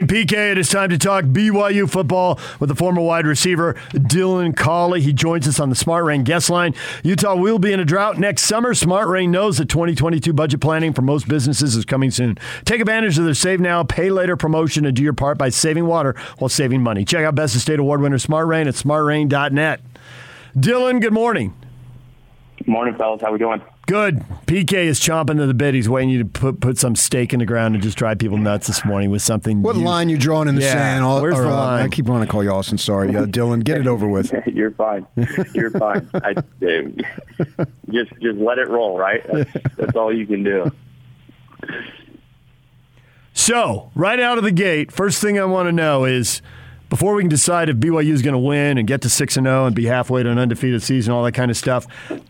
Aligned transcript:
PK, 0.00 0.50
it 0.50 0.58
is 0.58 0.68
time 0.70 0.90
to 0.90 0.98
talk 0.98 1.24
BYU 1.24 1.88
football 1.88 2.40
with 2.58 2.68
the 2.68 2.74
former 2.74 3.00
wide 3.00 3.28
receiver 3.28 3.74
Dylan 3.92 4.56
Collie. 4.56 5.00
He 5.00 5.12
joins 5.12 5.46
us 5.46 5.60
on 5.60 5.70
the 5.70 5.76
Smart 5.76 6.04
Rain 6.04 6.24
guest 6.24 6.50
line. 6.50 6.74
Utah 7.04 7.36
will 7.36 7.60
be 7.60 7.72
in 7.72 7.78
a 7.78 7.84
drought 7.84 8.18
next 8.18 8.42
summer. 8.42 8.74
Smart 8.74 9.06
Rain 9.06 9.30
knows 9.30 9.58
that 9.58 9.68
2022 9.68 10.32
budget 10.32 10.60
planning 10.60 10.92
for 10.92 11.02
most 11.02 11.28
businesses 11.28 11.76
is 11.76 11.84
coming 11.84 12.10
soon. 12.10 12.36
Take 12.64 12.80
advantage 12.80 13.18
of 13.18 13.24
their 13.24 13.34
Save 13.34 13.60
Now, 13.60 13.84
Pay 13.84 14.10
Later 14.10 14.36
promotion 14.36 14.84
and 14.84 14.96
do 14.96 15.02
your 15.04 15.12
part 15.12 15.38
by 15.38 15.48
saving 15.48 15.86
water 15.86 16.16
while 16.38 16.48
saving 16.48 16.82
money. 16.82 17.04
Check 17.04 17.24
out 17.24 17.36
Best 17.36 17.54
of 17.54 17.60
State 17.60 17.78
Award 17.78 18.00
winner 18.00 18.18
Smart 18.18 18.48
Rain 18.48 18.66
at 18.66 18.74
smartrain.net. 18.74 19.80
Dylan, 20.56 21.00
good 21.00 21.12
morning. 21.12 21.54
Good 22.58 22.66
morning, 22.66 22.96
fellas. 22.96 23.22
How 23.22 23.30
we 23.30 23.38
doing? 23.38 23.62
Good. 23.86 24.24
PK 24.46 24.72
is 24.84 24.98
chomping 24.98 25.36
to 25.36 25.46
the 25.46 25.52
bit. 25.54 25.74
He's 25.74 25.88
waiting 25.88 26.08
you 26.08 26.18
to 26.18 26.24
put 26.24 26.60
put 26.60 26.78
some 26.78 26.96
stake 26.96 27.34
in 27.34 27.40
the 27.40 27.46
ground 27.46 27.74
and 27.74 27.82
just 27.82 27.98
drive 27.98 28.18
people 28.18 28.38
nuts 28.38 28.66
this 28.66 28.84
morning 28.84 29.10
with 29.10 29.20
something. 29.20 29.62
What 29.62 29.76
you, 29.76 29.82
line 29.82 30.08
you 30.08 30.16
drawing 30.16 30.48
in 30.48 30.54
the 30.54 30.62
Yeah, 30.62 30.72
sand? 30.72 31.04
All, 31.04 31.20
where's 31.20 31.38
or, 31.38 31.42
the 31.42 31.48
uh, 31.50 31.56
line? 31.56 31.84
I 31.84 31.88
keep 31.88 32.06
wanting 32.06 32.26
to 32.26 32.32
call 32.32 32.42
you 32.42 32.50
Austin. 32.50 32.78
Sorry, 32.78 33.14
uh, 33.14 33.26
Dylan. 33.26 33.62
Get 33.62 33.80
it 33.80 33.86
over 33.86 34.08
with. 34.08 34.32
You're 34.46 34.70
fine. 34.70 35.06
You're 35.52 35.70
fine. 35.70 36.08
I, 36.14 36.30
uh, 36.32 37.64
just 37.90 38.10
just 38.22 38.38
let 38.38 38.58
it 38.58 38.68
roll, 38.68 38.98
right? 38.98 39.22
That's, 39.30 39.52
that's 39.76 39.96
all 39.96 40.14
you 40.14 40.26
can 40.26 40.44
do. 40.44 40.70
So, 43.34 43.90
right 43.94 44.20
out 44.20 44.38
of 44.38 44.44
the 44.44 44.52
gate, 44.52 44.92
first 44.92 45.20
thing 45.20 45.38
I 45.38 45.44
want 45.44 45.66
to 45.66 45.72
know 45.72 46.04
is 46.04 46.40
before 46.94 47.16
we 47.16 47.22
can 47.22 47.28
decide 47.28 47.68
if 47.68 47.76
BYU 47.78 48.12
is 48.12 48.22
going 48.22 48.34
to 48.34 48.38
win 48.38 48.78
and 48.78 48.86
get 48.86 49.00
to 49.00 49.10
6 49.10 49.36
and 49.36 49.46
0 49.46 49.66
and 49.66 49.74
be 49.74 49.86
halfway 49.86 50.22
to 50.22 50.30
an 50.30 50.38
undefeated 50.38 50.80
season, 50.80 51.12
all 51.12 51.24
that 51.24 51.32
kind 51.32 51.50
of 51.50 51.56
stuff, 51.56 51.88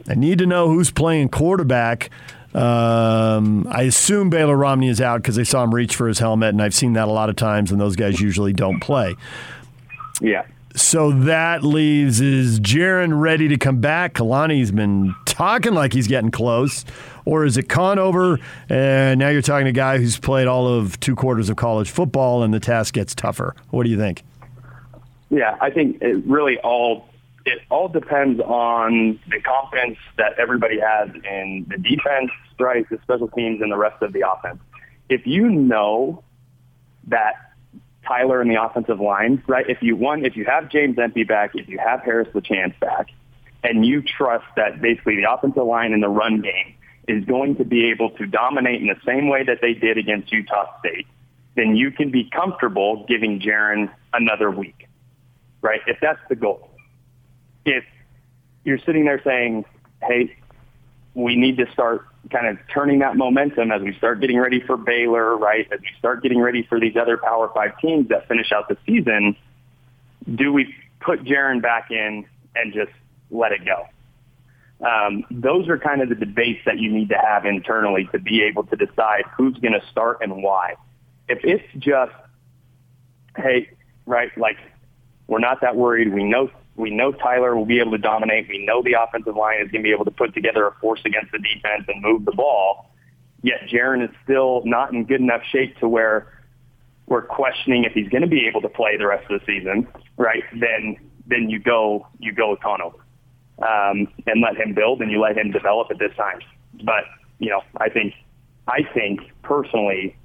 I 0.09 0.15
need 0.15 0.39
to 0.39 0.47
know 0.47 0.71
who's 0.71 0.91
playing 0.91 1.29
quarterback. 1.29 2.09
Um, 2.55 3.67
I 3.71 3.83
assume 3.83 4.31
Baylor 4.31 4.57
Romney 4.57 4.89
is 4.89 5.03
out 5.03 5.21
because 5.21 5.37
they 5.37 5.45
saw 5.45 5.63
him 5.65 5.75
reach 5.75 5.95
for 5.95 6.09
his 6.09 6.19
helmet, 6.19 6.49
and 6.55 6.63
I've 6.63 6.73
seen 6.73 6.95
that 6.95 7.09
a 7.09 7.11
lot 7.11 7.29
of 7.29 7.37
times, 7.37 7.73
and 7.73 7.79
those 7.79 7.95
guys 7.95 8.23
usually 8.23 8.55
don't 8.55 8.81
play. 8.81 9.17
Yeah. 10.23 10.47
So 10.75 11.11
that 11.11 11.63
leaves 11.63 12.23
is 12.23 12.59
Jaren 12.59 13.21
ready 13.21 13.49
to 13.49 13.59
come 13.59 13.83
back? 13.83 14.15
Kalani's 14.15 14.73
been 14.73 15.15
talking 15.27 15.75
like 15.75 15.93
he's 15.93 16.09
getting 16.09 16.31
close, 16.31 16.87
or 17.27 17.45
is 17.45 17.59
it 17.59 17.69
Conover? 17.69 18.39
And 18.71 19.21
now 19.21 19.29
you're 19.29 19.43
talking 19.43 19.67
to 19.67 19.71
a 19.71 19.75
guy 19.75 19.99
who's 19.99 20.19
played 20.19 20.47
all 20.47 20.67
of 20.67 20.99
two 21.01 21.15
quarters 21.15 21.51
of 21.51 21.57
college 21.57 21.91
football, 21.91 22.43
and 22.43 22.55
the 22.55 22.61
task 22.61 22.95
gets 22.95 23.15
tougher. 23.15 23.55
What 23.69 23.85
do 23.85 23.91
you 23.91 23.99
think? 23.99 24.23
Yeah, 25.35 25.57
I 25.61 25.71
think 25.71 26.01
it 26.01 26.25
really 26.27 26.59
all 26.59 27.09
it 27.45 27.61
all 27.71 27.89
depends 27.89 28.41
on 28.41 29.19
the 29.29 29.41
confidence 29.41 29.99
that 30.17 30.39
everybody 30.39 30.79
has 30.79 31.11
in 31.11 31.67
the 31.69 31.77
defense, 31.77 32.31
right, 32.59 32.89
the 32.89 32.99
special 33.03 33.29
teams, 33.29 33.61
and 33.61 33.71
the 33.71 33.77
rest 33.77 34.01
of 34.01 34.13
the 34.13 34.23
offense. 34.31 34.61
If 35.09 35.27
you 35.27 35.51
know 35.51 36.23
that 37.09 37.35
Tyler 38.07 38.41
in 38.41 38.49
the 38.49 38.63
offensive 38.63 39.01
line, 39.01 39.43
right? 39.49 39.69
If 39.69 39.83
you 39.83 39.97
one, 39.97 40.25
if 40.25 40.37
you 40.37 40.45
have 40.45 40.71
James 40.71 40.99
Empey 40.99 41.25
back, 41.25 41.51
if 41.55 41.69
you 41.69 41.79
have 41.79 42.03
Harris 42.03 42.29
LaChance 42.33 42.79
back, 42.79 43.09
and 43.65 43.85
you 43.85 44.03
trust 44.03 44.47
that 44.55 44.81
basically 44.81 45.17
the 45.17 45.31
offensive 45.31 45.65
line 45.65 45.93
in 45.93 46.01
the 46.01 46.09
run 46.09 46.43
game 46.43 46.75
is 47.09 47.25
going 47.25 47.57
to 47.57 47.65
be 47.65 47.91
able 47.91 48.11
to 48.11 48.27
dominate 48.27 48.81
in 48.81 48.87
the 48.87 49.01
same 49.05 49.29
way 49.29 49.43
that 49.43 49.59
they 49.61 49.75
did 49.75 49.99
against 49.99 50.33
Utah 50.33 50.79
State, 50.79 51.09
then 51.57 51.77
you 51.77 51.91
can 51.91 52.11
be 52.11 52.31
comfortable 52.31 53.05
giving 53.09 53.41
Jaren 53.41 53.91
another 54.13 54.51
week, 54.51 54.84
right? 55.65 55.81
If 55.87 55.99
that's 56.01 56.21
the 56.29 56.37
goal. 56.37 56.71
If 57.65 57.85
you're 58.65 58.79
sitting 58.79 59.07
there 59.07 59.21
saying, 59.25 59.65
hey, 60.03 60.37
we 61.15 61.37
need 61.37 61.57
to 61.57 61.67
start 61.73 62.07
kind 62.31 62.47
of 62.47 62.59
turning 62.73 62.99
that 62.99 63.17
momentum 63.17 63.73
as 63.73 63.81
we 63.81 63.95
start 63.95 64.21
getting 64.21 64.39
ready 64.39 64.61
for 64.61 64.77
Baylor, 64.77 65.37
right? 65.37 65.67
As 65.73 65.81
we 65.81 65.89
start 65.99 66.23
getting 66.23 66.41
ready 66.41 66.65
for 66.65 66.79
these 66.79 66.97
other 66.97 67.17
Power 67.17 67.51
Five 67.55 67.79
teams 67.81 68.09
that 68.11 68.29
finish 68.29 68.53
out 68.53 68.69
the 68.69 68.77
season, 68.87 69.37
do 70.33 70.53
we 70.53 70.75
put 71.01 71.25
Jaren 71.25 71.63
back 71.63 71.91
in 71.91 72.27
and 72.55 72.75
just 72.75 72.93
let 73.31 73.53
it 73.53 73.65
go? 73.65 73.87
Um, 74.87 75.25
those 75.31 75.69
are 75.69 75.79
kind 75.79 76.03
of 76.03 76.11
the 76.11 76.15
debates 76.15 76.61
that 76.67 76.79
you 76.79 76.91
need 76.93 77.09
to 77.09 77.17
have 77.17 77.47
internally 77.47 78.07
to 78.13 78.19
be 78.19 78.43
able 78.43 78.65
to 78.65 78.77
decide 78.77 79.25
who's 79.35 79.57
going 79.59 79.73
to 79.73 79.87
start 79.91 80.19
and 80.21 80.43
why. 80.43 80.75
If 81.27 81.39
it's 81.43 81.65
just, 81.79 82.13
hey, 83.37 83.71
right, 84.05 84.37
like 84.37 84.59
we're 85.27 85.39
not 85.39 85.61
that 85.61 85.77
worried. 85.77 86.13
We 86.13 86.25
know 86.25 86.51
we 86.77 86.91
know 86.91 87.13
Tyler 87.13 87.57
will 87.57 87.67
be 87.67 87.79
able 87.79 87.93
to 87.93 87.99
dominate. 87.99 88.49
We 88.49 88.65
know 88.67 88.83
the 88.83 88.95
offensive 88.95 89.37
line 89.37 89.61
is 89.61 89.71
going 89.71 89.83
to 89.83 89.89
be 89.89 89.93
able 89.93 90.05
to 90.07 90.11
put 90.11 90.35
together 90.35 90.67
a 90.67 90.73
force 90.81 91.01
against 91.05 91.31
the 91.31 91.39
defense 91.39 91.85
and 91.87 92.03
move 92.03 92.25
the 92.25 92.33
ball. 92.33 92.91
Yet 93.43 93.69
Jaren 93.69 94.03
is 94.03 94.15
still 94.25 94.63
not 94.65 94.93
in 94.93 95.05
good 95.05 95.21
enough 95.21 95.43
shape 95.45 95.79
to 95.79 95.89
where 95.89 96.33
we're 97.07 97.23
questioning 97.23 97.85
if 97.85 97.93
he's 97.93 98.09
going 98.09 98.23
to 98.23 98.29
be 98.29 98.47
able 98.47 98.63
to 98.63 98.69
play 98.69 98.97
the 98.97 99.07
rest 99.07 99.31
of 99.31 99.41
the 99.41 99.47
season, 99.47 99.87
right? 100.17 100.43
Then 100.53 100.97
then 101.27 101.49
you 101.49 101.59
go 101.59 102.07
you 102.19 102.33
go 102.33 102.51
with 102.51 102.61
Conover 102.61 102.99
um, 103.59 104.09
and 104.27 104.41
let 104.43 104.57
him 104.57 104.75
build 104.75 105.01
and 105.01 105.11
you 105.11 105.21
let 105.21 105.37
him 105.37 105.53
develop 105.53 105.91
at 105.91 105.99
this 105.99 106.15
time. 106.17 106.41
But 106.83 107.05
you 107.39 107.51
know, 107.51 107.63
I 107.77 107.89
think 107.89 108.15
I 108.67 108.81
think 108.95 109.21
personally, 109.43 110.17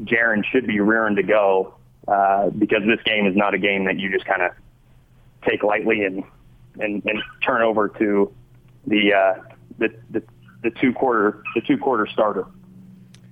Jaren 0.00 0.44
should 0.44 0.66
be 0.66 0.80
rearing 0.80 1.16
to 1.16 1.22
go 1.22 1.74
uh, 2.10 2.50
because 2.50 2.82
this 2.86 3.00
game 3.04 3.26
is 3.26 3.36
not 3.36 3.54
a 3.54 3.58
game 3.58 3.84
that 3.84 3.98
you 3.98 4.10
just 4.10 4.26
kind 4.26 4.42
of 4.42 4.50
take 5.48 5.62
lightly 5.62 6.04
and, 6.04 6.24
and 6.80 7.02
and 7.04 7.22
turn 7.46 7.62
over 7.62 7.88
to 7.88 8.32
the 8.86 9.14
uh, 9.14 9.42
the, 9.78 9.88
the 10.10 10.22
the 10.62 10.70
two 10.80 10.92
quarter 10.92 11.42
the 11.54 11.60
two 11.62 11.78
quarter 11.78 12.06
starter. 12.12 12.46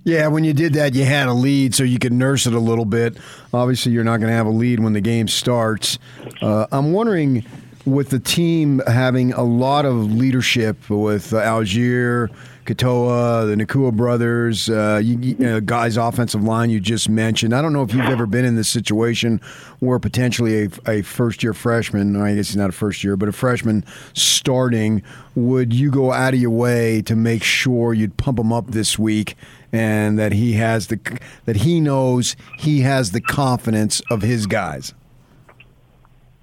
Yeah, 0.05 0.29
when 0.29 0.45
you 0.45 0.55
did 0.55 0.75
that, 0.75 0.95
you 0.95 1.05
had 1.05 1.29
a 1.29 1.35
lead, 1.35 1.75
so 1.75 1.83
you 1.83 1.99
could 1.99 2.13
nurse 2.13 2.47
it 2.47 2.55
a 2.55 2.61
little 2.61 2.87
bit. 2.87 3.19
Obviously, 3.53 3.93
you're 3.93 4.05
not 4.05 4.19
going 4.19 4.31
to 4.31 4.37
have 4.37 4.47
a 4.47 4.51
lead 4.51 4.81
when 4.81 4.95
the 4.95 5.03
game 5.03 5.29
starts. 5.29 5.99
Uh, 6.41 6.67
I'm 6.73 6.93
wondering, 6.93 7.45
with 7.85 8.09
the 8.11 8.19
team 8.19 8.81
having 8.87 9.33
a 9.33 9.43
lot 9.43 9.85
of 9.85 10.11
leadership 10.13 10.89
with 10.89 11.35
uh, 11.35 11.43
Allgeier, 11.43 12.31
Katoa, 12.69 13.49
the 13.49 13.65
Nacua 13.65 13.95
brothers, 13.95 14.69
uh, 14.69 15.01
you, 15.03 15.19
you 15.19 15.35
know, 15.37 15.59
guys' 15.59 15.97
offensive 15.97 16.43
line 16.43 16.69
you 16.69 16.81
just 16.81 17.09
mentioned. 17.09 17.55
I 17.55 17.63
don't 17.63 17.73
know 17.73 17.83
if 17.83 17.95
you've 17.95 18.05
ever 18.05 18.27
been 18.27 18.45
in 18.45 18.57
this 18.57 18.69
situation 18.69 19.41
where 19.79 19.99
potentially 19.99 20.65
a, 20.65 20.69
a 20.87 21.03
first 21.03 21.43
year 21.43 21.55
freshman, 21.55 22.15
I 22.21 22.35
guess 22.35 22.49
he's 22.49 22.57
not 22.57 22.69
a 22.69 22.73
first 22.73 23.03
year, 23.03 23.17
but 23.17 23.27
a 23.27 23.33
freshman 23.33 23.87
starting, 24.13 25.03
would 25.35 25.73
you 25.73 25.91
go 25.91 26.13
out 26.13 26.35
of 26.35 26.41
your 26.41 26.51
way 26.51 27.01
to 27.03 27.17
make 27.17 27.43
sure 27.43 27.95
you'd 27.95 28.19
pump 28.19 28.39
him 28.39 28.53
up 28.53 28.67
this 28.67 28.99
week 28.99 29.35
and 29.73 30.19
that 30.19 30.33
he 30.33 30.53
has 30.55 30.89
the 30.89 31.19
that 31.47 31.57
he 31.57 31.81
knows 31.81 32.37
he 32.59 32.83
has 32.83 33.13
the 33.13 33.21
confidence 33.23 34.03
of 34.11 34.21
his 34.21 34.47
guys? 34.47 34.93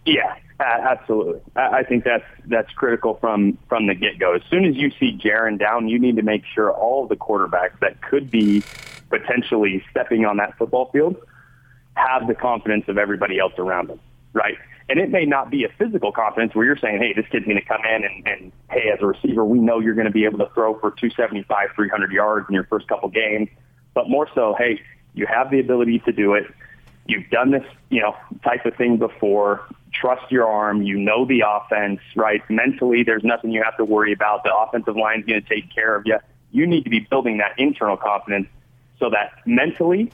Yeah, 0.06 0.24
uh, 0.32 0.45
absolutely. 0.60 1.42
I, 1.56 1.84
think 1.84 2.04
that's 2.04 2.24
that's 2.46 2.72
critical 2.74 3.16
from 3.16 3.58
from 3.68 3.88
the 3.88 3.96
get 3.96 4.20
go. 4.20 4.36
As 4.36 4.42
soon 4.50 4.66
as 4.66 4.76
you 4.76 4.92
see 5.00 5.18
Jaren 5.18 5.60
down, 5.60 5.88
you 5.88 6.00
need 6.00 6.16
to 6.16 6.22
make 6.22 6.44
sure 6.46 6.72
all 6.72 7.04
of 7.04 7.10
the 7.10 7.16
quarterbacks 7.16 7.80
that 7.82 8.02
could 8.02 8.32
be 8.32 8.64
potentially 9.10 9.84
stepping 9.92 10.26
on 10.26 10.38
that 10.38 10.58
football 10.58 10.90
field 10.92 11.18
have 11.96 12.28
the 12.28 12.36
confidence 12.36 12.86
of 12.88 12.98
everybody 12.98 13.40
else 13.40 13.54
around 13.58 13.90
them, 13.90 14.00
right? 14.34 14.58
And 14.88 15.00
it 15.00 15.10
may 15.10 15.26
not 15.26 15.50
be 15.50 15.64
a 15.64 15.70
physical 15.80 16.12
confidence 16.12 16.54
where 16.54 16.66
you're 16.66 16.78
saying, 16.78 17.00
hey, 17.00 17.14
this 17.14 17.26
kid's 17.32 17.46
going 17.46 17.58
to 17.58 17.66
come 17.66 17.82
in 17.86 18.04
and, 18.04 18.28
and, 18.28 18.52
hey, 18.70 18.92
as 18.94 19.02
a 19.02 19.08
receiver, 19.08 19.44
we 19.44 19.60
know 19.60 19.80
you're 19.80 19.96
going 19.96 20.06
to 20.06 20.14
be 20.14 20.26
able 20.26 20.38
to 20.40 20.50
throw 20.54 20.74
for 20.76 20.92
275, 20.92 21.70
300 21.76 22.12
yards 22.12 22.46
in 22.50 22.54
your 22.54 22.66
first 22.66 22.88
couple 22.88 23.10
games. 23.10 23.50
But 23.96 24.10
more 24.10 24.28
so, 24.36 24.56
hey, 24.58 24.80
you 25.16 25.26
have 25.26 25.50
the 25.50 25.60
ability 25.60 26.00
to 26.00 26.12
do 26.12 26.34
it. 26.34 26.44
You've 27.08 27.30
done 27.32 27.52
this, 27.52 27.64
you 27.90 28.02
know, 28.02 28.16
type 28.44 28.66
of 28.66 28.76
thing 28.76 28.98
before. 28.98 29.62
Trust 30.00 30.32
your 30.32 30.48
arm. 30.48 30.82
You 30.82 30.98
know 30.98 31.26
the 31.26 31.44
offense, 31.48 32.00
right? 32.16 32.42
Mentally, 32.50 33.04
there's 33.04 33.24
nothing 33.24 33.52
you 33.52 33.64
have 33.64 33.78
to 33.78 33.86
worry 33.86 34.14
about. 34.14 34.44
The 34.44 34.56
offensive 34.56 34.96
line's 34.96 35.26
going 35.26 35.42
to 35.42 35.48
take 35.48 35.74
care 35.74 35.96
of 35.96 36.04
you. 36.06 36.18
You 36.52 36.68
need 36.68 36.84
to 36.84 36.90
be 36.90 37.00
building 37.00 37.38
that 37.38 37.58
internal 37.58 37.98
confidence 37.98 38.48
so 39.00 39.10
that 39.10 39.34
mentally 39.46 40.12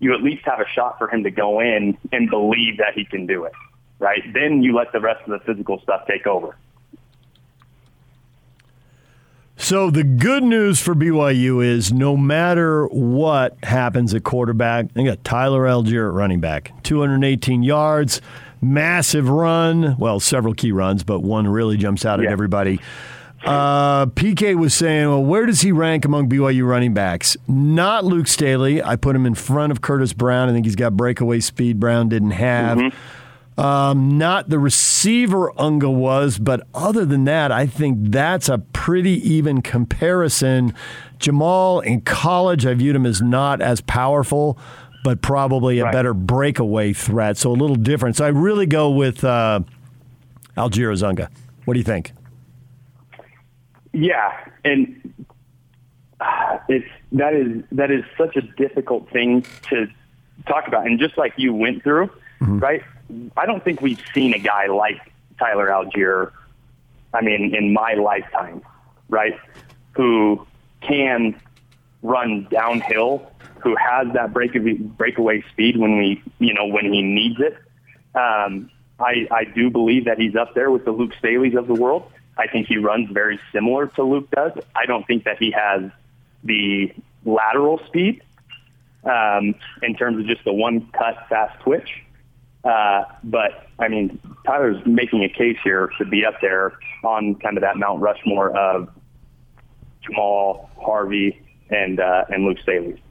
you 0.00 0.14
at 0.14 0.22
least 0.22 0.44
have 0.44 0.60
a 0.60 0.68
shot 0.74 0.98
for 0.98 1.08
him 1.08 1.22
to 1.22 1.30
go 1.30 1.60
in 1.60 1.96
and 2.10 2.28
believe 2.28 2.78
that 2.78 2.94
he 2.94 3.04
can 3.04 3.26
do 3.26 3.44
it, 3.44 3.52
right? 3.98 4.22
Then 4.34 4.62
you 4.62 4.74
let 4.74 4.92
the 4.92 5.00
rest 5.00 5.22
of 5.26 5.30
the 5.30 5.38
physical 5.46 5.80
stuff 5.80 6.06
take 6.06 6.26
over. 6.26 6.56
So 9.56 9.90
the 9.90 10.02
good 10.02 10.42
news 10.42 10.80
for 10.80 10.92
BYU 10.94 11.64
is 11.64 11.92
no 11.92 12.16
matter 12.16 12.86
what 12.86 13.56
happens 13.62 14.12
at 14.12 14.24
quarterback, 14.24 14.92
they 14.92 15.04
got 15.04 15.22
Tyler 15.22 15.62
Allgeier 15.62 16.08
at 16.08 16.14
running 16.14 16.40
back, 16.40 16.72
218 16.82 17.62
yards, 17.62 18.20
massive 18.62 19.28
run. 19.28 19.96
Well, 19.98 20.20
several 20.20 20.54
key 20.54 20.72
runs, 20.72 21.02
but 21.02 21.20
one 21.20 21.46
really 21.48 21.76
jumps 21.76 22.06
out 22.06 22.20
at 22.20 22.26
everybody. 22.26 22.80
Uh, 23.44 24.06
PK 24.06 24.54
was 24.54 24.72
saying, 24.72 25.08
well, 25.08 25.22
where 25.22 25.46
does 25.46 25.60
he 25.62 25.72
rank 25.72 26.04
among 26.04 26.28
BYU 26.28 26.66
running 26.66 26.94
backs? 26.94 27.36
Not 27.48 28.04
Luke 28.04 28.28
Staley. 28.28 28.82
I 28.82 28.94
put 28.96 29.16
him 29.16 29.26
in 29.26 29.34
front 29.34 29.72
of 29.72 29.80
Curtis 29.80 30.12
Brown. 30.12 30.48
I 30.48 30.52
think 30.52 30.64
he's 30.64 30.76
got 30.76 30.96
breakaway 30.96 31.40
speed 31.40 31.80
Brown 31.80 32.08
didn't 32.08 32.30
have. 32.30 32.94
Um, 33.58 34.16
not 34.16 34.48
the 34.48 34.58
receiver 34.58 35.52
Unga 35.60 35.90
was, 35.90 36.38
but 36.38 36.66
other 36.72 37.04
than 37.04 37.24
that, 37.24 37.52
I 37.52 37.66
think 37.66 37.98
that's 38.10 38.48
a 38.48 38.58
pretty 38.58 39.28
even 39.28 39.60
comparison. 39.60 40.72
Jamaal 41.18 41.84
in 41.84 42.00
college, 42.00 42.64
I 42.64 42.74
viewed 42.74 42.96
him 42.96 43.04
as 43.06 43.20
not 43.20 43.60
as 43.60 43.80
powerful, 43.82 44.58
but 45.04 45.20
probably 45.22 45.78
a 45.80 45.84
Right. 45.84 45.92
better 45.92 46.14
breakaway 46.14 46.92
threat. 46.92 47.36
So 47.36 47.50
a 47.50 47.54
little 47.54 47.76
different. 47.76 48.16
So 48.16 48.24
I 48.24 48.28
really 48.28 48.66
go 48.66 48.90
with 48.90 49.24
uh, 49.24 49.60
Algiro 50.56 50.94
Zunga. 50.94 51.28
What 51.64 51.74
do 51.74 51.78
you 51.80 51.84
think? 51.84 52.12
Yeah, 53.92 54.32
and 54.64 55.12
uh, 56.20 56.58
it's 56.68 56.88
that 57.12 57.34
is 57.34 57.62
that 57.72 57.90
is 57.90 58.04
such 58.16 58.36
a 58.36 58.40
difficult 58.42 59.10
thing 59.10 59.44
to 59.68 59.86
talk 60.46 60.66
about. 60.66 60.86
And 60.86 60.98
just 60.98 61.18
like 61.18 61.34
you 61.36 61.52
went 61.52 61.82
through, 61.82 62.10
right? 62.40 62.82
I 63.36 63.44
don't 63.44 63.62
think 63.62 63.82
we've 63.82 64.00
seen 64.14 64.32
a 64.34 64.38
guy 64.38 64.66
like 64.66 64.98
Tyler 65.38 65.68
Allgeier. 65.68 66.30
I 67.12 67.20
mean, 67.20 67.54
in 67.54 67.74
my 67.74 67.92
lifetime, 67.94 68.62
right? 69.10 69.38
Who 69.92 70.46
can 70.80 71.38
run 72.02 72.48
downhill, 72.50 73.30
who 73.62 73.76
has 73.76 74.12
that 74.14 74.32
breakaway 74.32 74.74
breakaway 74.74 75.42
speed 75.52 75.76
when 75.76 75.98
we, 75.98 76.22
you 76.38 76.54
know, 76.54 76.66
when 76.66 76.92
he 76.92 77.02
needs 77.02 77.40
it. 77.40 77.56
Um, 78.14 78.70
I, 78.98 79.26
I 79.30 79.44
do 79.44 79.70
believe 79.70 80.04
that 80.04 80.18
he's 80.18 80.36
up 80.36 80.54
there 80.54 80.70
with 80.70 80.84
the 80.84 80.90
Luke 80.90 81.12
Staley's 81.18 81.54
of 81.54 81.66
the 81.66 81.74
world. 81.74 82.10
I 82.36 82.46
think 82.46 82.66
he 82.66 82.78
runs 82.78 83.10
very 83.10 83.38
similar 83.52 83.86
to 83.88 84.02
Luke 84.02 84.30
does. 84.30 84.52
I 84.74 84.86
don't 84.86 85.06
think 85.06 85.24
that 85.24 85.38
he 85.38 85.50
has 85.52 85.90
the 86.44 86.92
lateral 87.24 87.80
speed 87.86 88.22
um, 89.04 89.54
in 89.82 89.94
terms 89.96 90.18
of 90.20 90.26
just 90.26 90.44
the 90.44 90.52
one 90.52 90.88
cut 90.92 91.26
fast 91.28 91.60
twitch. 91.60 92.02
Uh, 92.64 93.04
but 93.24 93.66
I 93.78 93.88
mean, 93.88 94.20
Tyler's 94.46 94.84
making 94.86 95.24
a 95.24 95.28
case 95.28 95.58
here 95.64 95.90
to 95.98 96.04
be 96.04 96.24
up 96.24 96.34
there 96.40 96.72
on 97.02 97.34
kind 97.36 97.56
of 97.56 97.62
that 97.62 97.76
Mount 97.76 98.00
Rushmore 98.00 98.56
of 98.56 98.88
Jamaal, 100.04 100.68
Harvey, 100.80 101.40
and 101.70 101.98
uh, 101.98 102.24
and 102.28 102.44
Luke 102.44 102.58
Staley. 102.62 103.02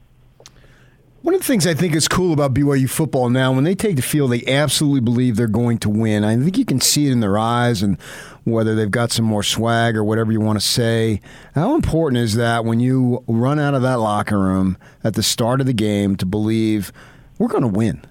One 1.22 1.36
of 1.36 1.40
the 1.40 1.46
things 1.46 1.68
I 1.68 1.74
think 1.74 1.94
is 1.94 2.08
cool 2.08 2.32
about 2.32 2.52
BYU 2.52 2.90
football 2.90 3.30
now, 3.30 3.52
when 3.52 3.62
they 3.62 3.76
take 3.76 3.94
the 3.94 4.02
field, 4.02 4.32
they 4.32 4.44
absolutely 4.44 4.98
believe 4.98 5.36
they're 5.36 5.46
going 5.46 5.78
to 5.78 5.88
win. 5.88 6.24
I 6.24 6.36
think 6.36 6.58
you 6.58 6.64
can 6.64 6.80
see 6.80 7.06
it 7.06 7.12
in 7.12 7.20
their 7.20 7.38
eyes 7.38 7.80
and 7.80 7.96
whether 8.42 8.74
they've 8.74 8.90
got 8.90 9.12
some 9.12 9.24
more 9.24 9.44
swag 9.44 9.96
or 9.96 10.02
whatever 10.02 10.32
you 10.32 10.40
want 10.40 10.60
to 10.60 10.66
say. 10.66 11.20
How 11.54 11.76
important 11.76 12.18
is 12.18 12.34
that 12.34 12.64
when 12.64 12.80
you 12.80 13.22
run 13.28 13.60
out 13.60 13.72
of 13.72 13.82
that 13.82 14.00
locker 14.00 14.36
room 14.36 14.76
at 15.04 15.14
the 15.14 15.22
start 15.22 15.60
of 15.60 15.66
the 15.68 15.72
game 15.72 16.16
to 16.16 16.26
believe 16.26 16.92
we're 17.38 17.46
going 17.46 17.62
to 17.62 17.68
win? 17.68 18.02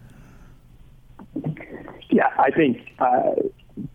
Yeah, 2.10 2.30
I 2.40 2.50
think 2.52 2.94
uh, 3.00 3.31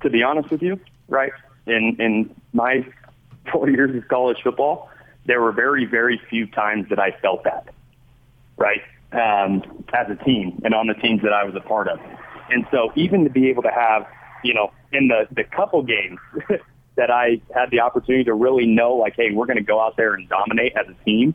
to 0.02 0.10
be 0.10 0.22
honest 0.22 0.50
with 0.50 0.60
you, 0.60 0.78
right 1.08 1.32
in 1.66 1.96
in 1.98 2.34
my 2.52 2.86
four 3.50 3.70
years 3.70 3.96
of 3.96 4.06
college 4.08 4.36
football, 4.44 4.90
there 5.24 5.40
were 5.40 5.52
very 5.52 5.86
very 5.86 6.20
few 6.28 6.46
times 6.46 6.90
that 6.90 6.98
I 6.98 7.12
felt 7.22 7.44
that, 7.44 7.68
right, 8.58 8.82
um, 9.16 9.84
as 9.92 10.06
a 10.10 10.24
team 10.24 10.60
and 10.64 10.74
on 10.74 10.86
the 10.86 10.94
teams 10.94 11.22
that 11.22 11.32
I 11.32 11.44
was 11.44 11.54
a 11.54 11.60
part 11.60 11.88
of, 11.88 11.98
and 12.50 12.66
so 12.70 12.92
even 12.94 13.24
to 13.24 13.30
be 13.30 13.48
able 13.48 13.62
to 13.62 13.70
have, 13.70 14.06
you 14.44 14.54
know, 14.54 14.72
in 14.92 15.08
the 15.08 15.26
the 15.30 15.44
couple 15.44 15.82
games 15.82 16.18
that 16.96 17.10
I 17.10 17.40
had 17.54 17.70
the 17.70 17.80
opportunity 17.80 18.24
to 18.24 18.34
really 18.34 18.66
know, 18.66 18.94
like, 18.94 19.14
hey, 19.16 19.30
we're 19.32 19.46
going 19.46 19.58
to 19.58 19.64
go 19.64 19.80
out 19.80 19.96
there 19.96 20.14
and 20.14 20.28
dominate 20.28 20.74
as 20.76 20.86
a 20.88 21.04
team, 21.04 21.34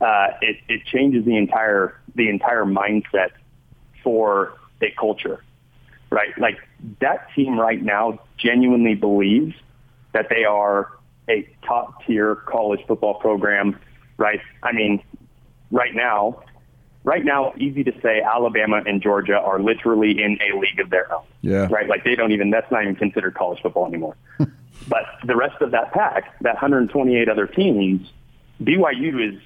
uh, 0.00 0.28
it 0.40 0.56
it 0.68 0.84
changes 0.86 1.24
the 1.24 1.36
entire 1.36 2.00
the 2.14 2.28
entire 2.28 2.64
mindset 2.64 3.30
for 4.02 4.54
a 4.82 4.90
culture 4.98 5.42
right? 6.12 6.38
Like 6.38 6.58
that 7.00 7.26
team 7.34 7.58
right 7.58 7.82
now 7.82 8.20
genuinely 8.36 8.94
believes 8.94 9.54
that 10.12 10.26
they 10.28 10.44
are 10.44 10.90
a 11.28 11.48
top 11.66 12.04
tier 12.06 12.36
college 12.36 12.80
football 12.86 13.14
program, 13.14 13.78
right? 14.18 14.40
I 14.62 14.72
mean, 14.72 15.02
right 15.70 15.94
now, 15.94 16.42
right 17.04 17.24
now, 17.24 17.52
easy 17.58 17.84
to 17.84 17.92
say 18.00 18.20
Alabama 18.20 18.82
and 18.86 19.02
Georgia 19.02 19.38
are 19.38 19.60
literally 19.60 20.22
in 20.22 20.38
a 20.40 20.58
league 20.58 20.80
of 20.80 20.90
their 20.90 21.12
own. 21.12 21.24
Yeah. 21.40 21.68
Right? 21.70 21.88
Like 21.88 22.04
they 22.04 22.14
don't 22.14 22.32
even, 22.32 22.50
that's 22.50 22.70
not 22.70 22.82
even 22.82 22.96
considered 22.96 23.34
college 23.34 23.60
football 23.62 23.86
anymore. 23.86 24.16
but 24.88 25.04
the 25.24 25.36
rest 25.36 25.60
of 25.60 25.72
that 25.72 25.92
pack, 25.92 26.38
that 26.42 26.54
128 26.54 27.28
other 27.28 27.46
teams, 27.46 28.10
BYU 28.62 29.34
is, 29.34 29.40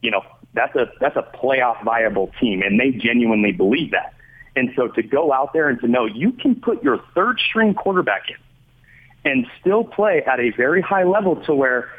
you 0.00 0.10
know, 0.10 0.22
that's 0.54 0.74
a, 0.76 0.86
that's 1.00 1.16
a 1.16 1.22
playoff 1.36 1.82
viable 1.84 2.30
team 2.40 2.62
and 2.62 2.78
they 2.78 2.90
genuinely 2.90 3.52
believe 3.52 3.90
that. 3.90 4.14
And 4.56 4.70
so 4.76 4.88
to 4.88 5.02
go 5.02 5.32
out 5.32 5.52
there 5.52 5.68
and 5.68 5.80
to 5.80 5.88
know 5.88 6.06
you 6.06 6.32
can 6.32 6.54
put 6.54 6.82
your 6.82 7.00
third 7.14 7.40
string 7.40 7.74
quarterback 7.74 8.28
in 8.28 8.36
and 9.30 9.46
still 9.60 9.84
play 9.84 10.22
at 10.24 10.38
a 10.38 10.50
very 10.50 10.80
high 10.80 11.02
level 11.02 11.36
to 11.44 11.54
where, 11.54 11.90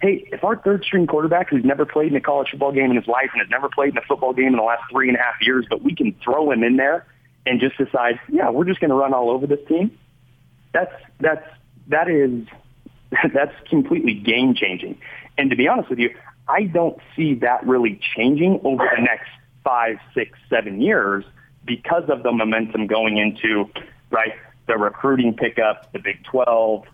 hey, 0.00 0.28
if 0.32 0.42
our 0.44 0.56
third 0.56 0.84
string 0.84 1.06
quarterback 1.06 1.50
who's 1.50 1.64
never 1.64 1.84
played 1.84 2.10
in 2.10 2.16
a 2.16 2.20
college 2.20 2.48
football 2.50 2.72
game 2.72 2.90
in 2.90 2.96
his 2.96 3.06
life 3.06 3.30
and 3.32 3.40
has 3.40 3.50
never 3.50 3.68
played 3.68 3.90
in 3.90 3.98
a 3.98 4.02
football 4.02 4.32
game 4.32 4.48
in 4.48 4.56
the 4.56 4.62
last 4.62 4.82
three 4.90 5.08
and 5.08 5.16
a 5.16 5.20
half 5.20 5.34
years, 5.42 5.66
but 5.68 5.82
we 5.82 5.94
can 5.94 6.14
throw 6.24 6.50
him 6.50 6.62
in 6.62 6.76
there 6.76 7.06
and 7.46 7.60
just 7.60 7.76
decide, 7.76 8.18
yeah, 8.28 8.50
we're 8.50 8.64
just 8.64 8.80
going 8.80 8.90
to 8.90 8.96
run 8.96 9.12
all 9.12 9.30
over 9.30 9.46
this 9.46 9.60
team. 9.68 9.96
That's, 10.72 10.92
that's, 11.20 11.46
that 11.88 12.08
is, 12.08 12.46
that's 13.34 13.54
completely 13.68 14.14
game 14.14 14.54
changing. 14.54 14.98
And 15.36 15.50
to 15.50 15.56
be 15.56 15.68
honest 15.68 15.90
with 15.90 15.98
you, 15.98 16.14
I 16.48 16.64
don't 16.64 16.98
see 17.14 17.34
that 17.36 17.66
really 17.66 18.00
changing 18.16 18.60
over 18.64 18.88
the 18.96 19.02
next 19.02 19.28
five, 19.62 19.98
six, 20.14 20.38
seven 20.48 20.80
years 20.80 21.24
because 21.64 22.08
of 22.08 22.22
the 22.22 22.32
momentum 22.32 22.86
going 22.86 23.18
into 23.18 23.70
right 24.10 24.32
the 24.66 24.76
recruiting 24.76 25.34
pickup, 25.34 25.92
the 25.92 25.98
Big 25.98 26.22
12, 26.24 26.84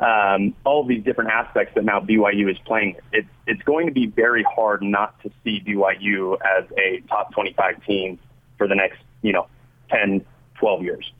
um, 0.00 0.54
all 0.64 0.82
of 0.82 0.88
these 0.88 1.02
different 1.02 1.30
aspects 1.30 1.74
that 1.74 1.84
now 1.84 2.00
BYU 2.00 2.50
is 2.50 2.58
playing. 2.64 2.96
It, 3.12 3.26
it's 3.46 3.62
going 3.62 3.86
to 3.86 3.92
be 3.92 4.06
very 4.06 4.44
hard 4.44 4.82
not 4.82 5.20
to 5.22 5.30
see 5.42 5.60
BYU 5.60 6.34
as 6.34 6.64
a 6.76 7.00
top 7.08 7.32
25 7.32 7.84
team 7.84 8.18
for 8.56 8.68
the 8.68 8.74
next, 8.74 8.98
you 9.22 9.32
know, 9.32 9.48
10, 9.90 10.24
12 10.54 10.82
years. 10.82 11.12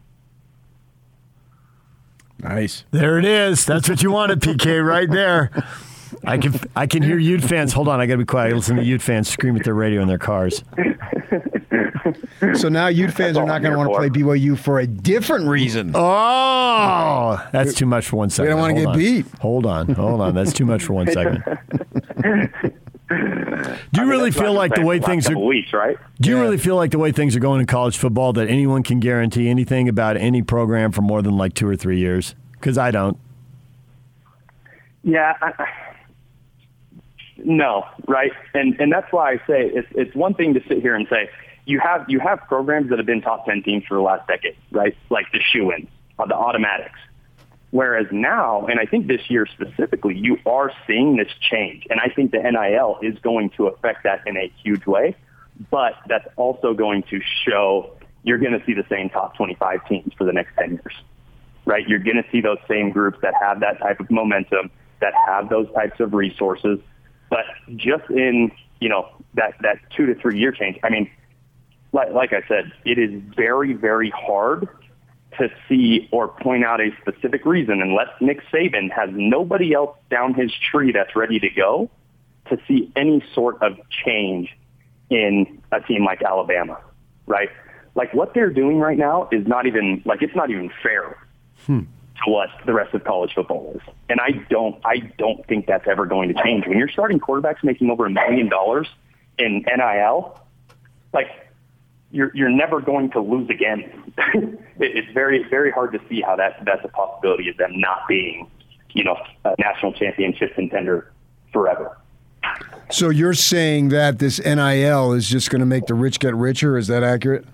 Nice. 2.41 2.85
There 2.93 3.19
it 3.19 3.25
is. 3.25 3.67
That's 3.67 3.89
what 3.89 4.03
you 4.03 4.13
wanted, 4.13 4.41
PK, 4.41 4.85
right 4.85 5.11
there. 5.11 5.51
I 6.25 6.39
can 6.39 6.59
I 6.75 6.87
can 6.87 7.03
hear 7.03 7.19
Ute 7.19 7.43
fans. 7.43 7.73
Hold 7.73 7.89
on, 7.89 8.01
I 8.01 8.07
gotta 8.07 8.19
be 8.19 8.25
quiet. 8.25 8.53
I 8.53 8.57
listen 8.57 8.77
to 8.77 8.85
Ute 8.85 9.03
fans 9.03 9.29
scream 9.29 9.57
at 9.57 9.65
their 9.65 9.75
radio 9.75 10.01
in 10.03 10.09
their 10.09 10.19
cars. 10.19 10.63
So 12.55 12.69
now 12.69 12.87
Ute 12.89 13.13
fans 13.13 13.37
are 13.37 13.45
not 13.47 13.63
going 13.63 13.73
to 13.73 13.79
want 13.79 13.91
to 13.93 13.97
play 13.99 14.09
BYU 14.09 14.57
for 14.59 14.79
a 14.79 14.87
different 14.87 15.49
reason. 15.49 15.93
Oh! 15.95 16.01
oh, 16.01 17.49
that's 17.53 17.75
too 17.75 17.87
much 17.87 18.07
for 18.09 18.17
one 18.17 18.31
second. 18.31 18.47
We 18.47 18.51
don't 18.53 18.61
wanna 18.61 18.75
get 18.75 18.87
on. 18.87 18.97
beat. 18.97 19.27
Hold 19.41 19.67
on, 19.67 19.89
hold 19.89 20.21
on. 20.21 20.35
That's 20.35 20.53
too 20.53 20.65
much 20.67 20.85
for 20.85 20.93
one 20.93 21.11
segment. 21.11 21.45
Do 23.11 23.15
you 23.15 23.19
I 23.95 24.01
mean, 24.01 24.09
really 24.09 24.31
that's 24.31 24.41
feel 24.41 24.53
like 24.53 24.75
the 24.75 24.83
way 24.85 24.99
things 25.01 25.29
are? 25.31 25.39
weeks, 25.39 25.73
right? 25.73 25.97
Do 26.21 26.29
you 26.31 26.37
Yeah. 26.37 26.43
really 26.43 26.59
feel 26.59 26.77
like 26.77 26.91
the 26.91 26.99
way 26.99 27.11
things 27.11 27.35
are 27.35 27.41
going 27.41 27.61
in 27.61 27.67
college 27.67 27.97
football 27.97 28.33
that 28.35 28.49
anyone 28.49 28.83
can 28.83 29.01
guarantee 29.01 29.49
anything 29.49 29.89
about 29.89 30.17
any 30.19 30.43
program 30.43 30.93
for 30.93 31.01
more 31.03 31.23
than 31.23 31.37
like 31.39 31.55
two 31.55 31.67
or 31.67 31.75
three 31.75 31.99
years? 31.99 32.35
Because 32.53 32.77
I 32.77 32.91
don't. 32.91 33.17
Yeah. 35.03 35.33
I, 35.41 35.53
no, 37.45 37.85
right, 38.09 38.33
and 38.53 38.79
and 38.81 38.93
that's 38.93 39.11
why 39.13 39.33
I 39.33 39.37
say 39.47 39.71
it's 39.73 39.89
it's 39.93 40.15
one 40.15 40.35
thing 40.35 40.55
to 40.55 40.61
sit 40.69 40.81
here 40.83 40.95
and 40.97 41.07
say 41.09 41.31
you 41.69 41.79
have 41.81 42.07
you 42.09 42.19
have 42.21 42.41
programs 42.49 42.91
that 42.91 42.99
have 42.99 43.07
been 43.07 43.23
top 43.23 43.47
ten 43.47 43.63
teams 43.63 43.85
for 43.87 43.95
the 43.95 44.01
last 44.01 44.27
decade, 44.27 44.57
right? 44.71 44.97
Like 45.11 45.27
the 45.33 45.41
shoo-ins, 45.41 45.89
uh, 46.19 46.27
the 46.27 46.35
automatics. 46.35 46.99
Whereas 47.71 48.07
now, 48.11 48.67
and 48.67 48.81
I 48.81 48.87
think 48.87 49.07
this 49.07 49.21
year 49.29 49.47
specifically, 49.47 50.17
you 50.17 50.39
are 50.47 50.73
seeing 50.87 51.17
this 51.17 51.29
change, 51.51 51.87
and 51.91 52.01
I 52.01 52.09
think 52.09 52.33
the 52.33 52.39
NIL 52.39 52.99
is 53.03 53.19
going 53.21 53.51
to 53.51 53.67
affect 53.67 54.05
that 54.05 54.23
in 54.27 54.37
a 54.37 54.51
huge 54.63 54.87
way. 54.87 55.15
But 55.71 55.95
that's 56.09 56.27
also 56.37 56.73
going 56.73 57.03
to 57.11 57.21
show 57.45 57.97
you're 58.23 58.39
going 58.39 58.59
to 58.59 58.65
see 58.65 58.73
the 58.73 58.87
same 58.89 59.11
top 59.11 59.37
25 59.37 59.87
teams 59.89 60.13
for 60.17 60.25
the 60.25 60.33
next 60.33 60.55
10 60.57 60.71
years 60.71 60.95
right? 61.69 61.87
You're 61.87 61.99
going 61.99 62.17
to 62.17 62.25
see 62.33 62.41
those 62.41 62.59
same 62.67 62.91
groups 62.91 63.19
that 63.21 63.35
have 63.41 63.61
that 63.61 63.79
type 63.79 64.01
of 64.01 64.11
momentum, 64.11 64.71
that 65.01 65.13
have 65.27 65.51
those 65.51 65.71
types 65.75 66.01
of 66.01 66.15
resources. 66.15 66.79
But 67.29 67.45
just 67.77 68.09
in, 68.09 68.51
you 68.81 68.89
know, 68.89 69.07
that, 69.35 69.53
that 69.61 69.77
two 69.95 70.07
to 70.07 70.15
three 70.15 70.39
year 70.39 70.51
change, 70.51 70.79
I 70.83 70.89
mean, 70.89 71.11
like, 71.93 72.13
like 72.13 72.33
I 72.33 72.47
said, 72.49 72.73
it 72.85 72.99
is 72.99 73.23
very, 73.37 73.73
very 73.73 74.11
hard 74.11 74.69
to 75.39 75.49
see 75.69 76.09
or 76.11 76.29
point 76.29 76.65
out 76.65 76.81
a 76.81 76.91
specific 77.01 77.45
reason 77.45 77.81
unless 77.81 78.09
Nick 78.21 78.43
Saban 78.53 78.91
has 78.91 79.11
nobody 79.13 79.73
else 79.73 79.97
down 80.11 80.35
his 80.35 80.53
tree 80.53 80.93
that's 80.93 81.15
ready 81.15 81.39
to 81.39 81.49
go 81.51 81.91
to 82.49 82.59
see 82.67 82.91
any 82.97 83.23
sort 83.35 83.63
of 83.63 83.79
change 83.91 84.57
in 85.11 85.61
a 85.71 85.81
team 85.81 86.05
like 86.05 86.23
Alabama, 86.23 86.79
right? 87.27 87.51
Like 87.95 88.13
what 88.15 88.35
they're 88.35 88.51
doing 88.51 88.79
right 88.79 88.99
now 88.99 89.29
is 89.33 89.47
not 89.47 89.67
even 89.67 90.03
like 90.05 90.23
it's 90.23 90.35
not 90.35 90.51
even 90.51 90.71
fair 90.83 91.17
hmm. 91.67 91.81
to 92.25 92.31
what 92.31 92.49
the 92.67 92.73
rest 92.73 92.95
of 92.95 93.05
college 93.05 93.33
football 93.35 93.73
is. 93.75 93.83
And 94.09 94.21
I 94.21 94.31
don't 94.51 94.81
I 94.85 94.99
don't 95.19 95.47
think 95.47 95.67
that's 95.67 95.87
ever 95.87 96.07
going 96.07 96.33
to 96.35 96.43
change. 96.43 96.67
When 96.67 96.79
you're 96.79 96.89
starting 96.89 97.21
quarterbacks 97.21 97.63
making 97.63 97.91
over 97.91 98.07
a 98.07 98.11
million 98.11 98.49
dollars 98.49 98.89
in 99.39 99.65
NIL, 99.67 100.39
like 101.13 101.29
you're 102.11 102.31
you're 102.35 102.51
never 102.51 102.81
going 102.81 103.11
to 103.13 103.21
lose 103.21 103.49
again. 103.51 104.13
it, 104.35 104.61
it's 104.79 105.13
very 105.13 105.45
very 105.49 105.71
hard 105.71 105.93
to 105.93 106.01
see 106.09 106.21
how 106.21 106.37
that 106.37 106.63
that's 106.65 106.85
a 106.85 106.89
possibility 106.89 107.49
of 107.49 107.57
them 107.57 107.79
not 107.79 108.09
being, 108.09 108.51
you 108.93 109.05
know, 109.05 109.17
a 109.45 109.55
national 109.59 109.93
championship 109.93 110.55
contender 110.55 111.13
forever. 111.53 111.99
So 112.91 113.11
you're 113.11 113.35
saying 113.35 113.91
that 113.91 114.19
this 114.19 114.39
NIL 114.39 115.13
is 115.13 115.29
just 115.29 115.51
going 115.51 115.61
to 115.61 115.67
make 115.67 115.87
the 115.87 115.95
rich 115.95 116.21
get 116.21 116.35
richer? 116.35 116.79
Is 116.79 116.87
that 116.87 117.03
accurate? 117.03 117.45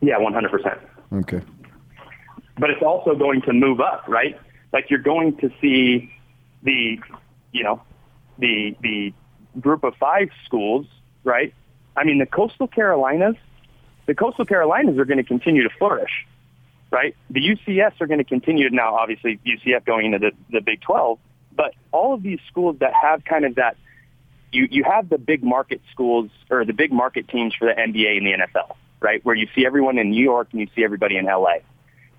Yeah, 0.00 0.16
100%. 0.16 0.78
Okay. 1.12 1.42
But 2.58 2.70
it's 2.70 2.82
also 2.82 3.14
going 3.14 3.42
to 3.42 3.52
move 3.52 3.80
up, 3.80 4.04
right? 4.08 4.38
Like 4.72 4.90
you're 4.90 5.00
going 5.00 5.36
to 5.38 5.50
see 5.60 6.12
the, 6.62 6.98
you 7.52 7.62
know, 7.62 7.82
the 8.38 8.76
the 8.80 9.12
group 9.60 9.84
of 9.84 9.94
five 9.96 10.28
schools, 10.46 10.86
right? 11.24 11.52
I 11.96 12.04
mean, 12.04 12.18
the 12.18 12.26
coastal 12.26 12.68
Carolinas, 12.68 13.36
the 14.06 14.14
coastal 14.14 14.44
Carolinas 14.44 14.98
are 14.98 15.04
going 15.04 15.18
to 15.18 15.24
continue 15.24 15.62
to 15.62 15.70
flourish, 15.78 16.26
right? 16.90 17.14
The 17.30 17.40
UCS 17.40 18.00
are 18.00 18.06
going 18.06 18.18
to 18.18 18.24
continue 18.24 18.68
to 18.68 18.74
now, 18.74 18.94
obviously, 18.96 19.38
UCF 19.46 19.84
going 19.84 20.06
into 20.06 20.18
the, 20.18 20.32
the 20.50 20.60
Big 20.60 20.80
12, 20.80 21.18
but 21.54 21.74
all 21.90 22.14
of 22.14 22.22
these 22.22 22.40
schools 22.48 22.76
that 22.80 22.92
have 22.94 23.24
kind 23.24 23.44
of 23.44 23.56
that, 23.56 23.76
you, 24.52 24.68
you 24.70 24.84
have 24.84 25.08
the 25.08 25.18
big 25.18 25.42
market 25.42 25.80
schools 25.92 26.30
or 26.50 26.64
the 26.64 26.72
big 26.72 26.92
market 26.92 27.28
teams 27.28 27.54
for 27.54 27.66
the 27.66 27.74
NBA 27.74 28.18
and 28.18 28.26
the 28.26 28.32
NFL, 28.32 28.76
right? 29.00 29.24
Where 29.24 29.34
you 29.34 29.48
see 29.54 29.66
everyone 29.66 29.98
in 29.98 30.10
New 30.10 30.22
York 30.22 30.48
and 30.52 30.60
you 30.60 30.68
see 30.74 30.84
everybody 30.84 31.16
in 31.16 31.26
LA. 31.26 31.56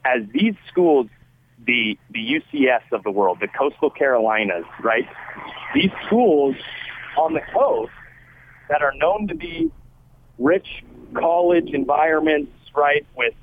As 0.06 0.22
these 0.32 0.56
schools, 0.68 1.08
the, 1.66 1.98
the 2.12 2.20
UCS 2.20 2.82
of 2.92 3.04
the 3.04 3.12
world, 3.12 3.40
the 3.40 3.48
coastal 3.48 3.90
Carolinas, 3.90 4.66
right? 4.82 5.08
These 5.74 5.92
schools 6.06 6.56
on 7.18 7.34
the 7.34 7.42
coast 7.54 7.92
that 8.74 8.82
are 8.82 8.94
known 8.96 9.28
to 9.28 9.36
be 9.36 9.72
rich 10.40 10.84
college 11.16 11.70
environments, 11.74 12.52
right? 12.76 13.06
With 13.16 13.36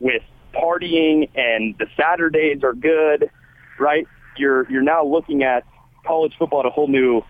with 0.00 0.22
partying 0.52 1.30
and 1.34 1.74
the 1.78 1.86
Saturdays 1.96 2.62
are 2.62 2.74
good, 2.74 3.30
right? 3.78 4.06
You're 4.36 4.70
you're 4.70 4.82
now 4.82 5.02
looking 5.02 5.42
at 5.44 5.64
college 6.06 6.34
football 6.38 6.60
at 6.60 6.66
a 6.66 6.70
whole 6.70 6.88
new 6.88 7.22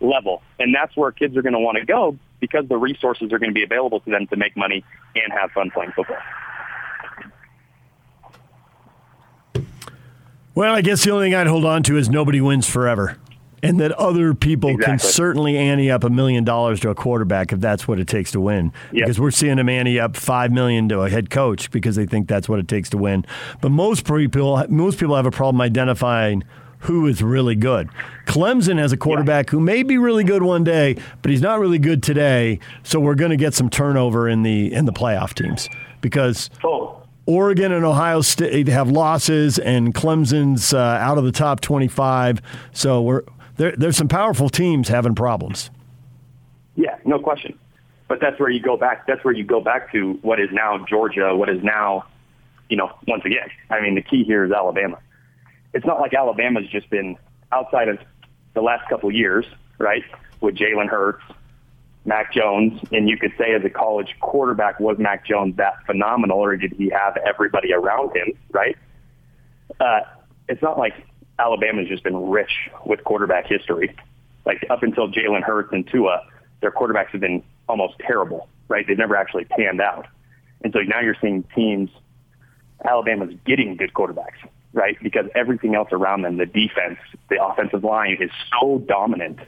level, 0.00 0.40
and 0.58 0.74
that's 0.74 0.96
where 0.96 1.12
kids 1.12 1.36
are 1.36 1.42
going 1.42 1.52
to 1.52 1.58
want 1.58 1.76
to 1.76 1.84
go 1.84 2.16
because 2.40 2.66
the 2.66 2.78
resources 2.78 3.30
are 3.30 3.38
going 3.38 3.50
to 3.50 3.54
be 3.54 3.62
available 3.62 4.00
to 4.00 4.10
them 4.10 4.26
to 4.28 4.36
make 4.36 4.56
money 4.56 4.82
and 5.14 5.30
have 5.38 5.50
fun 5.50 5.70
playing 5.70 5.92
football. 5.92 6.16
Well, 10.54 10.74
I 10.74 10.80
guess 10.80 11.04
the 11.04 11.10
only 11.10 11.26
thing 11.26 11.34
I'd 11.34 11.46
hold 11.46 11.66
on 11.66 11.82
to 11.82 11.98
is 11.98 12.08
nobody 12.08 12.40
wins 12.40 12.66
forever 12.66 13.18
and 13.66 13.80
that 13.80 13.92
other 13.92 14.34
people 14.34 14.70
exactly. 14.70 14.92
can 14.92 14.98
certainly 14.98 15.56
ante 15.56 15.90
up 15.90 16.04
a 16.04 16.10
million 16.10 16.44
dollars 16.44 16.80
to 16.80 16.90
a 16.90 16.94
quarterback 16.94 17.52
if 17.52 17.60
that's 17.60 17.86
what 17.86 17.98
it 17.98 18.08
takes 18.08 18.32
to 18.32 18.40
win. 18.40 18.72
Yep. 18.92 19.04
Because 19.06 19.20
we're 19.20 19.30
seeing 19.30 19.56
them 19.56 19.68
ante 19.68 19.98
up 20.00 20.16
five 20.16 20.52
million 20.52 20.88
to 20.88 21.00
a 21.00 21.10
head 21.10 21.30
coach 21.30 21.70
because 21.70 21.96
they 21.96 22.06
think 22.06 22.28
that's 22.28 22.48
what 22.48 22.58
it 22.58 22.68
takes 22.68 22.90
to 22.90 22.98
win. 22.98 23.24
But 23.60 23.70
most 23.70 24.06
people, 24.06 24.64
most 24.68 24.98
people 24.98 25.16
have 25.16 25.26
a 25.26 25.30
problem 25.30 25.60
identifying 25.60 26.44
who 26.80 27.06
is 27.06 27.22
really 27.22 27.54
good. 27.54 27.88
Clemson 28.26 28.78
has 28.78 28.92
a 28.92 28.96
quarterback 28.96 29.46
yeah. 29.46 29.50
who 29.52 29.60
may 29.60 29.82
be 29.82 29.98
really 29.98 30.24
good 30.24 30.42
one 30.42 30.64
day, 30.64 30.96
but 31.22 31.30
he's 31.30 31.42
not 31.42 31.58
really 31.58 31.78
good 31.78 32.02
today. 32.02 32.60
So 32.82 33.00
we're 33.00 33.14
going 33.14 33.30
to 33.30 33.36
get 33.36 33.54
some 33.54 33.70
turnover 33.70 34.28
in 34.28 34.42
the 34.42 34.72
in 34.72 34.84
the 34.84 34.92
playoff 34.92 35.34
teams 35.34 35.68
because. 36.00 36.50
Oh. 36.64 37.02
Oregon 37.28 37.72
and 37.72 37.84
Ohio 37.84 38.20
State 38.20 38.68
have 38.68 38.88
losses, 38.88 39.58
and 39.58 39.92
Clemson's 39.92 40.72
uh, 40.72 40.78
out 40.78 41.18
of 41.18 41.24
the 41.24 41.32
top 41.32 41.60
25. 41.60 42.40
So 42.72 43.02
we're 43.02 43.24
there, 43.56 43.74
there's 43.76 43.96
some 43.96 44.08
powerful 44.08 44.48
teams 44.48 44.88
having 44.88 45.14
problems. 45.14 45.70
Yeah, 46.74 46.96
no 47.04 47.18
question. 47.18 47.58
But 48.08 48.20
that's 48.20 48.38
where 48.38 48.50
you 48.50 48.60
go 48.60 48.76
back. 48.76 49.06
That's 49.06 49.24
where 49.24 49.34
you 49.34 49.44
go 49.44 49.60
back 49.60 49.90
to 49.92 50.12
what 50.22 50.38
is 50.38 50.48
now 50.52 50.84
Georgia, 50.88 51.34
what 51.34 51.48
is 51.48 51.62
now, 51.62 52.04
you 52.68 52.76
know, 52.76 52.92
once 53.08 53.24
again. 53.24 53.48
I 53.70 53.80
mean, 53.80 53.94
the 53.94 54.02
key 54.02 54.22
here 54.24 54.44
is 54.44 54.52
Alabama. 54.52 54.98
It's 55.74 55.84
not 55.84 56.00
like 56.00 56.14
Alabama's 56.14 56.68
just 56.68 56.88
been 56.88 57.16
outside 57.50 57.88
of 57.88 57.98
the 58.54 58.62
last 58.62 58.88
couple 58.88 59.10
years, 59.10 59.44
right? 59.78 60.04
With 60.40 60.56
Jalen 60.56 60.88
Hurts, 60.88 61.22
Mac 62.04 62.32
Jones, 62.32 62.80
and 62.92 63.08
you 63.08 63.18
could 63.18 63.32
say 63.36 63.54
as 63.54 63.64
a 63.64 63.70
college 63.70 64.14
quarterback, 64.20 64.78
was 64.78 64.96
Mac 64.98 65.26
Jones 65.26 65.56
that 65.56 65.74
phenomenal, 65.84 66.38
or 66.38 66.56
did 66.56 66.72
he 66.72 66.88
have 66.90 67.16
everybody 67.26 67.72
around 67.72 68.16
him, 68.16 68.32
right? 68.52 68.76
Uh, 69.80 70.00
it's 70.48 70.62
not 70.62 70.78
like 70.78 70.94
Alabama's 71.38 71.88
just 71.88 72.02
been 72.02 72.28
rich 72.28 72.70
with 72.84 73.04
quarterback 73.04 73.46
history. 73.46 73.94
Like 74.44 74.64
up 74.70 74.82
until 74.82 75.08
Jalen 75.08 75.42
Hurts 75.42 75.72
and 75.72 75.86
Tua, 75.86 76.22
their 76.60 76.70
quarterbacks 76.70 77.08
have 77.08 77.20
been 77.20 77.42
almost 77.68 77.98
terrible, 77.98 78.48
right? 78.68 78.86
They've 78.86 78.96
never 78.96 79.16
actually 79.16 79.44
panned 79.44 79.80
out. 79.80 80.06
And 80.62 80.72
so 80.72 80.80
now 80.80 81.00
you're 81.00 81.16
seeing 81.20 81.42
teams, 81.54 81.90
Alabama's 82.84 83.34
getting 83.44 83.76
good 83.76 83.92
quarterbacks, 83.92 84.38
right? 84.72 84.96
Because 85.02 85.26
everything 85.34 85.74
else 85.74 85.88
around 85.92 86.22
them, 86.22 86.36
the 86.36 86.46
defense, 86.46 86.98
the 87.28 87.44
offensive 87.44 87.84
line 87.84 88.18
is 88.20 88.30
so 88.50 88.78
dominant. 88.78 89.38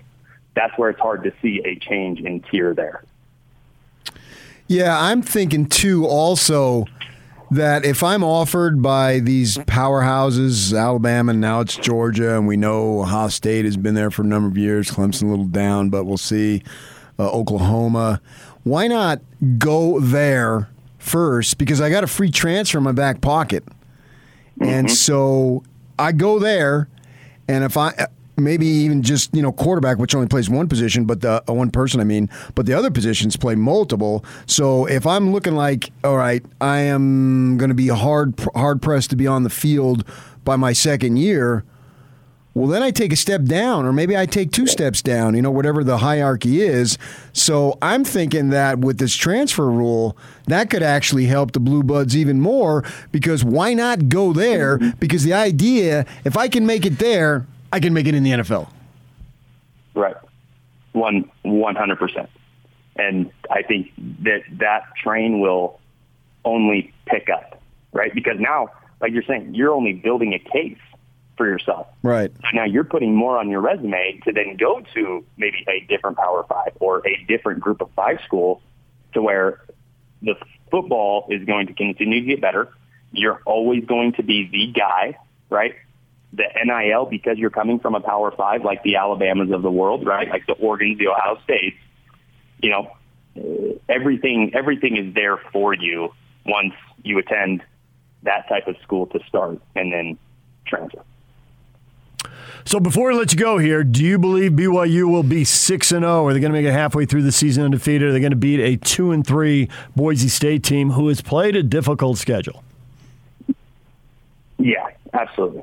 That's 0.55 0.77
where 0.77 0.91
it's 0.91 1.01
hard 1.01 1.23
to 1.25 1.33
see 1.41 1.63
a 1.65 1.77
change 1.77 2.21
in 2.21 2.41
tier 2.41 2.75
there. 2.75 3.05
Yeah, 4.67 5.01
I'm 5.01 5.23
thinking 5.23 5.67
too 5.67 6.07
also 6.07 6.85
that 7.51 7.85
if 7.85 8.03
I'm 8.03 8.23
offered 8.23 8.83
by 8.83 9.21
these 9.21 9.57
powerhouses, 9.59 10.79
Alabama, 10.79 11.33
and 11.33 11.41
now 11.41 11.61
it's 11.61 11.77
Georgia, 11.77 12.37
and 12.37 12.47
we 12.47 12.57
know 12.57 13.01
Ohio 13.01 13.29
State 13.29 13.65
has 13.65 13.77
been 13.77 13.95
there 13.95 14.11
for 14.11 14.23
a 14.23 14.27
number 14.27 14.49
of 14.49 14.59
years, 14.59 14.91
Clemson 14.91 15.23
a 15.25 15.27
little 15.27 15.47
down, 15.47 15.89
but 15.89 16.05
we'll 16.05 16.19
see, 16.19 16.63
uh, 17.19 17.31
Oklahoma, 17.31 18.21
why 18.65 18.87
not 18.87 19.21
go 19.57 19.99
there 19.99 20.69
first? 20.99 21.59
Because 21.59 21.81
I 21.81 21.89
got 21.89 22.05
a 22.05 22.09
free 22.09 22.31
transfer 22.31 22.79
in 22.79 22.85
my 22.85 22.93
back 22.93 23.21
pocket. 23.21 23.65
Mm-hmm. 23.65 24.65
And 24.65 24.91
so 24.91 25.63
I 25.99 26.13
go 26.13 26.39
there, 26.39 26.89
and 27.49 27.65
if 27.65 27.77
I 27.77 28.09
maybe 28.39 28.67
even 28.67 29.03
just 29.03 29.35
you 29.35 29.43
know 29.43 29.53
quarterback, 29.53 29.99
which 29.99 30.15
only 30.15 30.29
plays 30.29 30.49
one 30.49 30.69
position, 30.69 31.05
but 31.05 31.21
the 31.21 31.43
uh, 31.49 31.53
one 31.53 31.71
person 31.71 32.01
I 32.01 32.05
mean, 32.05 32.29
but 32.55 32.67
the 32.67 32.75
other 32.75 32.91
positions 32.91 33.37
play 33.37 33.55
multiple. 33.55 34.25
So 34.47 34.87
if 34.87 35.07
I'm 35.07 35.33
looking 35.33 35.55
like, 35.55 35.91
all 36.05 36.17
right, 36.17 36.45
I 36.61 36.79
am 36.81 37.59
going 37.59 37.71
to 37.71 37.75
be 37.75 37.89
hard 37.89 38.35
hard 38.55 38.83
pressed 38.83 39.11
to 39.11 39.17
be 39.17 39.27
on 39.27 39.43
the 39.43 39.51
field 39.51 40.05
by 40.45 40.57
my 40.57 40.73
second 40.73 41.17
year. 41.17 41.65
Well, 42.55 42.67
then 42.67 42.83
I 42.83 42.91
take 42.91 43.13
a 43.13 43.17
step 43.17 43.45
down, 43.45 43.87
or 43.87 43.93
maybe 43.93 44.17
I 44.17 44.27
take 44.27 44.51
two 44.51 44.67
steps 44.67 45.01
down, 45.01 45.37
you 45.37 45.43
know, 45.43 45.51
whatever 45.51 45.85
the 45.85 45.99
hierarchy 45.99 46.61
is. 46.61 46.99
So 47.33 47.79
I'm 47.81 48.03
thinking 48.03 48.49
that 48.49 48.81
with 48.81 48.99
this 48.99 49.15
transfer 49.15 49.71
rule, 49.71 50.17
that 50.49 50.69
could 50.69 50.83
actually 50.83 51.27
help 51.27 51.53
the 51.53 51.61
Blue 51.61 51.85
Buds 51.85 52.17
even 52.17 52.41
more 52.41 52.83
because 53.13 53.45
why 53.45 53.75
not 53.75 54.09
go 54.09 54.33
there? 54.33 54.79
Because 54.99 55.23
the 55.23 55.35
idea, 55.35 56.05
if 56.25 56.37
I 56.37 56.49
can 56.49 56.67
make 56.67 56.85
it 56.85 56.99
there, 56.99 57.47
I 57.73 57.81
can 57.81 57.93
make 57.93 58.07
it 58.07 58.15
in 58.15 58.23
the 58.23 58.31
NFL. 58.31 58.69
Right. 59.95 60.17
One 60.93 61.31
one 61.43 61.75
hundred 61.77 61.99
percent. 61.99 62.31
And 62.97 63.31
I 63.51 63.63
think 63.63 63.93
that 64.25 64.43
that 64.59 64.83
train 65.03 65.41
will 65.41 65.81
only 66.45 66.93
pick 67.07 67.29
up, 67.31 67.63
right? 67.93 68.13
Because 68.13 68.41
now, 68.41 68.71
like 69.01 69.13
you're 69.13 69.23
saying, 69.23 69.55
you're 69.55 69.73
only 69.73 69.93
building 69.93 70.35
a 70.35 70.39
case 70.39 70.79
for 71.37 71.47
yourself. 71.47 71.87
Right. 72.03 72.33
So 72.43 72.49
now 72.55 72.65
you're 72.65 72.85
putting 72.85 73.15
more 73.15 73.39
on 73.39 73.49
your 73.49 73.61
resume 73.61 74.21
to 74.25 74.33
then 74.33 74.57
go 74.57 74.83
to 74.95 75.25
maybe 75.37 75.65
a 75.69 75.87
different 75.87 76.17
Power 76.17 76.45
Five 76.49 76.73
or 76.81 77.07
a 77.07 77.25
different 77.29 77.61
Group 77.61 77.81
of 77.81 77.91
Five 77.95 78.19
school, 78.25 78.61
to 79.15 79.23
where 79.23 79.61
the 80.23 80.35
football 80.71 81.27
is 81.31 81.45
going 81.45 81.69
to 81.69 81.75
continue 81.75 82.21
to 82.21 82.27
get 82.27 82.41
better. 82.41 82.69
You're 83.13 83.41
always 83.47 83.85
going 83.85 84.15
to 84.15 84.23
be 84.23 84.49
the 84.51 84.73
guy, 84.79 85.17
right? 85.49 85.75
The 86.33 86.45
NIL 86.65 87.07
because 87.07 87.39
you're 87.39 87.51
coming 87.51 87.79
from 87.79 87.95
a 87.95 88.01
Power 88.01 88.31
Five 88.31 88.65
like 88.65 88.83
the 88.83 88.97
Alabamas 88.97 89.51
of 89.51 89.63
the 89.63 89.71
world, 89.71 90.07
right? 90.07 90.29
Like 90.29 90.47
the 90.47 90.55
Oregon, 90.55 90.97
the 90.99 91.09
Ohio 91.09 91.39
States. 91.45 91.77
You 92.63 92.71
know, 92.71 92.97
everything 93.89 94.53
everything 94.55 94.97
is 94.97 95.15
there 95.15 95.39
for 95.53 95.75
you 95.75 96.13
once 96.45 96.75
you 97.03 97.19
attend 97.19 97.63
that 98.23 98.49
type 98.49 98.67
of 98.67 98.77
school 98.83 99.07
to 99.07 99.21
start 99.29 99.61
and 99.75 99.93
then 99.93 100.19
transfer. 100.67 101.03
So 102.65 102.81
before 102.81 103.09
we 103.09 103.15
let 103.15 103.33
you 103.33 103.39
go 103.39 103.57
here, 103.57 103.83
do 103.83 104.05
you 104.05 104.19
believe 104.19 104.53
BYU 104.53 105.11
will 105.11 105.23
be 105.23 105.45
six 105.45 105.91
and 105.91 106.03
zero? 106.03 106.25
Oh? 106.25 106.27
Are 106.27 106.35
they 106.35 106.41
going 106.41 106.53
to 106.53 106.59
make 106.59 106.67
it 106.67 106.73
halfway 106.73 107.07
through 107.07 107.23
the 107.23 107.33
season 107.33 107.65
undefeated? 107.65 108.09
Are 108.09 108.13
they 108.13 108.21
going 108.21 108.33
to 108.33 108.37
beat 108.37 108.61
a 108.61 108.77
two 108.77 109.13
and 109.13 109.27
three 109.27 109.71
Boise 109.97 110.29
State 110.29 110.65
team 110.65 110.91
who 110.91 111.09
has 111.09 111.23
played 111.23 111.57
a 111.57 111.63
difficult 111.63 112.19
schedule? 112.19 112.63
Yeah, 114.59 114.87
absolutely. 115.15 115.63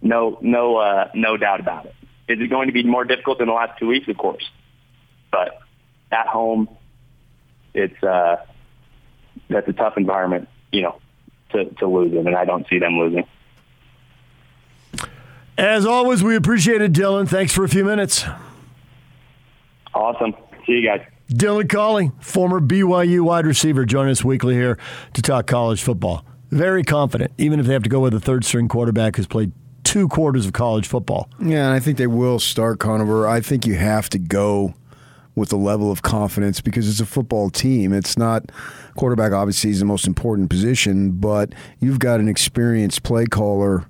No, 0.00 0.38
no, 0.40 0.76
uh, 0.76 1.10
no 1.14 1.36
doubt 1.36 1.60
about 1.60 1.86
it. 1.86 1.94
Is 2.28 2.40
it 2.40 2.48
going 2.48 2.68
to 2.68 2.72
be 2.72 2.82
more 2.84 3.04
difficult 3.04 3.38
than 3.38 3.48
the 3.48 3.54
last 3.54 3.78
two 3.78 3.86
weeks? 3.86 4.08
Of 4.08 4.16
course, 4.16 4.48
but 5.30 5.58
at 6.12 6.26
home, 6.26 6.68
it's 7.74 8.02
uh, 8.02 8.36
that's 9.48 9.68
a 9.68 9.72
tough 9.72 9.96
environment, 9.96 10.48
you 10.70 10.82
know, 10.82 11.00
to 11.50 11.64
to 11.64 11.86
lose 11.86 12.12
in, 12.12 12.26
and 12.26 12.36
I 12.36 12.44
don't 12.44 12.66
see 12.68 12.78
them 12.78 12.98
losing. 12.98 13.24
As 15.56 15.84
always, 15.84 16.22
we 16.22 16.36
appreciate 16.36 16.80
it, 16.82 16.92
Dylan. 16.92 17.28
Thanks 17.28 17.52
for 17.52 17.64
a 17.64 17.68
few 17.68 17.84
minutes. 17.84 18.24
Awesome. 19.92 20.34
See 20.66 20.74
you 20.74 20.86
guys. 20.86 21.04
Dylan 21.32 21.68
Collie, 21.68 22.12
former 22.20 22.60
BYU 22.60 23.22
wide 23.22 23.44
receiver, 23.44 23.84
joining 23.84 24.12
us 24.12 24.24
weekly 24.24 24.54
here 24.54 24.78
to 25.14 25.22
talk 25.22 25.46
college 25.46 25.82
football. 25.82 26.24
Very 26.50 26.84
confident, 26.84 27.32
even 27.36 27.58
if 27.60 27.66
they 27.66 27.72
have 27.72 27.82
to 27.82 27.90
go 27.90 28.00
with 28.00 28.14
a 28.14 28.20
third 28.20 28.44
string 28.44 28.68
quarterback 28.68 29.16
who's 29.16 29.26
played 29.26 29.52
two 29.84 30.08
quarters 30.08 30.46
of 30.46 30.52
college 30.52 30.86
football. 30.86 31.28
Yeah, 31.40 31.66
and 31.66 31.74
I 31.74 31.80
think 31.80 31.98
they 31.98 32.06
will 32.06 32.38
start 32.38 32.78
Conover. 32.78 33.26
I 33.26 33.40
think 33.40 33.66
you 33.66 33.74
have 33.74 34.08
to 34.10 34.18
go 34.18 34.74
with 35.38 35.52
a 35.52 35.56
level 35.56 35.90
of 35.90 36.02
confidence 36.02 36.60
because 36.60 36.88
it's 36.88 37.00
a 37.00 37.06
football 37.06 37.48
team. 37.48 37.92
It's 37.92 38.18
not 38.18 38.50
quarterback. 38.96 39.32
Obviously, 39.32 39.70
is 39.70 39.78
the 39.78 39.84
most 39.84 40.06
important 40.06 40.50
position, 40.50 41.12
but 41.12 41.54
you've 41.80 42.00
got 42.00 42.20
an 42.20 42.28
experienced 42.28 43.02
play 43.04 43.24
caller, 43.24 43.86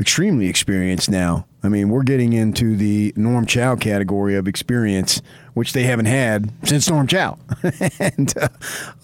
extremely 0.00 0.46
experienced 0.46 1.10
now. 1.10 1.46
I 1.62 1.68
mean, 1.68 1.90
we're 1.90 2.02
getting 2.02 2.32
into 2.32 2.74
the 2.74 3.12
Norm 3.16 3.44
Chow 3.44 3.76
category 3.76 4.34
of 4.34 4.48
experience, 4.48 5.20
which 5.52 5.74
they 5.74 5.82
haven't 5.82 6.06
had 6.06 6.50
since 6.64 6.88
Norm 6.88 7.06
Chow, 7.06 7.38
and 8.00 8.32
uh, 8.38 8.48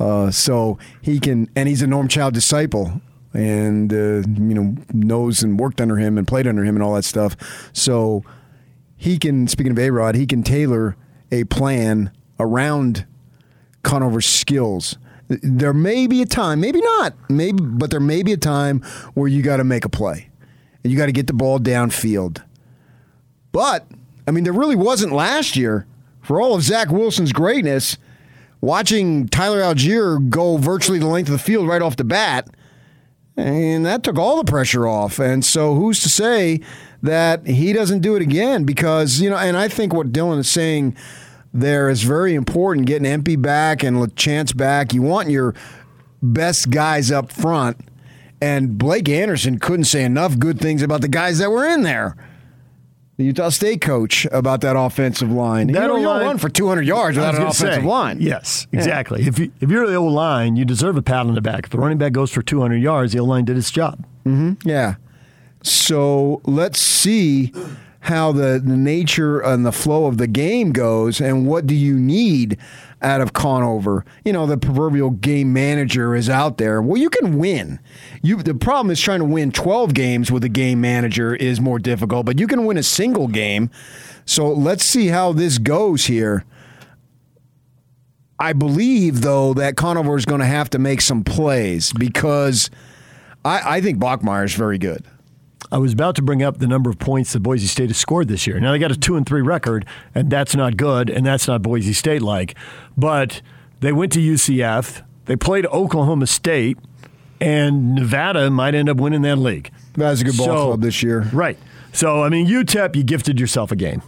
uh, 0.01 0.31
so 0.31 0.79
he 1.03 1.21
can, 1.21 1.51
and 1.55 1.69
he's 1.69 1.83
a 1.83 1.87
Norm 1.87 2.09
Chow 2.09 2.31
disciple 2.31 3.03
and 3.37 3.93
uh, 3.93 4.27
you 4.27 4.55
know 4.55 4.75
knows 4.95 5.43
and 5.43 5.61
worked 5.61 5.81
under 5.81 5.97
him 5.97 6.17
and 6.17 6.27
played 6.27 6.47
under 6.47 6.65
him 6.65 6.75
and 6.75 6.83
all 6.83 6.95
that 6.95 7.05
stuff. 7.05 7.37
So 7.73 8.25
he 8.97 9.19
can. 9.19 9.47
Speaking 9.47 9.73
of 9.73 9.79
A 9.79 9.91
Rod, 9.91 10.15
he 10.15 10.27
can 10.27 10.43
tailor 10.43 10.97
a 11.31 11.45
plan 11.45 12.11
around 12.41 13.07
Conover's 13.83 14.27
skills. 14.27 14.97
There 15.29 15.75
may 15.75 16.07
be 16.07 16.23
a 16.23 16.27
time, 16.27 16.61
maybe 16.61 16.81
not, 16.81 17.15
maybe, 17.29 17.59
but 17.61 17.91
there 17.91 18.01
may 18.01 18.23
be 18.23 18.33
a 18.33 18.37
time 18.37 18.81
where 19.15 19.27
you 19.27 19.43
got 19.43 19.57
to 19.57 19.65
make 19.65 19.85
a 19.85 19.89
play 19.89 20.31
and 20.83 20.93
you 20.93 20.97
got 20.97 21.07
to 21.07 21.13
get 21.13 21.27
the 21.27 21.33
ball 21.33 21.59
downfield. 21.59 22.43
But 23.51 23.87
I 24.27 24.31
mean, 24.31 24.45
there 24.45 24.53
really 24.53 24.77
wasn't 24.77 25.13
last 25.13 25.57
year. 25.57 25.87
For 26.23 26.41
all 26.41 26.57
of 26.57 26.63
Zach 26.63 26.91
Wilson's 26.91 27.33
greatness, 27.33 27.99
watching 28.61 29.29
Tyler 29.29 29.61
Allgeier 29.61 30.29
go 30.29 30.57
virtually 30.57 30.99
the 30.99 31.07
length 31.07 31.29
of 31.29 31.33
the 31.33 31.39
field 31.39 31.69
right 31.69 31.83
off 31.83 31.97
the 31.97 32.05
bat 32.05 32.49
and 33.37 33.85
that 33.85 34.03
took 34.03 34.19
all 34.19 34.43
the 34.43 34.51
pressure 34.51 34.87
off. 34.87 35.19
And 35.19 35.45
so 35.45 35.75
who's 35.75 36.03
to 36.03 36.09
say 36.09 36.61
that 37.03 37.47
he 37.47 37.73
doesn't 37.73 38.01
do 38.01 38.17
it 38.17 38.23
again? 38.23 38.65
Because, 38.65 39.21
you 39.21 39.31
know, 39.31 39.37
and 39.37 39.57
I 39.57 39.69
think 39.69 39.93
what 39.93 40.13
Dylan 40.13 40.39
is 40.39 40.49
saying 40.49 40.97
there 41.53 41.89
is 41.89 42.03
very 42.03 42.35
important 42.35 42.87
getting 42.87 43.07
Empey 43.07 43.37
back 43.37 43.83
and 43.83 44.15
Chance 44.17 44.53
back. 44.53 44.93
You 44.93 45.03
want 45.03 45.31
your 45.31 45.55
best 46.23 46.71
guys 46.71 47.11
up 47.11 47.31
front. 47.31 47.79
And 48.41 48.77
Blake 48.77 49.09
Anderson 49.09 49.59
couldn't 49.59 49.85
say 49.85 50.05
enough 50.05 50.39
good 50.39 50.61
things 50.61 50.83
about 50.83 51.01
the 51.01 51.09
guys 51.09 51.39
that 51.39 51.51
were 51.51 51.65
in 51.65 51.83
there 51.83 52.17
the 53.17 53.25
Utah 53.25 53.49
State 53.49 53.81
coach 53.81 54.27
about 54.31 54.61
that 54.61 54.77
offensive 54.77 55.31
line. 55.31 55.69
That 55.69 55.83
you 55.83 55.89
don't, 55.89 56.03
line, 56.03 56.23
run 56.23 56.39
for 56.39 56.49
200 56.49 56.83
yards 56.83 57.17
without 57.17 57.35
an 57.35 57.43
offensive 57.43 57.75
say, 57.75 57.83
line. 57.83 58.21
Yes, 58.21 58.67
exactly. 58.73 59.23
Yeah. 59.23 59.29
If, 59.29 59.39
you, 59.39 59.53
if 59.61 59.71
you're 59.71 59.87
the 59.87 59.95
old 59.95 60.13
line, 60.13 60.57
you 60.57 60.65
deserve 60.65 60.97
a 60.97 61.03
pat 61.03 61.27
on 61.27 61.35
the 61.35 61.41
back. 61.41 61.65
If 61.65 61.71
the 61.71 61.79
running 61.79 61.99
back 61.99 62.13
goes 62.13 62.31
for 62.31 62.43
200 62.43 62.77
yards, 62.77 63.13
the 63.13 63.21
old 63.21 63.31
line 63.31 63.45
did 63.45 63.57
its 63.57 63.71
job. 63.71 64.05
Mm-hmm. 64.27 64.69
Yeah. 64.69 64.97
So 65.63 66.43
let's 66.45 66.79
see 66.79 67.53
how 68.01 68.33
the, 68.33 68.61
the 68.63 68.77
nature 68.77 69.41
and 69.41 69.65
the 69.65 69.73
flow 69.73 70.07
of 70.07 70.19
the 70.19 70.27
game 70.27 70.73
goes 70.73 71.21
and 71.21 71.47
what 71.47 71.67
do 71.67 71.75
you 71.75 71.99
need 71.99 72.57
out 73.03 73.21
of 73.21 73.33
Conover. 73.33 74.05
You 74.25 74.33
know, 74.33 74.47
the 74.47 74.57
proverbial 74.57 75.11
game 75.11 75.53
manager 75.53 76.15
is 76.15 76.29
out 76.29 76.59
there. 76.59 76.81
Well, 76.81 77.01
you 77.01 77.11
can 77.11 77.39
win. 77.39 77.79
You 78.23 78.43
the 78.43 78.55
problem 78.55 78.91
is 78.91 79.01
trying 79.01 79.21
to 79.21 79.25
win 79.25 79.53
12 79.53 79.95
games 79.95 80.31
with 80.31 80.45
a 80.45 80.49
game 80.49 80.81
manager 80.81 81.35
is 81.35 81.61
more 81.61 81.79
difficult, 81.79 82.27
but 82.27 82.39
you 82.39 82.47
can 82.47 82.65
win 82.65 82.77
a 82.77 82.83
single 82.83 83.29
game. 83.29 83.71
So 84.25 84.49
let's 84.49 84.85
see 84.85 85.09
how 85.09 85.33
this 85.33 85.59
goes 85.59 86.07
here. 86.07 86.45
I 88.39 88.53
believe 88.53 89.23
though 89.23 89.55
that 89.55 89.77
Conover 89.77 90.17
is 90.17 90.25
going 90.25 90.41
to 90.41 90.47
have 90.47 90.71
to 90.71 90.79
make 90.79 91.01
some 91.01 91.25
plays 91.25 91.93
because 91.93 92.71
I, 93.45 93.77
I 93.77 93.81
think 93.81 93.99
Bachmeier 93.99 94.45
is 94.45 94.55
very 94.55 94.79
good. 94.79 95.05
I 95.73 95.79
was 95.79 95.93
about 95.93 96.15
to 96.17 96.23
bring 96.23 96.43
up 96.43 96.59
the 96.59 96.67
number 96.67 96.91
of 96.91 96.99
points 96.99 97.33
that 97.33 97.41
Boise 97.41 97.67
State 97.67 97.91
has 97.91 97.97
scored 97.97 98.29
this 98.29 98.47
year. 98.47 98.61
Now 98.61 98.73
they 98.73 98.79
got 98.79 98.93
a 98.93 98.97
two 98.97 99.17
and 99.17 99.27
three 99.27 99.43
record, 99.43 99.85
and 100.15 100.31
that's 100.31 100.55
not 100.55 100.77
good, 100.77 101.11
and 101.11 101.27
that's 101.27 101.49
not 101.49 101.63
Boise 101.63 101.93
State 101.93 102.23
like. 102.23 102.55
But 102.97 103.43
they 103.81 103.93
went 103.93 104.13
to 104.13 104.21
UCF, 104.21 105.03
they 105.25 105.37
played 105.37 105.67
Oklahoma 105.67 106.27
State, 106.27 106.79
and 107.41 107.95
Nevada 107.95 108.51
might 108.51 108.75
end 108.75 108.89
up 108.89 108.99
winning 108.99 109.23
that 109.23 109.37
league. 109.37 109.71
That's 109.95 110.21
a 110.21 110.25
good 110.25 110.37
ball 110.37 110.47
so, 110.47 110.67
club 110.67 110.83
this 110.83 111.03
year, 111.03 111.23
right? 111.33 111.59
So 111.93 112.23
I 112.23 112.29
mean, 112.29 112.47
UTEP, 112.47 112.95
you 112.95 113.03
gifted 113.03 113.41
yourself 113.41 113.73
a 113.73 113.77
game. 113.77 114.03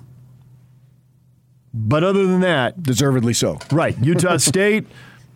But 1.75 2.03
other 2.03 2.27
than 2.27 2.41
that, 2.41 2.83
deservedly 2.83 3.35
so. 3.35 3.59
Right, 3.71 3.97
Utah 3.99 4.37
State 4.39 4.87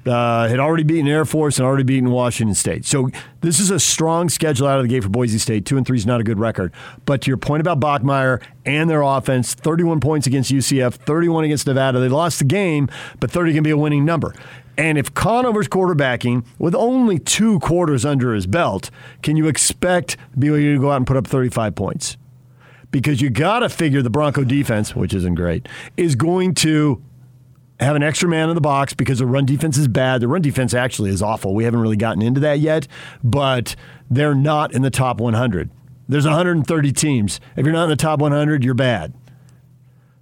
uh, 0.07 0.49
had 0.49 0.59
already 0.59 0.83
beaten 0.83 1.07
Air 1.07 1.25
Force 1.25 1.59
and 1.59 1.67
already 1.67 1.85
beaten 1.85 2.11
Washington 2.11 2.55
State. 2.55 2.85
So 2.85 3.11
this 3.41 3.61
is 3.61 3.71
a 3.71 3.79
strong 3.79 4.29
schedule 4.29 4.67
out 4.67 4.79
of 4.79 4.85
the 4.85 4.89
gate 4.89 5.03
for 5.03 5.09
Boise 5.09 5.39
State. 5.39 5.65
Two 5.65 5.77
and 5.77 5.87
three 5.87 5.99
is 5.99 6.07
not 6.07 6.21
a 6.21 6.25
good 6.25 6.39
record. 6.39 6.73
But 7.05 7.23
to 7.23 7.31
your 7.31 7.37
point 7.37 7.61
about 7.61 7.81
Bachmeier 7.81 8.43
and 8.65 8.91
their 8.91 9.03
offense, 9.03 9.55
31 9.55 10.01
points 10.01 10.27
against 10.27 10.53
UCF, 10.53 10.95
31 10.95 11.45
against 11.45 11.67
Nevada. 11.67 12.01
They 12.01 12.09
lost 12.09 12.39
the 12.39 12.45
game, 12.45 12.89
but 13.21 13.31
30 13.31 13.55
can 13.55 13.63
be 13.63 13.71
a 13.71 13.77
winning 13.77 14.05
number. 14.05 14.35
And 14.79 14.97
if 14.97 15.13
Conover's 15.13 15.69
quarterbacking 15.69 16.47
with 16.59 16.75
only 16.75 17.19
two 17.19 17.59
quarters 17.61 18.05
under 18.05 18.35
his 18.35 18.47
belt, 18.47 18.91
can 19.23 19.37
you 19.37 19.47
expect 19.47 20.17
BYU 20.37 20.77
to 20.77 20.81
go 20.81 20.91
out 20.91 20.97
and 20.97 21.07
put 21.07 21.17
up 21.17 21.27
35 21.27 21.75
points? 21.75 22.17
Because 22.91 23.21
you 23.21 23.31
got 23.31 23.61
to 23.61 23.69
figure 23.69 24.03
the 24.03 24.11
Bronco 24.11 24.45
defense, 24.45 24.97
which 24.97 25.15
isn't 25.15 25.35
great, 25.35 25.69
is 25.97 26.15
going 26.15 26.55
to 26.57 27.03
have 27.83 27.97
an 27.97 28.03
extra 28.03 28.29
man 28.29 28.49
in 28.49 28.55
the 28.55 28.61
box 28.61 28.95
because 28.95 29.19
the 29.19 29.27
run 29.27 29.45
defense 29.45 29.77
is 29.77 29.89
bad. 29.89 30.21
The 30.21 30.29
run 30.29 30.43
defense 30.43 30.75
actually 30.75 31.11
is 31.11 31.23
awful. 31.23 31.55
We 31.55 31.65
haven't 31.65 31.81
really 31.81 31.97
gotten 31.97 32.23
into 32.23 32.41
that 32.41 32.61
yet, 32.61 32.87
but 33.23 33.77
they're 34.11 34.35
not 34.35 34.73
in 34.73 34.83
the 34.83 34.91
top 34.91 35.21
100. 35.21 35.71
There's 36.09 36.25
130 36.25 36.93
teams. 36.93 37.41
If 37.57 37.65
you're 37.65 37.73
not 37.73 37.85
in 37.85 37.91
the 37.91 37.97
top 37.97 38.21
100, 38.21 38.65
you're 38.65 38.75
bad. 38.75 39.15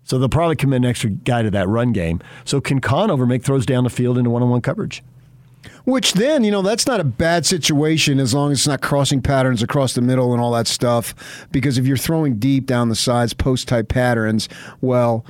So 0.05 0.19
they'll 0.19 0.29
probably 0.29 0.57
commit 0.57 0.79
an 0.79 0.87
extra 0.87 1.11
guy 1.11 1.43
to 1.43 1.51
that 1.51 1.69
run 1.69 1.93
game. 1.93 2.21
So 2.45 2.61
can 2.61 2.81
Conover 2.81 3.27
make 3.27 3.45
throws 3.45 3.67
down 3.67 3.85
the 3.85 3.91
field 3.91 4.19
into 4.19 4.31
one-on-one 4.31 4.61
coverage? 4.61 5.03
Which 5.85 6.15
then, 6.15 6.45
you 6.45 6.51
know, 6.51 6.63
that's 6.63 6.87
not 6.87 7.01
a 7.01 7.05
bad 7.05 7.47
situation 7.47 8.19
as 8.19 8.35
long 8.35 8.53
as 8.53 8.59
it's 8.59 8.67
not 8.67 8.81
crossing 8.81 9.23
patterns 9.23 9.63
across 9.63 9.95
the 9.95 10.01
middle 10.01 10.33
and 10.33 10.41
all 10.41 10.53
that 10.53 10.67
stuff. 10.67 11.15
Because 11.51 11.79
if 11.79 11.87
you're 11.87 11.97
throwing 11.97 12.39
deep 12.39 12.67
down 12.67 12.89
the 12.89 12.95
sides, 12.95 13.35
post 13.35 13.69
type 13.69 13.89
patterns, 13.89 14.49
well, 14.81 15.25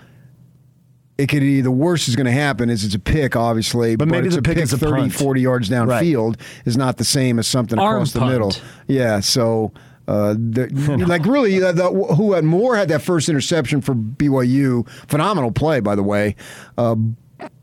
it 1.20 1.28
could 1.28 1.40
be 1.40 1.60
the 1.60 1.70
worst 1.70 2.08
is 2.08 2.16
going 2.16 2.26
to 2.26 2.32
happen 2.32 2.70
is 2.70 2.84
it's 2.84 2.94
a 2.94 2.98
pick, 2.98 3.36
obviously. 3.36 3.96
But, 3.96 4.08
but 4.08 4.14
maybe 4.14 4.28
the 4.28 4.42
pick, 4.42 4.56
pick 4.56 4.64
is 4.64 4.72
30, 4.72 4.92
punt. 4.92 5.14
40 5.14 5.40
yards 5.40 5.68
downfield 5.68 6.38
right. 6.38 6.66
is 6.66 6.76
not 6.76 6.96
the 6.96 7.04
same 7.04 7.38
as 7.38 7.46
something 7.46 7.78
Arm 7.78 7.96
across 7.96 8.12
punt. 8.12 8.26
the 8.26 8.32
middle. 8.32 8.52
Yeah, 8.86 9.20
so. 9.20 9.72
Uh, 10.08 10.34
the, 10.34 10.66
like 11.06 11.24
really, 11.24 11.62
uh, 11.62 11.70
the, 11.70 11.88
who 11.88 12.32
had 12.32 12.42
more 12.42 12.74
had 12.74 12.88
that 12.88 13.00
first 13.00 13.28
interception 13.28 13.80
for 13.80 13.94
BYU. 13.94 14.88
Phenomenal 15.06 15.52
play, 15.52 15.78
by 15.78 15.94
the 15.94 16.02
way. 16.02 16.34
Uh, 16.76 16.96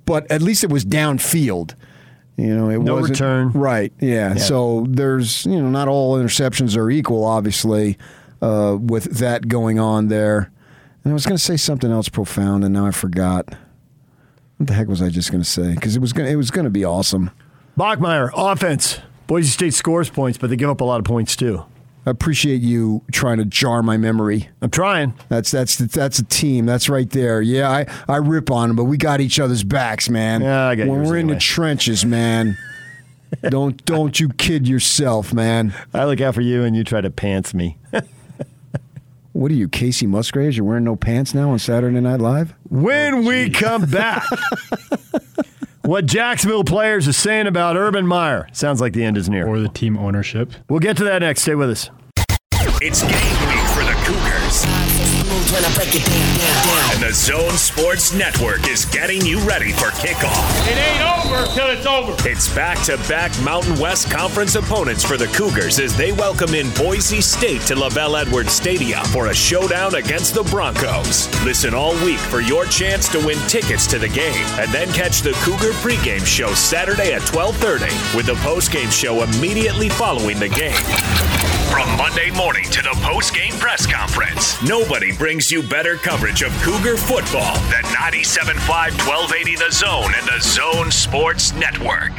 but 0.06 0.32
at 0.32 0.42
least 0.42 0.64
it 0.64 0.70
was 0.70 0.86
downfield. 0.86 1.76
You 2.38 2.56
know, 2.56 2.70
it 2.70 2.80
no 2.80 2.96
wasn't 2.96 3.20
return. 3.20 3.52
Right. 3.52 3.92
Yeah. 4.00 4.36
yeah. 4.36 4.36
So 4.36 4.86
there's 4.88 5.46
you 5.46 5.62
know 5.62 5.70
not 5.70 5.90
all 5.90 6.18
interceptions 6.18 6.78
are 6.78 6.90
equal, 6.90 7.26
obviously, 7.26 7.98
uh, 8.42 8.78
with 8.80 9.18
that 9.18 9.50
going 9.50 9.78
on 9.80 10.08
there. 10.08 10.52
And 11.08 11.14
I 11.14 11.16
was 11.16 11.26
going 11.26 11.38
to 11.38 11.42
say 11.44 11.56
something 11.56 11.90
else 11.90 12.10
profound, 12.10 12.66
and 12.66 12.74
now 12.74 12.86
I 12.86 12.92
forgot. 12.92 13.46
What 14.58 14.68
the 14.68 14.74
heck 14.74 14.90
was 14.90 15.02
I 15.02 15.08
just 15.08 15.32
going 15.32 15.42
to 15.42 15.50
say? 15.50 15.74
Because 15.74 15.96
it 15.96 16.02
was 16.02 16.12
going 16.12 16.30
it 16.30 16.36
was 16.36 16.52
going 16.52 16.66
to 16.66 16.70
be 16.70 16.84
awesome. 16.84 17.32
Bachmeier, 17.78 18.30
offense. 18.36 19.00
Boise 19.26 19.48
State 19.48 19.74
scores 19.74 20.10
points, 20.10 20.38
but 20.38 20.50
they 20.50 20.58
give 20.58 20.70
up 20.70 20.82
a 20.82 20.84
lot 20.84 21.00
of 21.00 21.06
points 21.06 21.38
too. 21.38 21.64
I 22.06 22.10
appreciate 22.10 22.60
you 22.60 23.04
trying 23.14 23.38
to 23.38 23.46
jar 23.46 23.82
my 23.82 23.96
memory. 23.96 24.50
I'm 24.62 24.70
trying. 24.70 25.14
That's 25.30 25.50
that's 25.50 25.78
that's 25.78 26.20
a 26.20 26.26
team. 26.26 26.66
That's 26.66 26.90
right 26.90 27.10
there. 27.10 27.42
Yeah, 27.42 27.72
I, 27.72 27.86
I 28.10 28.18
rip 28.18 28.52
on 28.52 28.68
them, 28.68 28.76
but 28.76 28.84
we 28.84 28.98
got 28.98 29.22
each 29.22 29.40
other's 29.40 29.64
backs, 29.64 30.10
man. 30.10 30.42
Yeah, 30.42 30.68
I 30.68 30.76
get 30.76 30.90
When 30.90 31.04
we're 31.04 31.16
anyway. 31.16 31.20
in 31.22 31.28
the 31.28 31.38
trenches, 31.38 32.04
man. 32.04 32.58
don't 33.44 33.86
don't 33.86 34.20
you 34.20 34.28
kid 34.28 34.68
yourself, 34.68 35.34
man. 35.34 35.74
I 35.94 36.04
look 36.04 36.20
out 36.20 36.36
for 36.36 36.42
you, 36.42 36.64
and 36.64 36.76
you 36.76 36.84
try 36.84 37.00
to 37.00 37.10
pants 37.10 37.54
me. 37.54 37.78
What 39.38 39.52
are 39.52 39.54
you, 39.54 39.70
Kacey 39.70 40.08
Musgraves? 40.08 40.58
You're 40.58 40.66
wearing 40.66 40.84
no 40.84 40.96
pants 40.96 41.36
now 41.36 41.52
on 41.52 41.60
Saturday 41.60 42.00
Night 42.00 42.20
Live? 42.20 42.56
When 42.70 43.14
oh, 43.14 43.22
we 43.22 43.52
come 43.52 43.86
back, 43.86 44.24
what 45.84 46.08
Jacksonville 46.08 46.64
players 46.64 47.08
are 47.08 47.14
saying 47.14 47.46
about 47.46 47.78
Urban 47.78 48.08
Meyer. 48.08 48.48
Sounds 48.52 48.82
like 48.82 48.94
the 48.94 49.04
end 49.04 49.16
is 49.16 49.30
near. 49.30 49.46
Or 49.48 49.60
the 49.60 49.70
team 49.70 49.96
ownership. 49.96 50.54
We'll 50.68 50.80
get 50.80 50.98
to 50.98 51.04
that 51.04 51.20
next. 51.20 51.44
Stay 51.44 51.54
with 51.54 51.70
us. 51.70 51.92
It's 52.82 53.04
game 53.04 53.12
week 53.12 53.68
for 53.76 53.84
the 53.84 53.94
Cougars. 54.06 54.87
And 55.50 57.02
the 57.02 57.14
Zone 57.14 57.52
Sports 57.52 58.14
Network 58.14 58.68
is 58.68 58.84
getting 58.84 59.26
you 59.26 59.40
ready 59.48 59.72
for 59.72 59.86
kickoff. 59.92 60.68
It 60.68 60.78
ain't 60.78 61.26
over 61.26 61.46
till 61.54 61.70
it's 61.70 61.86
over. 61.86 62.16
It's 62.28 62.54
back 62.54 62.84
to 62.84 62.98
back 63.08 63.32
Mountain 63.42 63.80
West 63.80 64.12
Conference 64.12 64.56
opponents 64.56 65.06
for 65.06 65.16
the 65.16 65.28
Cougars 65.28 65.80
as 65.80 65.96
they 65.96 66.12
welcome 66.12 66.54
in 66.54 66.70
Boise 66.72 67.22
State 67.22 67.62
to 67.62 67.76
LaVell 67.76 68.22
Edwards 68.22 68.52
Stadium 68.52 69.06
for 69.06 69.28
a 69.28 69.34
showdown 69.34 69.96
against 69.96 70.34
the 70.34 70.44
Broncos. 70.44 71.30
Listen 71.46 71.74
all 71.74 71.94
week 72.04 72.20
for 72.20 72.42
your 72.42 72.66
chance 72.66 73.08
to 73.10 73.26
win 73.26 73.38
tickets 73.48 73.88
to 73.88 74.00
the 74.00 74.10
game 74.10 74.46
and 74.60 74.70
then 74.74 74.92
catch 74.92 75.22
the 75.22 75.32
Cougar 75.44 75.72
pregame 75.80 76.26
show 76.26 76.54
Saturday 76.56 77.14
at 77.14 77.22
12:30 77.22 78.18
with 78.18 78.26
the 78.26 78.36
postgame 78.44 78.92
show 78.92 79.24
immediately 79.24 79.88
following 79.88 80.40
the 80.40 80.50
game. 80.50 80.76
From 81.72 81.96
Monday 81.98 82.32
morning 82.32 82.64
to 82.72 82.82
the 82.82 82.98
post-game 83.04 83.52
press 83.60 83.86
conference, 83.86 84.60
nobody 84.64 85.12
brings 85.12 85.37
you 85.38 85.62
better 85.62 85.98
coverage 85.98 86.42
of 86.42 86.52
Cougar 86.64 86.98
football 86.98 87.54
than 87.70 87.84
97.5 87.84 88.58
1280 89.08 89.56
The 89.56 89.72
Zone 89.72 90.12
and 90.18 90.28
the 90.28 90.40
Zone 90.42 90.90
Sports 90.90 91.54
Network. 91.54 92.12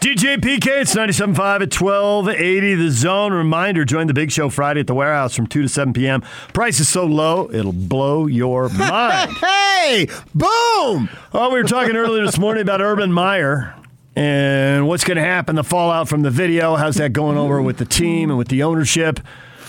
DJ 0.00 0.36
PK, 0.38 0.80
it's 0.80 0.94
97.5 0.94 1.36
at 1.62 1.80
1280 1.80 2.74
The 2.76 2.90
Zone. 2.90 3.32
Reminder, 3.34 3.84
join 3.84 4.06
the 4.06 4.14
big 4.14 4.32
show 4.32 4.48
Friday 4.48 4.80
at 4.80 4.86
the 4.86 4.94
warehouse 4.94 5.36
from 5.36 5.46
2 5.46 5.62
to 5.62 5.68
7 5.68 5.92
p.m. 5.92 6.22
Price 6.54 6.80
is 6.80 6.88
so 6.88 7.04
low, 7.04 7.50
it'll 7.52 7.72
blow 7.72 8.26
your 8.26 8.68
mind. 8.70 9.30
Hey, 9.32 10.06
boom! 10.34 11.10
Oh, 11.34 11.50
we 11.52 11.60
were 11.60 11.68
talking 11.68 11.94
earlier 11.94 12.24
this 12.24 12.38
morning 12.38 12.62
about 12.62 12.80
Urban 12.80 13.12
Meyer 13.12 13.74
and 14.16 14.88
what's 14.88 15.04
going 15.04 15.18
to 15.18 15.22
happen, 15.22 15.56
the 15.56 15.64
fallout 15.64 16.08
from 16.08 16.22
the 16.22 16.30
video. 16.30 16.76
How's 16.76 16.96
that 16.96 17.12
going 17.12 17.36
over 17.36 17.60
with 17.60 17.76
the 17.76 17.84
team 17.84 18.30
and 18.30 18.38
with 18.38 18.48
the 18.48 18.62
ownership? 18.62 19.20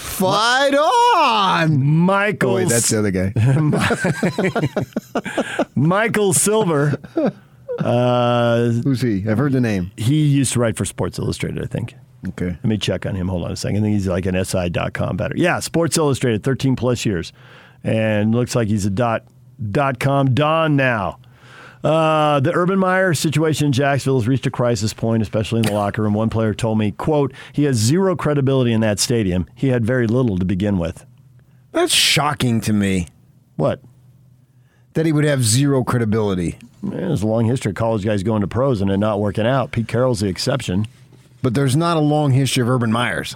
Fight 0.05 0.73
on! 0.73 1.83
Michael. 1.83 2.51
Oh, 2.51 2.55
wait, 2.55 2.69
that's 2.69 2.89
the 2.89 2.99
other 2.99 3.11
guy. 3.11 3.33
Michael 5.75 6.33
Silver. 6.33 6.97
Uh, 7.79 8.69
Who's 8.69 9.01
he? 9.01 9.27
I've 9.29 9.37
heard 9.37 9.51
the 9.51 9.59
name. 9.61 9.91
he 9.97 10.23
used 10.25 10.53
to 10.53 10.59
write 10.59 10.77
for 10.77 10.85
Sports 10.85 11.19
Illustrated, 11.19 11.61
I 11.61 11.67
think. 11.67 11.95
Okay. 12.29 12.47
Let 12.47 12.65
me 12.65 12.77
check 12.77 13.05
on 13.05 13.15
him. 13.15 13.27
Hold 13.27 13.43
on 13.43 13.51
a 13.51 13.55
second. 13.55 13.77
I 13.77 13.81
think 13.81 13.93
he's 13.93 14.07
like 14.07 14.25
an 14.25 14.43
SI.com 14.43 15.17
better. 15.17 15.35
Yeah, 15.37 15.59
Sports 15.59 15.97
Illustrated, 15.97 16.43
13 16.43 16.75
plus 16.75 17.05
years. 17.05 17.33
And 17.83 18.33
looks 18.33 18.55
like 18.55 18.67
he's 18.67 18.85
a 18.85 18.89
dot, 18.89 19.23
dot 19.71 19.99
com 19.99 20.33
Don 20.33 20.75
now. 20.75 21.19
Uh, 21.85 22.39
the 22.39 22.51
Urban 22.51 22.79
Meyer 22.79 23.13
situation 23.13 23.67
in 23.67 23.71
Jacksonville 23.71 24.19
has 24.19 24.27
reached 24.27 24.47
a 24.47 24.51
crisis 24.51 24.91
point, 24.91 25.21
especially 25.21 25.59
in 25.59 25.67
the 25.67 25.73
locker 25.73 26.01
room. 26.01 26.15
One 26.15 26.31
player 26.31 26.55
told 26.55 26.79
me, 26.79 26.89
quote, 26.91 27.31
he 27.53 27.65
has 27.65 27.75
zero 27.75 28.15
credibility 28.15 28.73
in 28.73 28.81
that 28.81 28.99
stadium. 28.99 29.45
He 29.53 29.67
had 29.67 29.85
very 29.85 30.07
little 30.07 30.39
to 30.39 30.45
begin 30.45 30.79
with. 30.79 31.05
That's 31.73 31.93
shocking 31.93 32.59
to 32.61 32.73
me 32.73 33.07
What? 33.55 33.81
that 34.93 35.05
he 35.05 35.11
would 35.11 35.25
have 35.25 35.43
zero 35.43 35.83
credibility. 35.83 36.57
There's 36.81 37.21
a 37.21 37.27
long 37.27 37.45
history 37.45 37.69
of 37.71 37.75
college 37.75 38.03
guys 38.03 38.23
going 38.23 38.41
to 38.41 38.47
pros 38.47 38.81
and 38.81 38.89
it 38.89 38.97
not 38.97 39.19
working 39.19 39.45
out. 39.45 39.71
Pete 39.71 39.87
Carroll's 39.87 40.21
the 40.21 40.27
exception. 40.27 40.87
But 41.43 41.53
there's 41.53 41.75
not 41.75 41.97
a 41.97 41.99
long 41.99 42.31
history 42.31 42.61
of 42.63 42.69
Urban 42.69 42.91
Myers. 42.91 43.35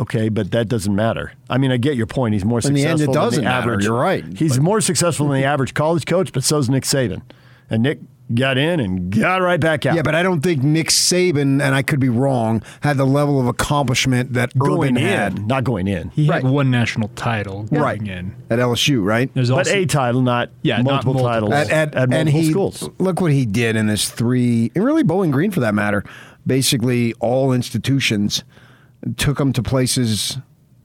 Okay, 0.00 0.28
but 0.30 0.50
that 0.52 0.68
doesn't 0.68 0.94
matter. 0.94 1.32
I 1.50 1.58
mean, 1.58 1.70
I 1.70 1.76
get 1.76 1.96
your 1.96 2.06
point. 2.06 2.32
He's 2.34 2.44
more 2.44 2.58
In 2.64 2.72
the 2.74 2.80
successful 2.80 2.90
end, 2.90 3.00
it 3.02 3.06
than 3.06 3.14
doesn't 3.14 3.44
the 3.44 3.48
matter. 3.50 3.70
average. 3.72 3.84
You're 3.84 3.98
right. 4.00 4.24
He's 4.36 4.58
more 4.58 4.80
successful 4.80 5.28
than 5.28 5.36
the 5.40 5.44
average 5.44 5.74
college 5.74 6.06
coach, 6.06 6.32
but 6.32 6.42
so's 6.44 6.68
Nick 6.68 6.84
Saban. 6.84 7.22
And 7.70 7.82
Nick 7.82 8.00
got 8.34 8.56
in 8.56 8.80
and 8.80 9.10
got 9.14 9.42
right 9.42 9.60
back 9.60 9.84
out. 9.84 9.94
Yeah, 9.94 10.00
but 10.02 10.14
I 10.14 10.22
don't 10.22 10.40
think 10.40 10.62
Nick 10.62 10.88
Saban, 10.88 11.60
and 11.62 11.74
I 11.74 11.82
could 11.82 12.00
be 12.00 12.08
wrong, 12.08 12.62
had 12.80 12.96
the 12.96 13.04
level 13.04 13.38
of 13.38 13.46
accomplishment 13.46 14.32
that 14.32 14.56
going 14.56 14.96
Urban 14.96 14.96
in, 14.96 15.02
had 15.06 15.46
not 15.46 15.64
going 15.64 15.86
in. 15.86 16.08
He 16.10 16.26
Right. 16.28 16.42
had 16.42 16.50
one 16.50 16.70
national 16.70 17.08
title 17.14 17.64
going 17.64 17.82
Right. 17.82 18.02
in. 18.08 18.34
at 18.48 18.58
LSU, 18.58 19.04
right? 19.04 19.30
There's 19.34 19.50
But 19.50 19.68
a 19.68 19.84
title, 19.84 20.22
not 20.22 20.48
Yeah, 20.62 20.76
not 20.78 20.84
multiple 21.04 21.14
multiple. 21.14 21.50
titles 21.50 21.70
At, 21.70 21.70
at, 21.70 21.94
at 21.94 22.02
and 22.04 22.10
multiple 22.12 22.40
he 22.40 22.50
schools. 22.50 22.90
look 22.98 23.20
what 23.20 23.32
he 23.32 23.44
did 23.44 23.76
in 23.76 23.88
his 23.88 24.08
three, 24.08 24.72
and 24.74 24.82
really 24.84 25.02
Bowling 25.02 25.30
Green 25.30 25.50
for 25.50 25.60
that 25.60 25.74
matter. 25.74 26.02
Basically, 26.46 27.12
all 27.20 27.52
institutions 27.52 28.42
took 29.16 29.38
them 29.38 29.52
to 29.54 29.62
places. 29.62 30.38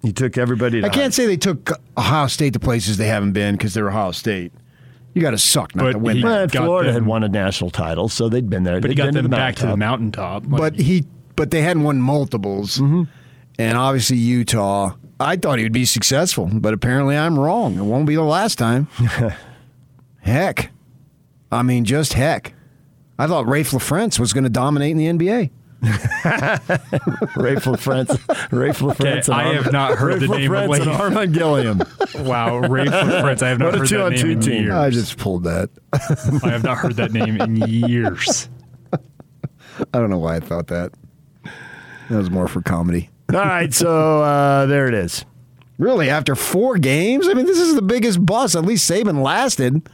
He 0.04 0.12
took 0.14 0.38
everybody. 0.38 0.82
To 0.82 0.88
I 0.88 0.90
can't 0.90 1.14
say 1.14 1.26
they 1.26 1.38
took 1.38 1.72
Ohio 1.98 2.28
State 2.28 2.54
to 2.54 2.60
places 2.60 2.98
they 2.98 3.08
haven't 3.08 3.34
been 3.34 3.56
because 3.56 3.74
they're 3.74 3.90
Ohio 3.90 4.12
State. 4.12 4.52
You 5.14 5.22
got 5.22 5.32
to 5.32 5.38
suck 5.40 5.76
not 5.76 5.84
But 5.86 5.92
to 5.94 5.98
win. 6.00 6.18
he- 6.18 6.22
that. 6.24 6.30
Well, 6.30 6.48
got 6.48 6.64
Florida 6.66 6.94
had 6.94 7.06
won 7.06 7.24
a 7.24 7.30
national 7.30 7.72
title, 7.72 8.08
so 8.08 8.30
they'd 8.30 8.50
been 8.50 8.64
there. 8.64 8.80
but 8.80 8.90
he 8.92 8.96
They'd 8.96 9.04
got 9.04 9.06
them 9.14 9.16
to 9.16 9.22
the 9.24 9.30
back 9.30 9.56
to 9.56 9.66
the 9.66 9.76
mountaintop. 9.78 10.44
mountaintop. 10.44 10.52
Like, 10.62 10.74
but 10.74 10.80
he, 10.80 11.06
but 11.36 11.50
they 11.52 11.62
hadn't 11.64 11.84
won 11.84 12.00
multiples, 12.02 12.78
Mm-hmm. 12.78 13.04
and 13.58 13.78
obviously 13.78 14.18
Utah. 14.18 14.94
I 15.20 15.36
thought 15.36 15.58
he 15.58 15.64
would 15.66 15.74
be 15.74 15.86
successful, 15.86 16.48
but 16.54 16.76
apparently 16.76 17.18
I'm 17.18 17.40
wrong. 17.40 17.76
It 17.78 17.82
won't 17.84 18.06
be 18.06 18.14
the 18.14 18.22
last 18.22 18.60
time. 18.60 18.88
heck, 20.20 20.70
I 21.52 21.64
mean, 21.64 21.86
just 21.86 22.14
heck. 22.14 22.54
I 23.18 23.26
thought 23.26 23.48
Rafe 23.48 23.72
LaFrance 23.72 24.20
was 24.20 24.34
going 24.34 24.44
to 24.44 24.50
dominate 24.50 24.92
in 24.92 24.98
the 24.98 25.08
NBA. 25.08 25.50
Rafe 25.82 27.66
LaFrance. 27.66 28.52
Rafe 28.52 28.80
LaFrance. 28.80 29.26
and 29.26 29.36
I 29.36 29.54
have 29.54 29.72
not 29.72 29.94
heard 29.98 30.22
Rafe 30.22 30.30
the 30.30 30.38
name 30.38 30.54
of 30.54 30.70
LaFrance 30.70 30.82
and 30.82 30.90
Armand 30.90 31.34
Gilliam. 31.34 31.82
wow, 32.28 32.58
Ray 32.58 32.86
Prince. 32.86 33.42
I 33.44 33.50
have 33.50 33.60
not 33.60 33.74
What 33.78 33.80
heard 33.80 33.90
that 33.90 34.12
name 34.12 34.32
in 34.32 34.40
team. 34.42 34.64
years. 34.64 34.74
I 34.74 34.90
just 34.90 35.18
pulled 35.18 35.44
that. 35.44 35.70
I 36.44 36.50
have 36.50 36.64
not 36.64 36.78
heard 36.78 36.96
that 36.96 37.12
name 37.12 37.40
in 37.40 37.56
years. 37.58 38.50
I 38.94 40.00
don't 40.00 40.10
know 40.10 40.18
why 40.18 40.38
I 40.38 40.40
thought 40.40 40.68
that. 40.68 40.94
That 42.10 42.18
was 42.18 42.32
more 42.32 42.48
for 42.48 42.62
comedy. 42.62 43.10
All 43.34 43.40
right, 43.40 43.74
so 43.74 44.22
uh, 44.24 44.66
there 44.66 44.88
it 44.88 44.94
is. 44.94 45.26
Really, 45.78 46.10
after 46.10 46.34
four 46.36 46.78
games? 46.78 47.28
I 47.28 47.34
mean, 47.34 47.46
this 47.46 47.60
is 47.60 47.76
the 47.76 47.82
biggest 47.82 48.26
bust. 48.26 48.56
At 48.56 48.66
least 48.66 48.90
Saban 48.90 49.22
lasted. 49.22 49.88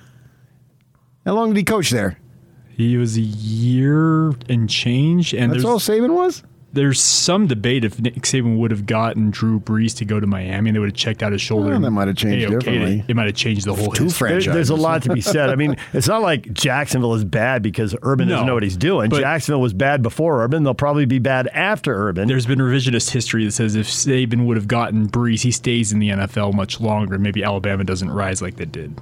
How 1.26 1.34
long 1.34 1.50
did 1.50 1.58
he 1.58 1.64
coach 1.64 1.90
there? 1.90 2.18
He 2.76 2.98
was 2.98 3.18
a 3.18 3.22
year 3.22 4.30
and 4.50 4.70
change, 4.70 5.34
and 5.34 5.52
That's 5.54 5.64
all 5.64 5.80
Saban 5.80 6.14
was? 6.16 6.44
there's 6.74 7.00
some 7.00 7.46
debate 7.46 7.86
if 7.86 8.00
Nick 8.02 8.16
Saban 8.24 8.58
would 8.58 8.72
have 8.72 8.88
gotten 8.88 9.30
Drew 9.30 9.60
Brees 9.60 9.96
to 9.98 10.06
go 10.06 10.20
to 10.20 10.26
Miami, 10.26 10.70
and 10.70 10.76
they 10.76 10.80
would 10.80 10.90
have 10.90 10.96
checked 10.98 11.22
out 11.22 11.32
his 11.32 11.40
shoulder. 11.40 11.68
Well, 11.68 11.76
and 11.76 11.86
that 11.86 11.92
might 11.92 12.08
have 12.08 12.18
changed 12.18 12.46
A-OK, 12.46 12.58
differently. 12.58 13.06
It 13.08 13.16
might 13.16 13.28
have 13.28 13.36
changed 13.36 13.68
the 13.68 13.76
whole 13.76 13.92
Two 13.92 14.06
history. 14.06 14.30
There- 14.40 14.54
there's 14.56 14.72
a 14.72 14.76
lot 14.76 15.04
to 15.04 15.14
be 15.14 15.22
said. 15.22 15.52
I 15.52 15.56
mean, 15.64 15.76
it's 15.94 16.08
not 16.08 16.24
like 16.24 16.52
Jacksonville 16.52 17.14
is 17.14 17.24
bad 17.24 17.62
because 17.62 17.96
Urban 18.02 18.28
doesn't 18.28 18.48
know 18.48 18.56
what 18.56 18.64
he's 18.64 18.76
doing. 18.76 19.12
but- 19.12 19.20
Jacksonville 19.22 19.62
was 19.62 19.74
bad 19.74 20.02
before 20.02 20.44
Urban. 20.44 20.64
They'll 20.64 20.74
probably 20.74 21.06
be 21.06 21.20
bad 21.20 21.48
after 21.50 21.94
Urban. 21.94 22.28
There's 22.28 22.48
been 22.48 22.58
revisionist 22.58 23.12
history 23.12 23.46
that 23.46 23.52
says 23.52 23.76
if 23.76 23.86
Saban 23.88 24.48
would 24.48 24.58
have 24.58 24.68
gotten 24.68 25.08
Brees, 25.08 25.42
he 25.44 25.52
stays 25.52 25.94
in 25.94 26.00
the 26.00 26.10
NFL 26.10 26.56
much 26.56 26.82
longer. 26.82 27.20
Maybe 27.20 27.44
Alabama 27.44 27.84
doesn't 27.84 28.10
rise 28.10 28.42
like 28.42 28.56
they 28.56 28.66
did. 28.66 29.00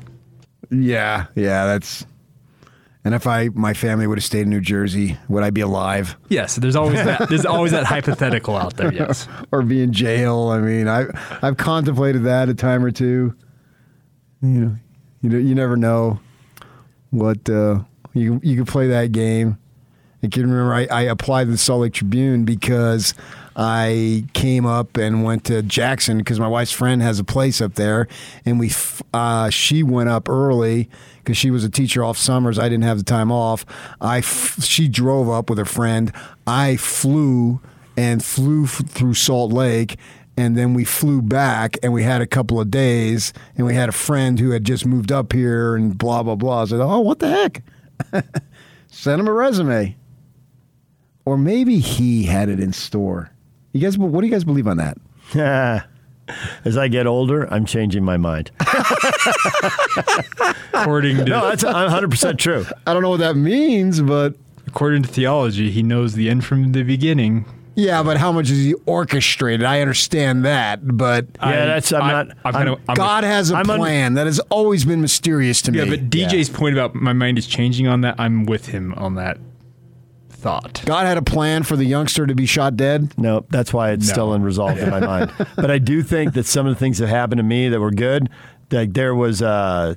Yeah, 0.70 1.28
yeah, 1.36 1.66
that's. 1.68 2.06
And 3.04 3.16
if 3.16 3.26
I 3.26 3.50
my 3.50 3.74
family 3.74 4.06
would 4.06 4.18
have 4.20 4.26
stayed 4.26 4.42
in 4.42 4.50
New 4.50 4.62
Jersey, 4.62 5.18
would 5.28 5.44
I 5.44 5.50
be 5.50 5.62
alive 5.62 6.18
Yes, 6.30 6.56
there's 6.56 6.76
always 6.76 7.04
that. 7.04 7.30
There's 7.30 7.46
always 7.46 7.72
that 7.72 7.86
hypothetical 7.86 8.56
out 8.56 8.78
there. 8.78 8.94
Yes. 8.94 9.28
or 9.52 9.64
be 9.64 9.82
in 9.82 9.92
jail? 9.92 10.50
I 10.50 10.60
mean, 10.60 10.88
I 10.88 11.06
I've 11.42 11.58
contemplated 11.58 12.24
that 12.24 12.50
a 12.50 12.54
time 12.54 12.86
or 12.86 12.92
two. 12.92 13.36
You 14.42 14.48
know, 14.48 14.76
you 15.22 15.30
know, 15.30 15.38
you 15.38 15.56
never 15.56 15.76
know 15.76 16.20
what 17.10 17.50
uh, 17.50 17.80
you 18.14 18.40
you 18.44 18.58
could 18.58 18.68
play 18.68 18.88
that 18.90 19.12
game. 19.12 19.58
I 20.24 20.28
can 20.28 20.44
remember 20.44 20.74
I, 20.74 20.86
I 20.86 21.02
applied 21.04 21.46
to 21.46 21.52
the 21.52 21.58
Salt 21.58 21.82
Lake 21.82 21.94
Tribune 21.94 22.46
because 22.46 23.16
I 23.56 24.26
came 24.34 24.66
up 24.66 24.98
and 24.98 25.24
went 25.24 25.44
to 25.46 25.62
Jackson 25.62 26.18
because 26.20 26.40
my 26.40 26.48
wife's 26.48 26.72
friend 26.72 27.02
has 27.02 27.20
a 27.20 27.24
place 27.24 27.62
up 27.62 27.76
there, 27.76 28.08
and 28.46 28.60
we 28.60 28.72
uh, 29.14 29.50
she 29.50 29.84
went 29.84 30.10
up 30.10 30.30
early 30.30 30.90
because 31.18 31.38
she 31.38 31.52
was 31.52 31.64
a 31.64 31.70
teacher 31.70 32.04
off 32.04 32.18
summers. 32.18 32.58
I 32.58 32.70
didn't 32.70 32.84
have 32.84 32.98
the 32.98 33.04
time 33.04 33.32
off. 33.32 33.66
I 34.00 34.22
she 34.22 34.88
drove 34.88 35.30
up 35.30 35.50
with 35.50 35.60
her 35.60 35.66
friend. 35.66 36.12
I 36.48 36.78
flew 36.78 37.60
and 37.98 38.24
flew 38.24 38.68
through 38.68 39.16
Salt 39.16 39.52
Lake. 39.52 39.98
And 40.38 40.58
then 40.58 40.74
we 40.74 40.86
flew 40.86 41.22
back, 41.22 41.78
and 41.84 41.92
we 41.92 42.04
had 42.04 42.22
a 42.22 42.26
couple 42.26 42.60
of 42.60 42.72
days, 42.72 43.34
and 43.58 43.68
we 43.68 43.76
had 43.76 43.90
a 43.90 43.92
friend 43.92 44.40
who 44.40 44.52
had 44.52 44.64
just 44.64 44.86
moved 44.86 45.12
up 45.12 45.34
here, 45.34 45.76
and 45.76 45.96
blah 45.98 46.24
blah 46.24 46.36
blah. 46.36 46.62
I 46.62 46.66
said, 46.66 46.80
"Oh, 46.80 47.02
what 47.02 47.20
the 47.20 47.30
heck?" 47.30 47.64
Send 48.88 49.20
him 49.20 49.28
a 49.28 49.34
resume. 49.34 49.98
Or 51.26 51.38
maybe 51.38 51.80
he 51.80 52.24
had 52.24 52.50
it 52.50 52.60
in 52.60 52.74
store. 52.74 53.31
You 53.74 53.80
guys, 53.82 53.98
what 53.98 54.22
do 54.22 54.28
you 54.28 54.32
guys 54.34 54.44
believe 54.44 54.68
on 54.68 54.78
that? 54.78 54.98
As 56.66 56.78
I 56.78 56.88
get 56.88 57.08
older, 57.08 57.52
I'm 57.54 57.66
changing 57.66 58.04
my 58.04 58.18
mind. 58.18 58.52
According 60.74 61.18
to 61.18 61.26
No, 61.26 61.50
that's 61.50 61.64
100% 61.64 62.38
true. 62.38 62.66
I 62.88 62.94
don't 62.94 63.02
know 63.02 63.10
what 63.10 63.20
that 63.20 63.36
means, 63.36 64.02
but 64.02 64.36
according 64.68 65.04
to 65.04 65.10
theology, 65.10 65.72
he 65.72 65.84
knows 65.84 66.14
the 66.14 66.30
end 66.30 66.46
from 66.46 66.72
the 66.72 66.84
beginning. 66.84 67.46
yeah, 67.76 68.02
but 68.04 68.18
how 68.18 68.32
much 68.32 68.50
is 68.50 68.58
he 68.64 68.74
orchestrated? 68.86 69.66
I 69.66 69.82
understand 69.82 70.46
that, 70.46 70.80
but 70.98 71.28
Yeah, 71.42 71.66
that's- 71.66 71.92
I'm 71.92 72.00
not- 72.08 72.30
I'm 72.46 72.56
I'm- 72.56 72.66
kinda- 72.66 72.82
I'm- 72.90 72.96
God 72.96 73.24
has 73.24 73.52
a 73.52 73.56
I'm 73.58 73.70
un- 73.70 73.80
plan. 73.80 74.14
that 74.16 74.26
has 74.28 74.40
always 74.50 74.86
been 74.86 75.02
mysterious 75.02 75.62
to 75.64 75.72
me. 75.72 75.80
Yeah, 75.80 75.86
but 75.86 76.10
DJ's 76.10 76.50
point 76.50 76.74
about 76.76 76.96
my 76.96 77.14
mind 77.14 77.38
is 77.38 77.48
changing 77.48 77.88
on 77.88 78.02
that. 78.02 78.16
I'm 78.18 78.46
with 78.46 78.68
him 78.68 78.94
on 78.96 79.16
that 79.16 79.38
thought. 80.42 80.82
God 80.86 81.06
had 81.06 81.18
a 81.18 81.22
plan 81.22 81.64
for 81.64 81.76
the 81.76 81.86
youngster 81.86 82.26
to 82.28 82.36
be 82.36 82.46
shot 82.46 82.76
dead. 82.76 83.14
No, 83.18 83.46
that's 83.50 83.72
why 83.74 83.92
it's 83.92 84.08
No. 84.08 84.14
still 84.14 84.34
unresolved 84.34 84.80
in 84.80 84.90
my 84.90 85.00
mind. 85.06 85.32
But 85.56 85.72
I 85.72 85.78
do 85.78 86.02
think 86.04 86.34
that 86.34 86.46
some 86.46 86.66
of 86.68 86.74
the 86.74 86.80
things 86.80 86.98
that 86.98 87.08
happened 87.08 87.38
to 87.40 87.44
me 87.44 87.70
that 87.70 87.80
were 87.80 87.92
good, 87.92 88.30
like 88.72 88.94
there 88.94 89.14
was 89.16 89.42
uh 89.42 89.94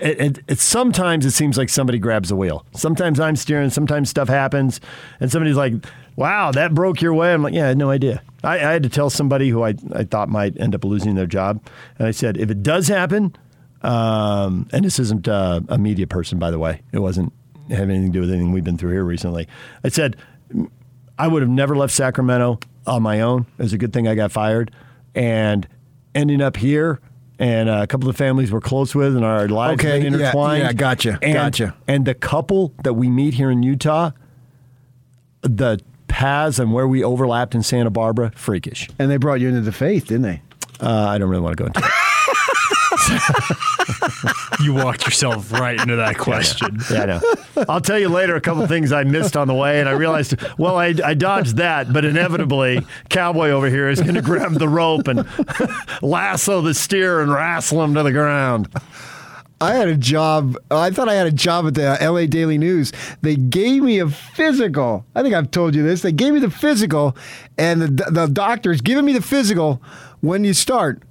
it, 0.00 0.18
it, 0.20 0.38
it 0.48 0.58
sometimes 0.60 1.26
it 1.26 1.32
seems 1.32 1.58
like 1.58 1.68
somebody 1.68 1.98
grabs 1.98 2.30
the 2.30 2.36
wheel. 2.36 2.64
Sometimes 2.72 3.20
I'm 3.20 3.36
steering, 3.36 3.68
sometimes 3.68 4.08
stuff 4.08 4.28
happens, 4.28 4.80
and 5.20 5.30
somebody's 5.30 5.56
like, 5.56 5.74
"Wow, 6.16 6.52
that 6.52 6.72
broke 6.72 7.02
your 7.02 7.12
way." 7.12 7.34
I'm 7.34 7.42
like, 7.42 7.52
"Yeah, 7.52 7.64
I 7.66 7.68
had 7.68 7.76
no 7.76 7.90
idea." 7.90 8.22
I, 8.42 8.54
I 8.54 8.72
had 8.72 8.82
to 8.84 8.88
tell 8.88 9.10
somebody 9.10 9.50
who 9.50 9.62
I, 9.62 9.74
I 9.92 10.04
thought 10.04 10.30
might 10.30 10.58
end 10.58 10.74
up 10.74 10.84
losing 10.84 11.16
their 11.16 11.26
job, 11.26 11.60
and 11.98 12.08
I 12.08 12.12
said, 12.12 12.38
"If 12.38 12.50
it 12.50 12.62
does 12.62 12.88
happen, 12.88 13.36
um, 13.82 14.66
and 14.72 14.86
this 14.86 14.98
isn't 14.98 15.28
uh, 15.28 15.60
a 15.68 15.76
media 15.76 16.06
person, 16.06 16.38
by 16.38 16.50
the 16.50 16.58
way, 16.58 16.80
it 16.92 17.00
wasn't 17.00 17.32
have 17.70 17.88
anything 17.90 18.06
to 18.06 18.12
do 18.12 18.20
with 18.20 18.30
anything 18.30 18.52
we've 18.52 18.64
been 18.64 18.78
through 18.78 18.92
here 18.92 19.04
recently." 19.04 19.48
I 19.82 19.88
said, 19.88 20.16
I 21.18 21.28
would 21.28 21.42
have 21.42 21.50
never 21.50 21.76
left 21.76 21.92
Sacramento 21.92 22.58
on 22.86 23.02
my 23.02 23.20
own. 23.20 23.46
It 23.58 23.62
was 23.62 23.72
a 23.72 23.78
good 23.78 23.92
thing 23.92 24.08
I 24.08 24.14
got 24.14 24.32
fired. 24.32 24.70
And 25.14 25.66
ending 26.14 26.40
up 26.40 26.56
here, 26.56 27.00
and 27.38 27.68
uh, 27.68 27.80
a 27.82 27.86
couple 27.86 28.08
of 28.08 28.16
families 28.16 28.50
we're 28.52 28.60
close 28.60 28.94
with, 28.94 29.14
and 29.16 29.24
our 29.24 29.48
lives 29.48 29.80
Okay, 29.84 30.00
yeah, 30.00 30.06
intertwined. 30.08 30.62
yeah, 30.64 30.72
gotcha, 30.72 31.18
And, 31.22 31.34
gotcha. 31.34 31.74
And 31.88 32.04
the 32.04 32.14
couple 32.14 32.72
that 32.82 32.94
we 32.94 33.08
meet 33.08 33.34
here 33.34 33.50
in 33.50 33.62
Utah, 33.62 34.10
the 35.42 35.78
paths 36.08 36.58
and 36.58 36.72
where 36.72 36.86
we 36.88 37.02
overlapped 37.04 37.54
in 37.54 37.62
Santa 37.62 37.90
Barbara, 37.90 38.32
freakish. 38.36 38.88
And 38.98 39.10
they 39.10 39.16
brought 39.16 39.40
you 39.40 39.48
into 39.48 39.60
the 39.60 39.72
faith, 39.72 40.06
didn't 40.08 40.22
they? 40.22 40.42
Uh, 40.80 40.90
I 41.08 41.18
don't 41.18 41.28
really 41.28 41.42
want 41.42 41.56
to 41.56 41.62
go 41.62 41.66
into 41.66 41.78
it. 41.78 41.84
You 44.60 44.72
walked 44.72 45.04
yourself 45.04 45.52
right 45.52 45.78
into 45.78 45.96
that 45.96 46.16
question. 46.16 46.78
Yeah, 46.90 47.02
I 47.02 47.06
know. 47.06 47.20
I'll 47.68 47.80
tell 47.80 47.98
you 47.98 48.08
later 48.08 48.36
a 48.36 48.40
couple 48.40 48.66
things 48.66 48.92
I 48.92 49.04
missed 49.04 49.36
on 49.36 49.48
the 49.48 49.54
way, 49.54 49.80
and 49.80 49.88
I 49.88 49.92
realized, 49.92 50.36
well, 50.58 50.76
I, 50.76 50.94
I 51.04 51.14
dodged 51.14 51.56
that, 51.56 51.92
but 51.92 52.04
inevitably, 52.04 52.86
Cowboy 53.10 53.50
over 53.50 53.68
here 53.68 53.88
is 53.88 54.00
going 54.00 54.14
to 54.14 54.22
grab 54.22 54.54
the 54.54 54.68
rope 54.68 55.08
and 55.08 55.26
lasso 56.02 56.60
the 56.62 56.72
steer 56.72 57.20
and 57.20 57.32
wrestle 57.32 57.82
him 57.82 57.94
to 57.94 58.02
the 58.02 58.12
ground. 58.12 58.68
I 59.60 59.74
had 59.74 59.88
a 59.88 59.96
job. 59.96 60.56
I 60.70 60.90
thought 60.90 61.08
I 61.08 61.14
had 61.14 61.26
a 61.26 61.32
job 61.32 61.66
at 61.66 61.74
the 61.74 61.98
LA 62.00 62.26
Daily 62.26 62.58
News. 62.58 62.92
They 63.22 63.36
gave 63.36 63.82
me 63.82 63.98
a 63.98 64.08
physical. 64.08 65.04
I 65.14 65.22
think 65.22 65.34
I've 65.34 65.50
told 65.50 65.74
you 65.74 65.82
this. 65.82 66.02
They 66.02 66.12
gave 66.12 66.32
me 66.32 66.40
the 66.40 66.50
physical, 66.50 67.16
and 67.58 67.82
the, 67.82 68.10
the 68.10 68.26
doctor's 68.26 68.80
giving 68.80 69.04
me 69.04 69.12
the 69.12 69.22
physical 69.22 69.82
when 70.20 70.44
you 70.44 70.54
start. 70.54 71.02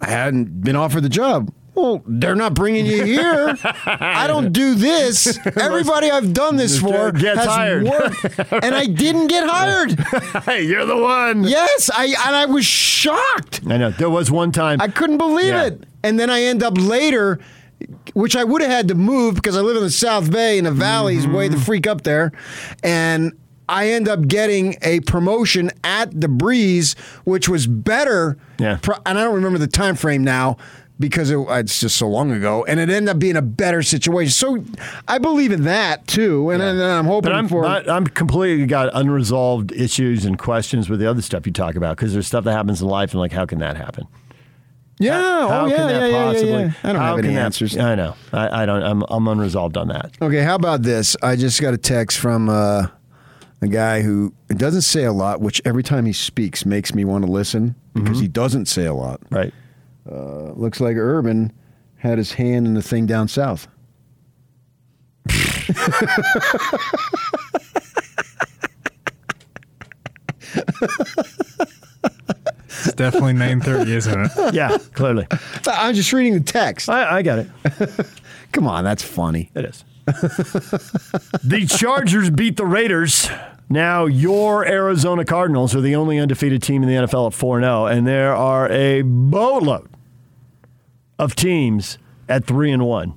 I 0.00 0.06
hadn't 0.10 0.62
been 0.62 0.76
offered 0.76 1.02
the 1.02 1.08
job. 1.08 1.52
Well, 1.74 2.02
they're 2.06 2.36
not 2.36 2.54
bringing 2.54 2.86
you 2.86 3.02
here. 3.04 3.56
I 3.86 4.26
don't 4.28 4.52
do 4.52 4.74
this. 4.76 5.38
Everybody 5.56 6.08
I've 6.10 6.32
done 6.32 6.54
this 6.56 6.78
for 6.80 7.10
Gets 7.10 7.38
has 7.40 7.46
hired. 7.48 7.82
worked, 7.84 8.38
and 8.52 8.74
I 8.76 8.86
didn't 8.86 9.26
get 9.26 9.48
hired. 9.48 9.98
Hey, 10.44 10.62
you're 10.66 10.84
the 10.86 10.96
one. 10.96 11.42
Yes, 11.44 11.90
I 11.92 12.04
and 12.26 12.36
I 12.36 12.44
was 12.46 12.64
shocked. 12.64 13.62
I 13.68 13.76
know. 13.76 13.90
There 13.90 14.10
was 14.10 14.30
one 14.30 14.52
time. 14.52 14.80
I 14.80 14.88
couldn't 14.88 15.18
believe 15.18 15.46
Yeah. 15.48 15.64
it. 15.66 15.84
And 16.04 16.18
then 16.20 16.28
I 16.30 16.42
end 16.42 16.62
up 16.62 16.74
later, 16.78 17.40
which 18.12 18.36
I 18.36 18.44
would 18.44 18.60
have 18.62 18.70
had 18.70 18.88
to 18.88 18.94
move 18.94 19.34
because 19.36 19.56
I 19.56 19.60
live 19.60 19.76
in 19.76 19.82
the 19.82 19.90
South 19.90 20.30
Bay 20.30 20.58
in 20.58 20.64
the 20.64 20.70
valley's 20.70 21.26
way 21.26 21.46
Mm-hmm. 21.48 21.56
the 21.58 21.64
freak 21.64 21.86
up 21.86 22.02
there. 22.02 22.30
And 22.84 23.32
I 23.68 23.88
end 23.90 24.08
up 24.08 24.28
getting 24.28 24.76
a 24.82 25.00
promotion 25.00 25.70
at 25.82 26.20
the 26.20 26.28
Breeze, 26.28 26.94
which 27.24 27.48
was 27.48 27.66
better. 27.66 28.36
Yeah. 28.58 28.78
Pro- 28.82 28.98
and 29.06 29.18
I 29.18 29.24
don't 29.24 29.34
remember 29.34 29.58
the 29.58 29.66
time 29.66 29.96
frame 29.96 30.22
now 30.22 30.56
because 31.00 31.30
it, 31.30 31.38
it's 31.48 31.80
just 31.80 31.96
so 31.96 32.08
long 32.08 32.30
ago. 32.30 32.64
And 32.66 32.78
it 32.78 32.88
ended 32.88 33.08
up 33.08 33.18
being 33.18 33.36
a 33.36 33.42
better 33.42 33.82
situation. 33.82 34.30
So 34.30 34.64
I 35.08 35.18
believe 35.18 35.50
in 35.50 35.64
that 35.64 36.06
too. 36.06 36.50
And, 36.50 36.60
then 36.60 36.80
I'm 36.80 37.06
hoping 37.06 37.30
but 37.30 37.36
I'm, 37.36 37.48
for. 37.48 37.64
I- 37.64 37.84
I'm 37.88 38.06
completely 38.06 38.66
got 38.66 38.90
unresolved 38.94 39.72
issues 39.72 40.24
and 40.24 40.38
questions 40.38 40.88
with 40.88 41.00
the 41.00 41.08
other 41.08 41.22
stuff 41.22 41.46
you 41.46 41.52
talk 41.52 41.74
about 41.74 41.96
because 41.96 42.12
there's 42.12 42.26
stuff 42.26 42.44
that 42.44 42.52
happens 42.52 42.80
in 42.82 42.88
life 42.88 43.12
and 43.12 43.20
like, 43.20 43.32
how 43.32 43.46
can 43.46 43.58
that 43.60 43.76
happen? 43.76 44.06
yeah. 44.98 45.20
How 45.48 45.64
oh, 45.64 45.66
yeah, 45.66 45.76
can 45.76 45.86
that 45.88 45.92
yeah, 45.92 45.98
yeah, 45.98 46.06
yeah, 46.06 46.24
possibly? 46.24 46.50
yeah. 46.50 46.72
I 46.84 46.92
don't 46.92 47.02
have 47.02 47.18
any 47.18 47.34
that- 47.34 47.44
answers. 47.44 47.76
I 47.76 47.94
know. 47.94 48.14
I, 48.32 48.62
I 48.62 48.66
don't. 48.66 48.82
I'm, 48.82 49.02
I'm 49.08 49.26
unresolved 49.26 49.76
on 49.76 49.88
that. 49.88 50.12
Okay, 50.22 50.42
how 50.42 50.54
about 50.54 50.82
this? 50.82 51.16
I 51.22 51.34
just 51.36 51.60
got 51.60 51.74
a 51.74 51.78
text 51.78 52.18
from 52.18 52.48
uh, 52.48 52.86
a 53.64 53.68
guy 53.68 54.02
who 54.02 54.32
doesn't 54.48 54.82
say 54.82 55.04
a 55.04 55.12
lot, 55.12 55.40
which 55.40 55.60
every 55.64 55.82
time 55.82 56.04
he 56.06 56.12
speaks 56.12 56.64
makes 56.64 56.94
me 56.94 57.04
want 57.04 57.24
to 57.24 57.30
listen 57.30 57.74
because 57.94 58.20
he 58.20 58.28
doesn't 58.28 58.66
say 58.66 58.84
a 58.86 58.94
lot. 58.94 59.20
Right. 59.30 59.52
Uh, 60.10 60.52
looks 60.52 60.80
like 60.80 60.96
Urban 60.96 61.52
had 61.96 62.18
his 62.18 62.32
hand 62.34 62.66
in 62.66 62.74
the 62.74 62.82
thing 62.82 63.06
down 63.06 63.28
south. 63.28 63.66
It's 72.86 72.92
definitely 72.94 73.32
9:30, 73.34 73.86
isn't 73.88 74.20
it? 74.20 74.54
Yeah. 74.54 74.76
Clearly. 74.92 75.26
I'm 75.66 75.94
just 75.94 76.12
reading 76.12 76.34
the 76.34 76.40
text. 76.40 76.88
I, 76.90 77.16
I 77.18 77.22
got 77.22 77.38
it. 77.38 77.48
Come 78.52 78.66
on, 78.66 78.84
that's 78.84 79.02
funny. 79.02 79.50
It 79.54 79.64
is. 79.64 79.84
The 80.06 81.66
Chargers 81.68 82.30
beat 82.30 82.56
the 82.56 82.66
Raiders. 82.66 83.28
Now, 83.68 84.04
your 84.04 84.66
Arizona 84.66 85.24
Cardinals 85.24 85.74
are 85.74 85.80
the 85.80 85.96
only 85.96 86.18
undefeated 86.18 86.62
team 86.62 86.82
in 86.82 86.88
the 86.88 86.94
NFL 87.06 87.28
at 87.28 87.34
4 87.34 87.60
0, 87.60 87.86
and 87.86 88.06
there 88.06 88.34
are 88.34 88.70
a 88.70 89.02
boatload 89.02 89.88
of 91.18 91.34
teams 91.34 91.98
at 92.28 92.44
3 92.44 92.72
and 92.72 92.84
1. 92.84 93.14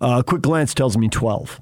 Uh, 0.00 0.18
a 0.18 0.24
quick 0.24 0.42
glance 0.42 0.74
tells 0.74 0.98
me 0.98 1.08
12. 1.08 1.60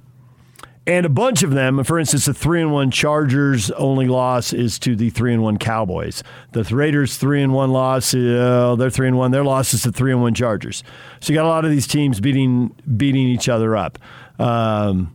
And 0.91 1.07
a 1.07 1.09
bunch 1.09 1.45
of 1.45 1.53
them, 1.53 1.85
for 1.85 2.01
instance, 2.01 2.25
the 2.25 2.35
3 2.35 2.63
and 2.63 2.73
1 2.73 2.91
Chargers 2.91 3.71
only 3.73 4.09
loss 4.09 4.53
is 4.53 4.77
to 4.81 4.97
the 4.97 5.11
3 5.11 5.35
and 5.35 5.43
1 5.45 5.59
Cowboys. 5.59 6.25
The 6.51 6.65
Raiders 6.65 7.17
3 7.17 7.43
and 7.45 7.55
1 7.55 7.71
loss, 7.71 8.13
uh, 8.13 8.75
they're 8.77 8.91
3 8.91 9.07
and 9.07 9.17
1, 9.17 9.31
their 9.31 9.45
loss 9.45 9.73
is 9.73 9.83
to 9.83 9.93
3 9.93 10.11
and 10.11 10.21
1 10.21 10.35
Chargers. 10.35 10.83
So 11.21 11.33
you 11.33 11.39
got 11.39 11.45
a 11.45 11.49
lot 11.49 11.65
of 11.65 11.71
these 11.71 11.87
teams 11.87 12.19
beating 12.19 12.75
beating 12.97 13.29
each 13.29 13.49
other 13.49 13.77
up. 13.77 14.01
Um, 14.41 15.15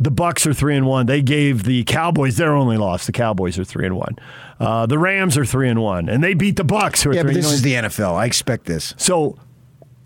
the 0.00 0.10
Bucs 0.10 0.46
are 0.46 0.54
three 0.54 0.74
and 0.76 0.86
one. 0.86 1.04
They 1.06 1.20
gave 1.22 1.64
the 1.64 1.84
Cowboys 1.84 2.36
their 2.36 2.52
only 2.54 2.76
loss. 2.78 3.04
The 3.06 3.12
Cowboys 3.12 3.58
are 3.58 3.64
three 3.64 3.84
and 3.86 3.96
one. 3.96 4.16
Uh, 4.58 4.86
the 4.86 4.98
Rams 4.98 5.36
are 5.36 5.44
three 5.44 5.68
and 5.68 5.82
one, 5.82 6.08
and 6.08 6.24
they 6.24 6.32
beat 6.34 6.56
the 6.56 6.64
Bucs. 6.64 7.02
Who 7.02 7.10
are 7.10 7.14
Yeah, 7.14 7.22
three 7.22 7.30
but 7.32 7.34
this 7.36 7.44
one. 7.46 7.54
is 7.54 7.62
the 7.62 7.74
NFL. 7.74 8.14
I 8.14 8.24
expect 8.24 8.64
this. 8.64 8.94
So 8.96 9.36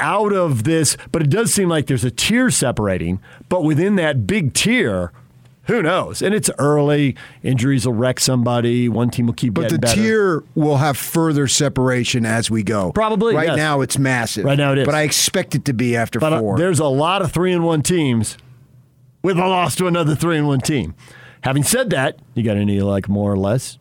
out 0.00 0.32
of 0.32 0.64
this, 0.64 0.96
but 1.12 1.22
it 1.22 1.30
does 1.30 1.52
seem 1.52 1.68
like 1.68 1.86
there's 1.86 2.04
a 2.04 2.10
tier 2.10 2.50
separating, 2.50 3.20
but 3.48 3.64
within 3.64 3.96
that 3.96 4.26
big 4.26 4.54
tier, 4.54 5.12
who 5.64 5.82
knows? 5.82 6.22
And 6.22 6.34
it's 6.34 6.48
early. 6.58 7.14
Injuries 7.42 7.84
will 7.84 7.92
wreck 7.92 8.20
somebody. 8.20 8.88
One 8.88 9.10
team 9.10 9.26
will 9.26 9.34
keep 9.34 9.52
But 9.52 9.68
the 9.68 9.78
better. 9.78 9.94
tier 10.00 10.44
will 10.54 10.78
have 10.78 10.96
further 10.96 11.46
separation 11.46 12.24
as 12.24 12.50
we 12.50 12.62
go. 12.62 12.90
Probably, 12.92 13.34
Right 13.34 13.48
yes. 13.48 13.56
now, 13.58 13.82
it's 13.82 13.98
massive. 13.98 14.44
Right 14.46 14.56
now 14.56 14.72
it 14.72 14.78
is. 14.78 14.86
But 14.86 14.94
I 14.94 15.02
expect 15.02 15.54
it 15.54 15.66
to 15.66 15.74
be 15.74 15.94
after 15.94 16.18
but 16.20 16.32
uh, 16.32 16.40
four. 16.40 16.56
there's 16.56 16.78
a 16.78 16.86
lot 16.86 17.20
of 17.20 17.32
three 17.32 17.52
and 17.52 17.64
one 17.64 17.82
teams 17.82 18.38
with 19.22 19.36
a 19.38 19.46
loss 19.46 19.76
to 19.76 19.86
another 19.86 20.14
three 20.14 20.38
and 20.38 20.46
one 20.46 20.60
team. 20.60 20.94
Having 21.42 21.64
said 21.64 21.90
that, 21.90 22.18
you 22.34 22.42
got 22.42 22.56
any 22.56 22.80
like 22.80 23.08
more 23.08 23.30
or 23.30 23.36
less? 23.36 23.78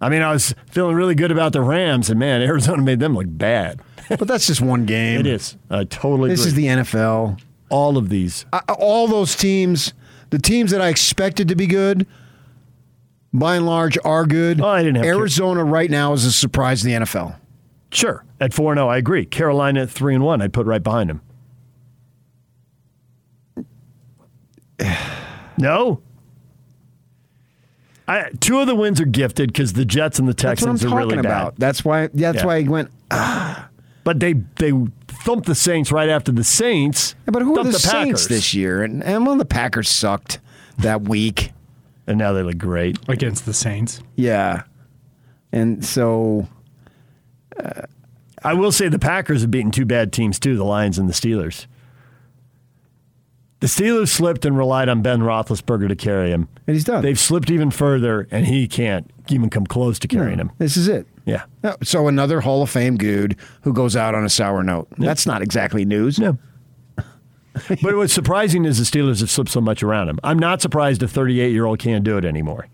I 0.00 0.08
mean, 0.08 0.22
I 0.22 0.32
was 0.32 0.54
feeling 0.70 0.96
really 0.96 1.14
good 1.14 1.30
about 1.30 1.52
the 1.52 1.60
Rams, 1.60 2.08
and 2.08 2.18
man, 2.18 2.40
Arizona 2.48 2.82
made 2.82 3.00
them 3.00 3.14
look 3.14 3.26
bad. 3.28 3.80
But 4.08 4.26
that's 4.28 4.46
just 4.46 4.60
one 4.60 4.84
game. 4.86 5.20
It 5.20 5.26
is. 5.26 5.56
I 5.70 5.84
totally 5.84 6.30
This 6.30 6.40
agree. 6.46 6.48
is 6.48 6.54
the 6.54 6.82
NFL. 6.82 7.40
all 7.70 7.96
of 7.96 8.08
these. 8.08 8.44
I, 8.52 8.60
all 8.78 9.08
those 9.08 9.34
teams, 9.36 9.92
the 10.30 10.38
teams 10.38 10.70
that 10.70 10.80
I 10.80 10.88
expected 10.88 11.48
to 11.48 11.56
be 11.56 11.66
good, 11.66 12.06
by 13.32 13.56
and 13.56 13.66
large, 13.66 13.98
are 14.04 14.26
good. 14.26 14.60
Oh, 14.60 14.68
I 14.68 14.82
didn't 14.82 14.96
have 14.96 15.06
Arizona 15.06 15.64
right 15.64 15.90
now 15.90 16.12
is 16.12 16.24
a 16.24 16.32
surprise 16.32 16.84
in 16.84 16.92
the 16.92 16.98
NFL. 17.04 17.36
Sure. 17.90 18.24
At 18.40 18.52
4 18.54 18.74
0, 18.74 18.88
I 18.88 18.96
agree. 18.96 19.24
Carolina 19.24 19.82
at 19.82 19.90
3 19.90 20.16
and 20.16 20.24
1, 20.24 20.42
I'd 20.42 20.52
put 20.52 20.66
right 20.66 20.82
behind 20.82 21.10
them. 21.10 21.20
no? 25.58 26.00
I, 28.06 28.30
two 28.40 28.58
of 28.60 28.66
the 28.66 28.74
wins 28.74 29.00
are 29.00 29.06
gifted 29.06 29.52
because 29.52 29.72
the 29.72 29.84
Jets 29.84 30.18
and 30.18 30.28
the 30.28 30.34
That's 30.34 30.60
what 30.60 30.68
I'm 30.68 30.74
Texans 30.74 30.84
are 30.84 30.88
talking 30.90 31.08
really 31.08 31.18
about. 31.20 31.54
bad. 31.54 31.60
That's 31.60 31.84
why. 31.84 32.08
That's 32.08 32.38
Yeah. 32.38 32.44
why 32.46 32.56
I 32.56 32.62
went. 32.64 32.90
Ah, 33.10 33.68
But 34.04 34.20
they 34.20 34.34
they 34.34 34.72
thumped 35.08 35.46
the 35.46 35.54
Saints 35.54 35.90
right 35.90 36.08
after 36.08 36.30
the 36.30 36.44
Saints. 36.44 37.14
Yeah, 37.26 37.32
but 37.32 37.42
who 37.42 37.54
are 37.54 37.56
thumped 37.56 37.72
the, 37.72 37.78
Saints 37.78 38.26
this 38.26 38.54
year? 38.54 38.82
And, 38.82 39.02
and 39.02 39.26
well, 39.26 39.36
the 39.36 39.44
Packers 39.44 39.88
sucked 39.88 40.40
that 40.78 41.02
week. 41.02 41.52
And 42.06 42.18
now 42.18 42.34
they 42.34 42.42
look 42.42 42.58
great. 42.58 42.98
Against 43.08 43.46
the 43.46 43.54
Saints. 43.54 44.02
Yeah, 44.14 44.64
and 45.52 45.82
so 45.82 46.48
uh, 47.58 47.82
I 48.42 48.52
will 48.52 48.72
say 48.72 48.88
the 48.88 48.98
Packers 48.98 49.40
have 49.40 49.50
beaten 49.50 49.70
two 49.70 49.86
bad 49.86 50.12
teams 50.12 50.38
too, 50.38 50.56
the 50.56 50.64
Lions 50.64 50.98
and 50.98 51.08
the 51.08 51.14
Steelers. 51.14 51.66
The 53.64 53.70
Steelers 53.70 54.08
slipped 54.08 54.44
and 54.44 54.58
relied 54.58 54.90
on 54.90 55.00
Ben 55.00 55.20
Roethlisberger 55.20 55.88
to 55.88 55.96
carry 55.96 56.28
him. 56.30 56.48
and 56.66 56.76
he's 56.76 56.84
done. 56.84 57.00
They've 57.02 57.18
slipped 57.18 57.48
even 57.50 57.70
further, 57.70 58.28
and 58.30 58.44
he 58.46 58.68
can't 58.68 59.10
even 59.30 59.48
come 59.48 59.64
close 59.64 59.98
to 60.00 60.06
carrying 60.06 60.38
him. 60.38 60.52
This 60.58 60.76
is 60.76 60.86
it. 60.86 61.06
Yeah. 61.24 61.44
No, 61.62 61.74
So 61.82 62.06
another 62.06 62.42
Hall 62.42 62.62
of 62.62 62.68
Fame 62.68 62.98
dude 62.98 63.36
who 63.62 63.72
goes 63.72 63.96
out 63.96 64.14
on 64.14 64.22
a 64.22 64.28
sour 64.28 64.62
note. 64.62 64.88
That's 64.98 65.26
not 65.26 65.40
exactly 65.40 65.86
news. 65.86 66.18
No. 66.18 66.36
but 66.96 67.96
what's 67.96 68.12
surprising 68.12 68.66
is 68.66 68.76
the 68.76 68.84
Steelers 68.98 69.20
have 69.20 69.30
slipped 69.30 69.48
so 69.50 69.62
much 69.62 69.82
around 69.82 70.10
him. 70.10 70.18
I'm 70.22 70.38
not 70.38 70.60
surprised 70.60 71.02
a 71.02 71.08
38 71.08 71.50
year 71.50 71.64
old 71.64 71.78
can't 71.78 72.04
do 72.04 72.18
it 72.18 72.26
anymore. 72.26 72.66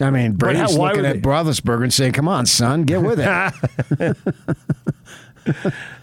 I 0.00 0.10
mean, 0.10 0.32
Brady's 0.32 0.72
how- 0.72 0.76
why 0.78 0.88
looking 0.88 1.02
would 1.02 1.10
at 1.10 1.22
they- 1.22 1.28
Roethlisberger 1.28 1.82
and 1.84 1.92
saying, 1.94 2.12
"Come 2.14 2.26
on, 2.26 2.46
son, 2.46 2.82
get 2.82 3.02
with 3.02 3.20
it." 3.20 4.16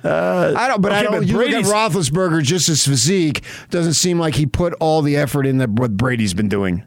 Uh, 0.04 0.54
I 0.56 0.67
don't, 0.67 0.82
but 0.82 0.91
I 0.91 1.04
don't. 1.04 1.12
but 1.13 1.28
you 1.28 1.38
look 1.38 1.47
at 1.47 1.52
Brady's- 1.52 1.71
Roethlisberger, 1.71 2.41
just 2.43 2.67
his 2.67 2.86
physique 2.86 3.43
doesn't 3.69 3.93
seem 3.93 4.19
like 4.19 4.36
he 4.36 4.45
put 4.45 4.73
all 4.80 5.02
the 5.02 5.15
effort 5.17 5.45
in 5.45 5.58
that 5.58 5.69
what 5.69 5.97
Brady's 5.97 6.34
been 6.34 6.50
doing. 6.50 6.84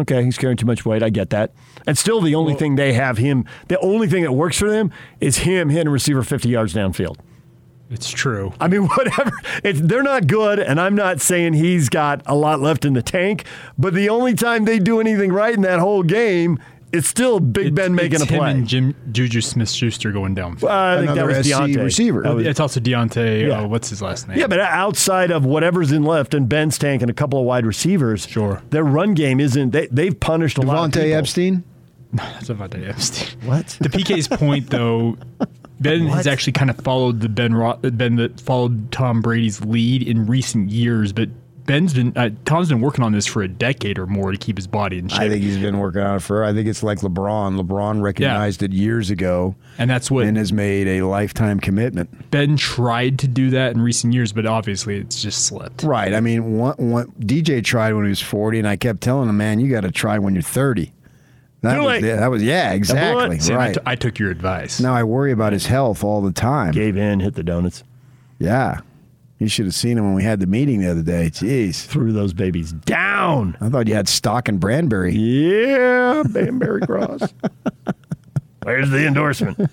Okay, 0.00 0.22
he's 0.24 0.38
carrying 0.38 0.56
too 0.56 0.66
much 0.66 0.86
weight. 0.86 1.02
I 1.02 1.10
get 1.10 1.30
that. 1.30 1.52
And 1.86 1.98
still, 1.98 2.20
the 2.20 2.34
only 2.36 2.54
thing 2.54 2.76
they 2.76 2.92
have 2.92 3.18
him, 3.18 3.44
the 3.66 3.78
only 3.80 4.06
thing 4.06 4.22
that 4.22 4.32
works 4.32 4.56
for 4.58 4.70
them 4.70 4.92
is 5.20 5.38
him 5.38 5.70
hitting 5.70 5.88
a 5.88 5.90
receiver 5.90 6.22
50 6.22 6.48
yards 6.48 6.72
downfield. 6.72 7.16
It's 7.90 8.08
true. 8.10 8.52
I 8.60 8.68
mean, 8.68 8.86
whatever. 8.96 9.32
It's, 9.64 9.80
they're 9.80 10.02
not 10.04 10.26
good, 10.28 10.60
and 10.60 10.80
I'm 10.80 10.94
not 10.94 11.20
saying 11.20 11.54
he's 11.54 11.88
got 11.88 12.22
a 12.26 12.36
lot 12.36 12.60
left 12.60 12.84
in 12.84 12.92
the 12.92 13.02
tank. 13.02 13.44
But 13.76 13.92
the 13.94 14.08
only 14.08 14.34
time 14.34 14.66
they 14.66 14.78
do 14.78 15.00
anything 15.00 15.32
right 15.32 15.54
in 15.54 15.62
that 15.62 15.80
whole 15.80 16.02
game, 16.04 16.60
it's 16.92 17.06
still 17.08 17.40
Big 17.40 17.66
It's- 17.66 17.74
Ben 17.76 17.94
making 17.94 18.14
it's 18.14 18.22
a 18.24 18.26
play. 18.26 18.36
Him 18.50 18.56
and 18.58 18.66
Jim, 18.66 18.94
Juju 19.12 19.40
Smith 19.40 19.70
Schuster 19.70 20.10
going 20.12 20.34
down. 20.34 20.56
Uh, 20.62 20.68
I 20.68 20.96
think 21.04 21.14
that 21.14 21.26
was 21.26 21.46
SC 21.46 21.52
Diontae. 21.52 21.84
receiver. 21.84 22.22
That 22.22 22.34
was- 22.36 22.46
it's 22.46 22.60
also 22.60 22.80
Diontae. 22.80 23.48
Yeah. 23.48 23.60
Uh, 23.60 23.66
what's 23.68 23.90
his 23.90 24.00
last 24.02 24.28
name? 24.28 24.38
yeah, 24.38 24.46
but 24.46 24.60
outside 24.60 25.30
of 25.30 25.44
whatever's 25.44 25.92
in 25.92 26.02
left 26.04 26.34
and 26.34 26.48
Ben's 26.48 26.78
tank 26.78 27.02
and 27.02 27.10
a 27.10 27.14
couple 27.14 27.38
of 27.38 27.44
wide 27.46 27.66
receivers, 27.66 28.26
Sure. 28.26 28.62
their 28.70 28.84
run 28.84 29.14
game 29.14 29.40
isn't. 29.40 29.70
They, 29.70 29.86
they've 29.90 30.18
punished 30.18 30.58
a 30.58 30.62
lot 30.62 30.76
of 30.84 30.90
Devontae 30.90 31.02
people. 31.04 31.18
Epstein. 31.18 31.64
that's 32.12 32.48
Devontae 32.48 32.88
Epstein. 32.88 33.38
What? 33.48 33.76
The 33.80 33.88
PK's 33.90 34.28
point, 34.28 34.70
though, 34.70 35.16
Ben 35.80 36.06
has 36.06 36.26
actually 36.26 36.54
kind 36.54 36.70
of 36.70 36.76
followed 36.78 37.20
the 37.20 37.28
Ben 37.28 37.54
Ro- 37.54 37.78
Ben 37.82 38.16
that 38.16 38.40
followed 38.40 38.90
Tom 38.90 39.20
Brady's 39.20 39.60
lead 39.64 40.02
in 40.02 40.26
recent 40.26 40.70
years, 40.70 41.12
but 41.12 41.28
Ben's 41.68 41.92
been 41.92 42.12
uh, 42.16 42.30
Tom's 42.46 42.70
been 42.70 42.80
working 42.80 43.04
on 43.04 43.12
this 43.12 43.26
for 43.26 43.42
a 43.42 43.46
decade 43.48 43.98
or 43.98 44.06
more 44.06 44.32
to 44.32 44.38
keep 44.38 44.56
his 44.56 44.66
body 44.66 44.98
in 44.98 45.06
shape, 45.08 45.20
I 45.20 45.28
think 45.28 45.42
he's 45.42 45.58
been 45.58 45.78
working 45.78 46.00
on 46.00 46.16
it 46.16 46.22
for. 46.22 46.42
I 46.42 46.52
think 46.54 46.66
it's 46.66 46.82
like 46.82 46.98
LeBron. 47.00 47.60
LeBron 47.60 48.02
recognized 48.02 48.62
it 48.62 48.72
years 48.72 49.10
ago 49.10 49.54
and 49.76 49.88
that's 49.88 50.10
what 50.10 50.24
and 50.24 50.36
has 50.38 50.50
made 50.50 50.88
a 50.88 51.02
lifetime 51.06 51.60
commitment. 51.60 52.30
Ben 52.30 52.56
tried 52.56 53.18
to 53.20 53.28
do 53.28 53.50
that 53.50 53.74
in 53.74 53.82
recent 53.82 54.14
years, 54.14 54.32
but 54.32 54.46
obviously 54.46 54.96
it's 54.96 55.20
just 55.20 55.44
slipped. 55.44 55.82
Right. 55.82 56.14
I 56.14 56.20
mean, 56.20 56.56
one, 56.56 56.74
one, 56.78 57.12
DJ 57.20 57.62
tried 57.62 57.92
when 57.92 58.04
he 58.04 58.08
was 58.10 58.22
40, 58.22 58.60
and 58.60 58.66
I 58.66 58.76
kept 58.76 59.02
telling 59.02 59.28
him, 59.28 59.36
man, 59.36 59.60
you 59.60 59.70
got 59.70 59.82
to 59.82 59.90
try 59.90 60.18
when 60.18 60.34
you're 60.34 60.42
30. 60.42 60.90
That 61.60 61.74
Too 61.74 61.78
was, 61.80 61.86
late. 61.86 62.04
yeah, 62.04 62.16
that 62.16 62.30
was 62.30 62.42
yeah, 62.42 62.72
exactly. 62.72 63.40
Sam, 63.40 63.56
I 63.56 63.58
right. 63.58 63.74
t- 63.74 63.80
I 63.84 63.94
took 63.94 64.18
your 64.18 64.30
advice. 64.30 64.80
now 64.80 64.94
I 64.94 65.02
worry 65.02 65.32
about 65.32 65.52
his 65.52 65.66
health 65.66 66.02
all 66.02 66.22
the 66.22 66.32
time. 66.32 66.70
Gave 66.72 66.96
in, 66.96 67.20
hit 67.20 67.34
the 67.34 67.42
donuts, 67.42 67.82
Yeah. 68.38 68.80
You 69.38 69.46
should 69.46 69.66
have 69.66 69.74
seen 69.74 69.96
him 69.96 70.04
when 70.04 70.14
we 70.14 70.24
had 70.24 70.40
the 70.40 70.46
meeting 70.46 70.80
the 70.80 70.90
other 70.90 71.02
day. 71.02 71.30
Jeez. 71.30 71.86
threw 71.86 72.12
those 72.12 72.32
babies 72.32 72.72
down. 72.72 73.56
I 73.60 73.68
thought 73.68 73.86
you 73.86 73.94
had 73.94 74.08
stock 74.08 74.48
in 74.48 74.58
Banbury. 74.58 75.14
Yeah, 75.14 76.24
Banbury 76.28 76.80
Cross. 76.80 77.32
Where's 78.64 78.90
the 78.90 79.06
endorsement? 79.06 79.58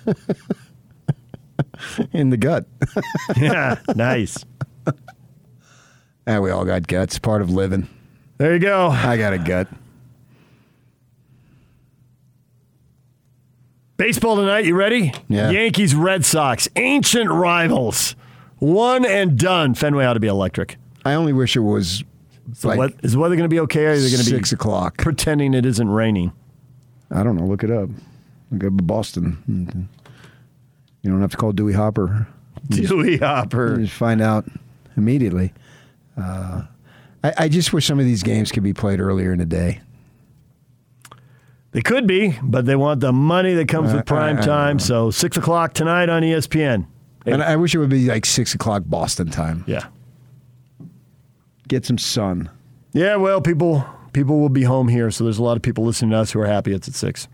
in 2.13 2.30
the 2.30 2.38
gut. 2.38 2.65
Yeah, 3.38 3.80
nice. 3.95 4.45
And 6.28 6.41
we 6.41 6.51
all 6.51 6.65
got 6.65 6.88
guts. 6.88 7.19
Part 7.19 7.41
of 7.41 7.49
living. 7.49 7.88
There 8.38 8.54
you 8.54 8.60
go. 8.60 8.88
I 8.88 9.17
got 9.17 9.34
a 9.34 9.38
gut. 9.38 9.67
Baseball 13.97 14.36
tonight, 14.36 14.65
you 14.65 14.75
ready? 14.75 15.13
Yeah. 15.28 15.51
Yankees, 15.51 15.95
Red 15.95 16.25
Sox, 16.25 16.67
ancient 16.75 17.30
rivals. 17.30 18.15
One 18.60 19.06
and 19.06 19.38
done. 19.38 19.74
Fenway 19.76 20.06
ought 20.06 20.13
to 20.13 20.20
be 20.20 20.28
electric. 20.28 20.78
I 21.04 21.13
only 21.13 21.34
wish 21.34 21.56
it 21.56 21.60
was 21.62 22.04
So 22.54 22.70
like 22.70 22.78
what, 22.78 22.94
is 23.04 23.13
the 23.13 23.20
weather 23.20 23.36
going 23.36 23.50
to 23.50 23.54
be 23.54 23.60
okay 23.62 23.86
or 23.86 23.91
is 23.91 24.06
it 24.06 24.15
going 24.15 24.24
to 24.26 24.32
be 24.32 24.38
six 24.38 24.52
o'clock. 24.52 24.98
pretending 24.98 25.54
it 25.54 25.65
isn't 25.65 25.89
raining? 25.89 26.32
I 27.12 27.24
don't 27.24 27.36
know. 27.36 27.46
Look 27.46 27.63
it 27.63 27.70
up. 27.72 27.89
Look 28.52 28.63
up 28.63 28.74
Boston. 28.88 29.89
You 31.02 31.12
don't 31.12 31.22
have 31.22 31.32
to 31.32 31.38
call 31.38 31.52
Dewey 31.52 31.74
Hopper. 31.74 32.28
Dewey 32.70 33.18
Hopper. 33.18 33.78
just 33.78 33.94
find 33.94 34.22
out 34.22 34.46
immediately. 34.98 35.54
Uh, 36.18 36.63
I, 37.24 37.34
I 37.39 37.48
just 37.50 37.74
wish 37.74 37.86
some 37.86 38.00
of 38.00 38.06
these 38.06 38.24
games 38.24 38.52
could 38.52 38.63
be 38.63 38.74
played 38.74 39.00
earlier 39.00 39.32
in 39.32 39.38
the 39.39 39.46
day. 39.46 39.82
They 41.72 41.82
could 41.82 42.08
be, 42.08 42.38
but 42.41 42.65
they 42.65 42.76
want 42.76 43.02
the 43.02 43.12
money 43.12 43.54
that 43.56 43.68
comes 43.68 43.91
Uh, 43.94 43.98
with 43.98 44.06
prime 44.06 44.38
I- 44.38 44.41
I 44.41 44.46
time. 44.46 44.80
So 44.80 45.12
six 45.12 45.36
o'clock 45.38 45.74
tonight 45.74 46.10
on 46.10 46.24
ESPN. 46.24 46.86
And 47.26 47.42
I 47.42 47.56
wish 47.56 47.74
it 47.74 47.80
would 47.80 47.90
be 47.90 48.08
like 48.08 48.26
six 48.26 48.54
o'clock 48.54 48.84
Boston 48.86 49.30
time. 49.30 49.64
Yeah. 49.68 49.88
Get 51.68 51.86
some 51.86 51.98
sun. 51.98 52.50
Yeah, 52.94 53.16
well, 53.16 53.42
people 53.42 53.86
people 54.14 54.40
will 54.40 54.50
be 54.50 54.64
home 54.64 54.88
here, 54.88 55.12
so 55.12 55.24
there's 55.24 55.40
a 55.40 55.44
lot 55.44 55.58
of 55.58 55.64
people 55.64 55.84
listening 55.84 56.12
to 56.12 56.18
us 56.18 56.32
who 56.32 56.40
are 56.40 56.46
happy 56.46 56.74
it's 56.74 56.88
at 56.88 56.94
six. 56.94 57.28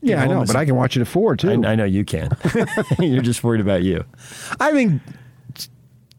Yeah, 0.00 0.22
I 0.22 0.26
know, 0.26 0.44
but 0.44 0.56
I 0.56 0.66
can 0.66 0.76
watch 0.76 0.96
it 0.96 1.00
at 1.00 1.08
four 1.08 1.36
too. 1.36 1.62
I, 1.64 1.72
I 1.72 1.74
know 1.76 1.84
you 1.84 2.04
can. 2.04 2.30
You're 2.98 3.22
just 3.22 3.42
worried 3.42 3.60
about 3.60 3.82
you. 3.82 4.04
I 4.60 4.72
think 4.72 5.00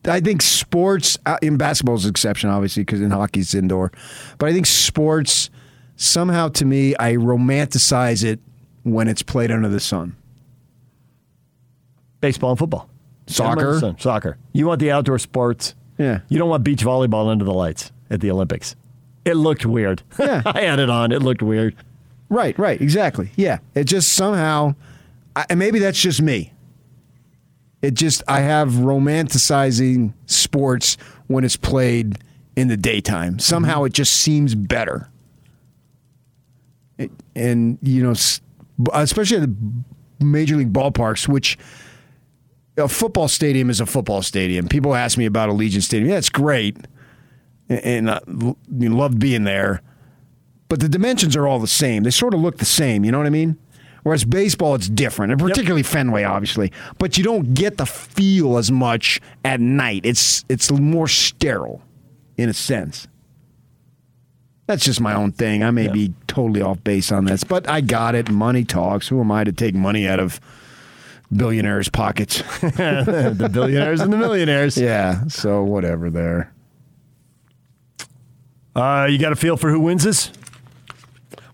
I 0.08 0.19
think 0.21 0.41
sports 0.41 1.17
uh, 1.25 1.38
in 1.41 1.58
basketball 1.58 1.95
is 1.95 2.06
an 2.06 2.12
exception, 2.12 2.49
obviously, 2.49 2.84
because 2.84 3.01
in 3.01 3.12
hockey 3.12 3.41
it's 3.41 3.54
indoor. 3.54 3.91
But 4.38 4.49
I 4.49 4.54
think 4.54 4.65
sports 4.65 5.49
somehow, 5.95 6.49
to 6.49 6.65
me, 6.65 6.95
I 6.99 7.13
romanticize 7.13 8.23
it 8.23 8.39
when 8.84 9.08
it's 9.08 9.23
played 9.23 9.51
under 9.51 9.69
the 9.69 9.80
sun. 9.80 10.15
Baseball 12.21 12.51
and 12.51 12.60
football. 12.60 12.89
Soccer? 13.28 13.95
Soccer. 13.97 14.38
You 14.54 14.67
want 14.67 14.80
the 14.80 14.91
outdoor 14.91 15.19
sports. 15.19 15.75
Yeah. 15.97 16.21
You 16.30 16.38
don't 16.38 16.49
want 16.49 16.63
beach 16.63 16.84
volleyball 16.84 17.30
under 17.30 17.45
the 17.45 17.54
lights 17.54 17.91
at 18.10 18.21
the 18.21 18.32
Olympics. 18.32 18.75
It 19.23 19.36
looked 19.36 19.65
weird. 19.65 20.04
Yeah. 20.19 20.41
I 20.45 20.62
had 20.62 20.80
it 20.80 20.89
on. 20.89 21.12
It 21.12 21.21
looked 21.21 21.41
weird. 21.41 21.75
Right, 22.30 22.58
right, 22.58 22.82
exactly. 22.82 23.30
Yeah, 23.36 23.60
it 23.75 23.84
just 23.84 24.13
somehow, 24.13 24.75
I, 25.36 25.45
and 25.49 25.60
maybe 25.60 25.80
that's 25.80 25.99
just 25.99 26.21
me. 26.21 26.54
It 27.82 27.93
just 27.93 28.23
I 28.28 28.39
have 28.39 28.69
romanticizing 28.69 30.13
sports 30.25 30.97
when 31.28 31.43
it's 31.43 31.56
played 31.56 32.17
in 32.56 32.67
the 32.67 32.78
daytime. 32.78 33.38
Somehow 33.38 33.78
mm-hmm. 33.78 33.88
it 33.88 33.93
just 33.93 34.13
seems 34.13 34.56
better. 34.56 35.10
It- 36.97 37.12
and 37.36 37.78
you 37.84 38.01
know, 38.01 38.15
especially 38.93 39.38
at 39.38 39.43
the 39.43 39.56
major 40.25 40.56
league 40.56 40.73
ballparks, 40.73 41.28
which 41.28 41.60
a 42.77 42.88
football 42.88 43.27
stadium 43.27 43.69
is 43.69 43.79
a 43.79 43.85
football 43.85 44.21
stadium. 44.21 44.67
People 44.67 44.95
ask 44.95 45.17
me 45.17 45.25
about 45.25 45.49
Allegiant 45.49 45.83
Stadium. 45.83 46.09
Yeah, 46.09 46.17
it's 46.17 46.29
great, 46.29 46.77
and, 47.69 47.79
and 47.79 48.11
I 48.11 48.19
l- 48.27 48.57
you 48.77 48.89
know, 48.89 49.09
being 49.09 49.43
there 49.43 49.81
but 50.67 50.79
the 50.79 50.89
dimensions 50.89 51.35
are 51.35 51.47
all 51.47 51.59
the 51.59 51.67
same. 51.67 52.03
They 52.03 52.09
sort 52.09 52.33
of 52.33 52.39
look 52.39 52.57
the 52.57 52.65
same. 52.65 53.05
You 53.05 53.11
know 53.11 53.17
what 53.17 53.27
I 53.27 53.31
mean? 53.31 53.57
Whereas 54.03 54.23
baseball, 54.23 54.75
it's 54.75 54.88
different, 54.88 55.31
and 55.31 55.41
particularly 55.41 55.81
Fenway, 55.81 56.23
obviously. 56.23 56.71
But 56.99 57.17
you 57.17 57.23
don't 57.23 57.55
get 57.55 57.77
the 57.77 57.88
feel 57.88 58.57
as 58.57 58.71
much 58.71 59.19
at 59.43 59.59
night. 59.59 60.01
It's 60.03 60.45
it's 60.47 60.71
more 60.71 61.07
sterile, 61.07 61.81
in 62.38 62.49
a 62.49 62.53
sense. 62.53 63.07
That's 64.67 64.83
just 64.83 64.99
my 64.99 65.13
own 65.13 65.31
thing. 65.31 65.63
I 65.63 65.71
may 65.71 65.88
be 65.88 66.13
totally 66.27 66.61
off 66.61 66.83
base 66.83 67.11
on 67.11 67.25
this, 67.25 67.43
but 67.43 67.69
I 67.69 67.81
got 67.81 68.15
it. 68.15 68.29
Money 68.31 68.63
talks. 68.63 69.07
Who 69.07 69.19
am 69.21 69.31
I 69.31 69.43
to 69.43 69.51
take 69.51 69.75
money 69.75 70.07
out 70.07 70.19
of 70.19 70.39
billionaires' 71.31 71.89
pockets? 71.89 72.38
the 72.61 73.49
billionaires 73.51 74.01
and 74.01 74.11
the 74.11 74.17
millionaires. 74.17 74.77
yeah. 74.77 75.25
So 75.27 75.63
whatever. 75.63 76.09
There. 76.09 76.51
Uh, 78.75 79.07
you 79.09 79.17
got 79.17 79.31
a 79.31 79.35
feel 79.35 79.55
for 79.57 79.69
who 79.69 79.79
wins 79.79 80.03
this? 80.03 80.31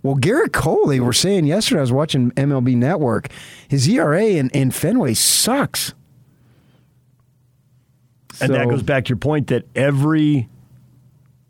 Well, 0.04 0.16
Gerrit 0.16 0.52
Cole, 0.52 0.88
they 0.88 1.00
were 1.00 1.14
saying 1.14 1.46
yesterday, 1.46 1.80
I 1.80 1.82
was 1.82 1.92
watching 1.92 2.32
MLB 2.32 2.76
Network, 2.76 3.28
his 3.68 3.88
ERA 3.88 4.24
in, 4.26 4.50
in 4.50 4.72
Fenway 4.72 5.14
sucks. 5.14 5.94
And 8.40 8.52
that 8.56 8.68
goes 8.68 8.82
back 8.82 9.06
to 9.06 9.10
your 9.10 9.18
point 9.18 9.48
that 9.48 9.66
every 9.76 10.50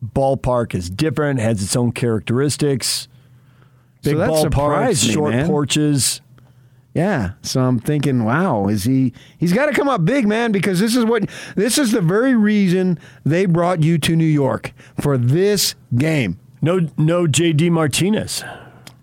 ballpark 0.03 0.75
is 0.75 0.89
different, 0.89 1.39
has 1.39 1.63
its 1.63 1.77
own 1.77 1.93
characteristics. 1.93 3.07
Big 4.03 4.17
So 4.17 4.27
ballparks, 4.27 5.09
short 5.13 5.33
man. 5.33 5.47
porches. 5.47 6.19
Yeah. 6.93 7.31
So 7.41 7.61
I'm 7.61 7.79
thinking, 7.79 8.23
wow, 8.25 8.67
is 8.67 8.83
he 8.83 9.13
he's 9.37 9.53
got 9.53 9.67
to 9.67 9.73
come 9.73 9.87
up 9.87 10.03
big, 10.03 10.27
man, 10.27 10.51
because 10.51 10.79
this 10.79 10.95
is 10.95 11.05
what 11.05 11.29
this 11.55 11.77
is 11.77 11.91
the 11.91 12.01
very 12.01 12.35
reason 12.35 12.99
they 13.25 13.45
brought 13.45 13.81
you 13.81 13.97
to 13.99 14.15
New 14.15 14.25
York 14.25 14.73
for 14.99 15.17
this 15.17 15.75
game. 15.95 16.39
No, 16.61 16.87
no 16.97 17.25
JD 17.27 17.71
Martinez. 17.71 18.43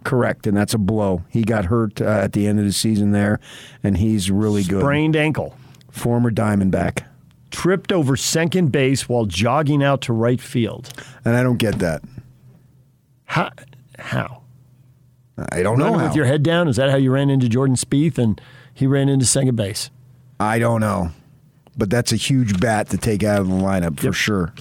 Correct, 0.04 0.46
and 0.46 0.56
that's 0.56 0.74
a 0.74 0.78
blow. 0.78 1.24
He 1.28 1.42
got 1.42 1.66
hurt 1.66 2.00
uh, 2.00 2.04
at 2.04 2.32
the 2.32 2.46
end 2.46 2.58
of 2.58 2.64
the 2.64 2.72
season 2.72 3.12
there, 3.12 3.40
and 3.82 3.96
he's 3.98 4.30
really 4.30 4.62
good. 4.62 4.80
Sprained 4.80 5.16
ankle. 5.16 5.56
Former 5.90 6.30
Diamondback, 6.30 7.04
Tripped 7.50 7.92
over 7.92 8.14
second 8.16 8.70
base 8.70 9.08
while 9.08 9.24
jogging 9.24 9.82
out 9.82 10.02
to 10.02 10.12
right 10.12 10.40
field. 10.40 10.90
and 11.24 11.34
I 11.34 11.42
don't 11.42 11.56
get 11.56 11.78
that. 11.80 12.02
How? 13.24 13.50
How? 13.98 14.42
I 15.52 15.62
don't 15.62 15.78
know 15.78 15.96
how. 15.98 16.06
with 16.06 16.16
your 16.16 16.24
head 16.26 16.42
down? 16.42 16.68
Is 16.68 16.76
that 16.76 16.90
how 16.90 16.96
you 16.96 17.10
ran 17.12 17.30
into 17.30 17.48
Jordan 17.48 17.76
Spieth 17.76 18.18
and 18.18 18.40
he 18.74 18.86
ran 18.86 19.08
into 19.08 19.24
second 19.26 19.56
base? 19.56 19.90
I 20.40 20.58
don't 20.58 20.80
know, 20.80 21.10
but 21.76 21.90
that's 21.90 22.12
a 22.12 22.16
huge 22.16 22.60
bat 22.60 22.88
to 22.90 22.98
take 22.98 23.22
out 23.24 23.40
of 23.40 23.48
the 23.48 23.54
lineup 23.54 23.98
for 24.00 24.06
Yep. 24.06 24.14
sure. 24.14 24.52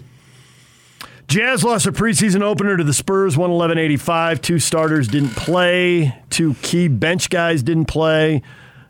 Jazz 1.28 1.64
lost 1.64 1.86
a 1.86 1.92
preseason 1.92 2.42
opener 2.42 2.78
to 2.78 2.84
the 2.86 2.94
Spurs, 2.94 3.36
111-85. 3.36 4.42
Two 4.42 4.60
starters 4.60 5.10
didn't 5.10 5.32
play. 5.36 6.16
Two 6.30 6.54
key 6.62 6.88
bench 6.88 7.30
guys 7.30 7.62
didn't 7.64 7.86
play. 7.86 8.42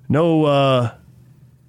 No 0.07 0.45
uh, 0.45 0.93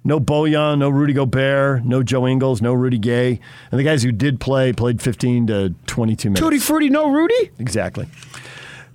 no 0.03 0.19
Bojan, 0.19 0.77
no 0.77 0.89
Rudy 0.89 1.13
Gobert, 1.13 1.83
no 1.83 2.03
Joe 2.03 2.27
Ingles, 2.27 2.61
no 2.61 2.73
Rudy 2.73 2.99
Gay. 2.99 3.39
And 3.71 3.79
the 3.79 3.83
guys 3.83 4.03
who 4.03 4.11
did 4.11 4.39
play 4.39 4.71
played 4.71 5.01
15 5.01 5.47
to 5.47 5.73
22 5.87 6.29
minutes. 6.29 6.39
Tutti 6.41 6.59
Frutti, 6.59 6.89
no 6.89 7.09
Rudy. 7.11 7.51
Exactly. 7.57 8.07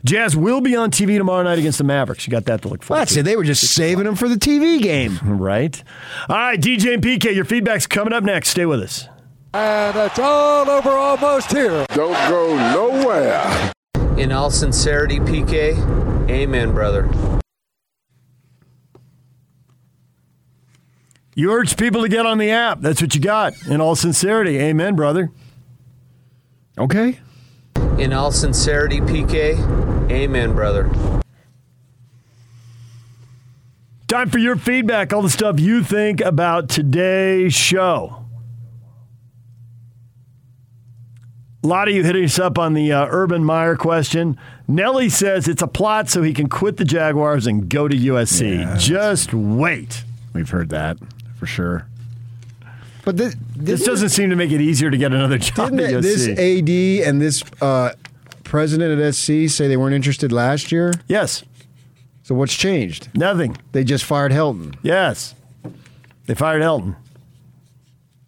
Jazz 0.05 0.37
will 0.37 0.61
be 0.61 0.77
on 0.77 0.91
TV 0.91 1.17
tomorrow 1.17 1.43
night 1.43 1.59
against 1.59 1.79
the 1.79 1.85
Mavericks. 1.85 2.27
You 2.27 2.31
got 2.31 2.45
that 2.45 2.61
to 2.63 2.69
look 2.69 2.83
forward 2.83 3.01
That's 3.01 3.15
to. 3.15 3.21
it. 3.21 3.23
They 3.23 3.37
were 3.37 3.45
just 3.45 3.75
saving 3.75 4.05
them 4.05 4.17
for 4.17 4.29
the 4.29 4.37
TV 4.37 4.81
game. 4.81 5.19
Right. 5.45 5.83
All 6.29 6.37
right, 6.37 6.61
DJ 6.61 6.95
and 6.95 7.03
PK, 7.03 7.35
your 7.35 7.45
feedback's 7.45 7.87
coming 7.87 8.13
up 8.13 8.23
next. 8.25 8.51
Stay 8.51 8.67
with 8.67 8.81
us. 8.81 9.09
And 9.53 9.97
it's 9.97 10.19
all 10.19 10.69
over 10.71 10.91
almost 10.91 11.51
here. 11.53 11.85
Don't 11.91 12.13
go 12.29 12.57
nowhere. 12.73 13.73
In 14.19 14.33
all 14.33 14.51
sincerity, 14.51 15.19
PK, 15.21 16.31
amen, 16.31 16.73
brother. 16.73 17.09
You 21.35 21.53
urge 21.53 21.77
people 21.77 22.03
to 22.03 22.09
get 22.09 22.27
on 22.27 22.39
the 22.39 22.51
app. 22.51 22.81
That's 22.81 23.03
what 23.03 23.15
you 23.15 23.21
got. 23.21 23.55
In 23.67 23.81
all 23.81 23.97
sincerity, 23.97 24.59
amen, 24.59 24.95
brother. 24.97 25.31
Okay. 26.79 27.19
In 27.99 28.13
all 28.13 28.31
sincerity, 28.31 29.01
PK, 29.01 29.57
amen, 30.15 30.55
brother. 30.55 30.91
Time 34.09 34.31
for 34.31 34.39
your 34.39 34.57
feedback, 34.57 35.13
all 35.13 35.23
the 35.23 35.31
stuff 35.31 35.59
you 35.59 35.83
think 35.83 36.21
about 36.21 36.69
today's 36.69 37.53
show. 37.55 38.21
A 41.63 41.67
lot 41.67 41.89
of 41.89 41.95
you 41.95 42.05
hitting 42.05 42.25
us 42.25 42.39
up 42.39 42.59
on 42.59 42.75
the 42.75 42.93
uh, 42.93 43.07
Urban 43.09 43.43
Meyer 43.43 43.75
question. 43.75 44.39
Nelly 44.69 45.09
says 45.09 45.49
it's 45.49 45.63
a 45.63 45.67
plot 45.67 46.11
so 46.11 46.23
he 46.23 46.35
can 46.35 46.49
quit 46.49 46.77
the 46.77 46.85
Jaguars 46.85 47.47
and 47.47 47.69
go 47.71 47.89
to 47.89 47.97
USC. 47.97 48.59
Yeah. 48.59 48.77
Just 48.77 49.33
wait. 49.33 50.05
We've 50.35 50.49
heard 50.49 50.69
that 50.71 50.99
for 51.39 51.47
sure. 51.47 51.87
But 53.05 53.17
this, 53.17 53.35
This 53.57 53.85
doesn't 53.85 54.11
seem 54.11 54.31
to 54.31 54.37
make 54.37 54.51
it 54.51 54.61
easier 54.61 54.91
to 54.91 54.97
get 54.99 55.13
another 55.13 55.39
job 55.39 55.71
Didn't 55.71 55.81
at 55.87 55.93
it- 55.95 56.03
this 56.03 56.29
AD 56.29 57.09
and 57.09 57.21
this 57.21 57.43
uh, 57.63 57.93
president 58.55 59.01
at 59.01 59.15
SC 59.17 59.49
say 59.49 59.67
they 59.67 59.77
weren't 59.77 59.97
interested 59.97 60.31
last 60.31 60.71
year? 60.71 60.93
yes, 61.09 61.43
So 62.23 62.37
what's 62.37 62.55
changed? 62.55 63.09
nothing. 63.13 63.57
They 63.73 63.83
just 63.83 64.05
fired 64.05 64.31
Helton. 64.31 64.77
Yes. 64.83 65.35
They 66.27 66.35
fired 66.37 66.63
Helton. 66.63 66.95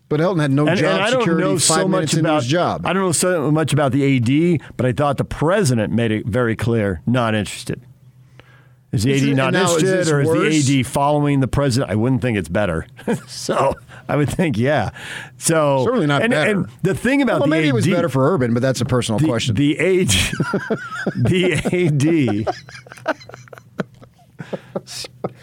But 0.09 0.19
Helton 0.19 0.41
had 0.41 0.51
no 0.51 0.67
And, 0.67 0.79
job 0.79 0.95
and 0.95 1.03
I 1.03 1.11
don't 1.11 1.21
security 1.21 1.43
know 1.45 1.53
five 1.59 1.61
so 1.83 1.89
minutes 1.89 2.15
much 2.15 2.21
about 2.21 2.43
his 2.43 2.51
job. 2.51 2.87
I 2.87 2.93
don't 2.93 3.03
know 3.05 3.13
so 3.13 3.53
much 3.53 3.73
about 3.73 3.93
the 3.93 4.03
AD, 4.59 4.61
but 4.77 4.85
I 4.85 4.93
thought 4.93 5.17
the 5.17 5.25
president 5.25 5.93
made 5.93 6.11
it 6.11 6.27
very 6.27 6.57
clear 6.57 7.03
not 7.07 7.37
interested. 7.37 7.81
Is 8.97 9.03
the 9.03 9.13
Is 9.13 9.23
AD 9.23 9.29
it- 9.29 9.35
not 9.35 9.55
and 9.55 9.57
is 9.57 9.71
interested, 9.75 9.99
this 9.99 10.11
or 10.11 10.21
is 10.23 10.29
worse? 10.29 10.67
the 10.67 10.81
AD 10.81 10.87
following 10.87 11.41
the 11.41 11.49
president? 11.49 11.91
I 11.93 11.97
wouldn't 11.97 12.23
think 12.23 12.39
it's 12.39 12.49
better. 12.49 12.87
so 13.29 13.75
I 14.09 14.17
would 14.17 14.31
think, 14.31 14.57
yeah. 14.57 14.91
So 15.37 15.85
Certainly 15.85 16.07
not 16.07 16.23
and, 16.23 16.31
better. 16.31 16.51
And 16.51 16.67
the 16.83 16.95
thing 16.95 17.21
about 17.21 17.41
well, 17.41 17.43
the 17.43 17.51
maybe 17.51 17.65
AD, 17.69 17.71
it 17.71 17.75
was 17.75 17.87
better 17.87 18.09
for 18.09 18.33
Urban, 18.33 18.55
but 18.55 18.63
that's 18.63 18.81
a 18.81 18.87
personal 18.87 19.19
the, 19.19 19.27
question. 19.27 19.55
the 19.55 19.79
age, 19.79 20.31
the 21.15 22.47
AD. 22.47 23.17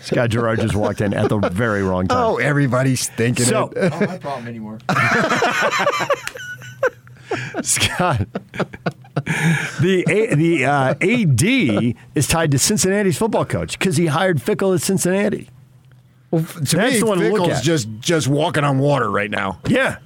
Scott 0.01 0.29
Garrard 0.31 0.59
just 0.61 0.75
walked 0.75 1.01
in 1.01 1.13
at 1.13 1.29
the 1.29 1.37
very 1.51 1.83
wrong 1.83 2.07
time. 2.07 2.17
oh, 2.17 2.37
everybody's 2.37 3.07
thinking 3.09 3.45
So- 3.45 3.71
it. 3.75 3.91
Oh, 3.93 3.99
not 3.99 4.09
my 4.09 4.17
problem 4.17 4.47
anymore. 4.47 4.79
Scott. 7.61 8.27
The 9.25 10.05
A, 10.07 10.35
the 10.35 10.65
uh, 10.65 10.95
AD 11.01 11.95
is 12.15 12.27
tied 12.27 12.51
to 12.51 12.59
Cincinnati's 12.59 13.17
football 13.17 13.45
coach 13.45 13.77
because 13.77 13.97
he 13.97 14.07
hired 14.07 14.37
Fickell 14.39 14.75
at 14.75 14.81
Cincinnati. 14.81 15.49
Well, 16.31 16.43
to 16.43 16.75
That's 16.77 16.93
me, 16.93 16.99
the 16.99 17.05
one 17.05 17.19
Fickell's 17.19 17.61
just 17.61 17.87
just 17.99 18.27
walking 18.27 18.63
on 18.63 18.79
water 18.79 19.09
right 19.09 19.29
now. 19.29 19.59
Yeah. 19.67 19.97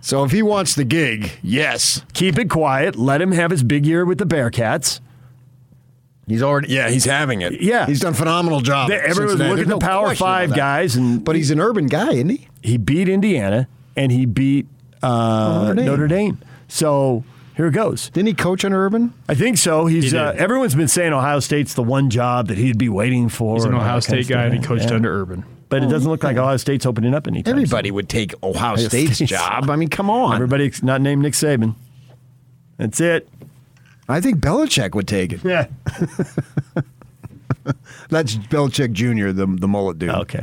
So 0.00 0.24
if 0.24 0.32
he 0.32 0.42
wants 0.42 0.74
the 0.74 0.84
gig, 0.84 1.30
yes, 1.42 2.02
Keep 2.12 2.38
it 2.38 2.50
quiet. 2.50 2.96
Let 2.96 3.20
him 3.20 3.32
have 3.32 3.50
his 3.50 3.62
big 3.62 3.86
year 3.86 4.04
with 4.04 4.18
the 4.18 4.26
Bearcats. 4.26 5.00
he's 6.26 6.42
already. 6.42 6.72
Yeah, 6.72 6.88
he's 6.90 7.04
having 7.04 7.42
it. 7.42 7.60
Yeah. 7.60 7.86
he's 7.86 8.00
done 8.00 8.12
a 8.12 8.16
phenomenal 8.16 8.60
job. 8.60 8.88
They- 8.88 8.96
at 8.98 9.10
Everyone's 9.10 9.38
looking 9.38 9.58
at 9.60 9.64
the 9.66 9.74
no 9.74 9.78
Power 9.78 10.14
Five 10.14 10.54
guys, 10.54 10.96
and 10.96 11.24
But 11.24 11.36
he's 11.36 11.50
an 11.50 11.60
urban 11.60 11.86
guy, 11.86 12.12
isn't 12.14 12.28
he? 12.30 12.48
he 12.62 12.78
beat 12.78 13.08
Indiana 13.08 13.68
and 13.96 14.10
he 14.12 14.24
beat 14.26 14.66
uh, 15.02 15.58
Notre 15.66 15.74
Dame. 15.74 15.84
Notre 15.86 16.08
Dame. 16.08 16.38
So 16.68 17.24
here 17.56 17.66
it 17.66 17.72
goes. 17.72 18.10
Didn't 18.10 18.28
he 18.28 18.34
coach 18.34 18.64
under 18.64 18.84
Urban? 18.84 19.12
I 19.28 19.34
think 19.34 19.58
so. 19.58 19.86
He's 19.86 20.12
He 20.12 20.16
uh, 20.18 20.32
everyone's 20.32 20.74
been 20.74 20.88
saying 20.88 21.12
Ohio 21.12 21.40
State's 21.40 21.74
the 21.74 21.82
one 21.82 22.08
job 22.10 22.48
that 22.48 22.56
he'd 22.58 22.78
be 22.78 22.88
waiting 22.88 23.28
for. 23.28 23.56
He's 23.56 23.64
an 23.64 23.74
Ohio 23.74 24.00
that 24.00 24.06
kind 24.06 24.18
of 24.18 24.24
State 24.24 24.28
guy, 24.34 24.44
and 24.44 24.54
he 24.54 24.60
coached 24.60 24.88
Yeah. 24.90 24.96
under 24.96 25.12
Urban. 25.20 25.44
But 25.68 25.82
it 25.82 25.86
doesn't 25.88 26.10
look 26.10 26.22
like 26.22 26.36
Ohio 26.36 26.56
State's 26.58 26.84
opening 26.84 27.14
up 27.14 27.26
anytime. 27.26 27.50
soon. 27.52 27.58
Everybody 27.62 27.90
would 27.90 28.08
take 28.08 28.34
Ohio 28.42 28.76
State's 28.76 29.14
State's- 29.16 29.30
job. 29.30 29.70
I 29.70 29.76
mean, 29.76 29.88
come 29.88 30.10
on. 30.10 30.34
Everybody's 30.34 30.82
not 30.82 31.00
named 31.00 31.22
Nick 31.22 31.32
Saban. 31.32 31.74
That's 32.76 33.00
it. 33.00 33.28
I 34.08 34.20
think 34.20 34.40
Belichick 34.40 34.94
would 34.94 35.08
take 35.08 35.32
it. 35.32 35.40
Yeah. 35.44 35.66
That's 38.10 38.34
Belichick 38.36 38.92
Jr., 38.92 39.30
the 39.30 39.46
the 39.46 39.68
mullet 39.68 39.98
dude, 39.98 40.10
Okay. 40.10 40.42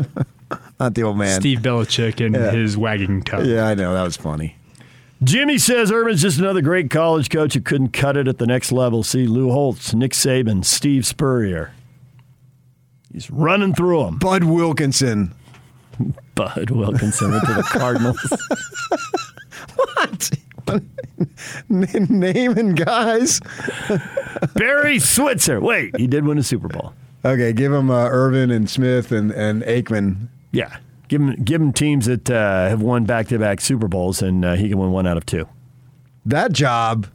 not 0.80 0.94
the 0.94 1.02
old 1.04 1.16
man. 1.16 1.40
Steve 1.40 1.60
Belichick 1.60 2.24
and 2.24 2.34
Yeah. 2.34 2.50
his 2.50 2.76
wagging 2.76 3.22
tongue. 3.22 3.46
Yeah, 3.46 3.66
I 3.68 3.74
know 3.74 3.94
that 3.94 4.02
was 4.02 4.16
funny. 4.16 4.56
Jimmy 5.22 5.58
says 5.58 5.92
Urban's 5.92 6.22
just 6.22 6.38
another 6.38 6.62
great 6.62 6.90
college 6.90 7.30
coach 7.30 7.54
who 7.54 7.60
couldn't 7.60 7.90
cut 7.90 8.16
it 8.16 8.26
at 8.26 8.38
the 8.38 8.46
next 8.46 8.72
level. 8.72 9.02
See 9.02 9.26
Lou 9.26 9.50
Holtz, 9.50 9.94
Nick 9.94 10.12
Saban, 10.12 10.64
Steve 10.64 11.06
Spurrier. 11.06 11.72
He's 13.12 13.30
running 13.30 13.74
through 13.74 14.04
them. 14.04 14.18
Bud 14.18 14.44
Wilkinson. 14.44 15.34
Bud 16.34 16.70
Wilkinson 16.70 17.30
went 17.30 17.44
to 17.46 17.54
the 17.54 17.62
Cardinals. 17.62 18.18
What? 19.76 20.30
Naming 21.68 22.74
guys. 22.74 23.40
Barry 24.54 24.98
Switzer. 24.98 25.60
Wait, 25.60 25.96
he 25.96 26.06
did 26.06 26.24
win 26.24 26.38
a 26.38 26.42
Super 26.42 26.68
Bowl. 26.68 26.92
Okay, 27.24 27.52
give 27.52 27.72
him 27.72 27.90
uh, 27.90 28.08
Irvin 28.08 28.50
and 28.50 28.68
Smith 28.68 29.12
and, 29.12 29.30
and 29.30 29.62
Aikman. 29.62 30.28
Yeah. 30.50 30.76
Give 31.12 31.20
him, 31.20 31.34
give 31.44 31.60
him 31.60 31.74
teams 31.74 32.06
that 32.06 32.30
uh, 32.30 32.70
have 32.70 32.80
won 32.80 33.04
back 33.04 33.28
to 33.28 33.38
back 33.38 33.60
Super 33.60 33.86
Bowls, 33.86 34.22
and 34.22 34.42
uh, 34.46 34.54
he 34.54 34.70
can 34.70 34.78
win 34.78 34.92
one 34.92 35.06
out 35.06 35.18
of 35.18 35.26
two. 35.26 35.46
That 36.24 36.52
job 36.52 37.06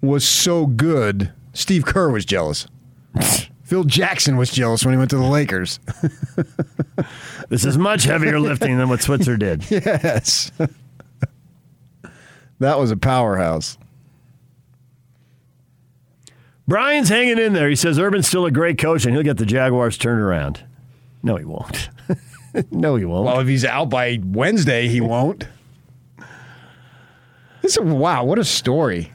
was 0.00 0.24
so 0.24 0.66
good. 0.66 1.32
Steve 1.52 1.84
Kerr 1.84 2.10
was 2.10 2.24
jealous. 2.24 2.68
Phil 3.64 3.82
Jackson 3.82 4.36
was 4.36 4.52
jealous 4.52 4.84
when 4.84 4.94
he 4.94 4.98
went 4.98 5.10
to 5.10 5.16
the 5.16 5.24
Lakers. 5.24 5.80
This 7.48 7.64
is 7.64 7.76
much 7.76 8.04
heavier 8.04 8.38
lifting 8.38 8.78
than 8.78 8.88
what 8.88 9.02
Switzer 9.02 9.36
did. 9.36 9.64
yes. 9.70 10.52
that 12.60 12.78
was 12.78 12.92
a 12.92 12.96
powerhouse. 12.96 13.78
Brian's 16.68 17.08
hanging 17.08 17.38
in 17.38 17.52
there. 17.52 17.68
He 17.68 17.74
says 17.74 17.98
Urban's 17.98 18.28
still 18.28 18.46
a 18.46 18.52
great 18.52 18.78
coach, 18.78 19.04
and 19.04 19.12
he'll 19.12 19.24
get 19.24 19.38
the 19.38 19.44
Jaguars 19.44 19.98
turned 19.98 20.20
around. 20.20 20.64
No, 21.24 21.36
he 21.36 21.44
won't. 21.44 21.90
no, 22.70 22.96
he 22.96 23.04
won't. 23.04 23.26
Well, 23.26 23.40
if 23.40 23.48
he's 23.48 23.64
out 23.64 23.90
by 23.90 24.20
Wednesday, 24.22 24.88
he 24.88 25.00
won't. 25.00 25.46
This 27.62 27.76
is, 27.76 27.80
wow, 27.80 28.24
what 28.24 28.38
a 28.38 28.44
story. 28.44 29.12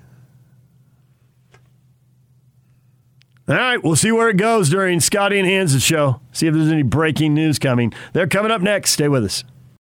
All 3.47 3.55
right, 3.55 3.83
we'll 3.83 3.95
see 3.95 4.11
where 4.11 4.29
it 4.29 4.37
goes 4.37 4.69
during 4.69 4.99
Scotty 4.99 5.39
and 5.39 5.47
Hans' 5.47 5.81
show. 5.83 6.21
See 6.31 6.45
if 6.45 6.53
there's 6.53 6.71
any 6.71 6.83
breaking 6.83 7.33
news 7.33 7.57
coming. 7.57 7.91
They're 8.13 8.27
coming 8.27 8.51
up 8.51 8.61
next. 8.61 8.91
Stay 8.91 9.07
with 9.07 9.25
us. 9.25 9.43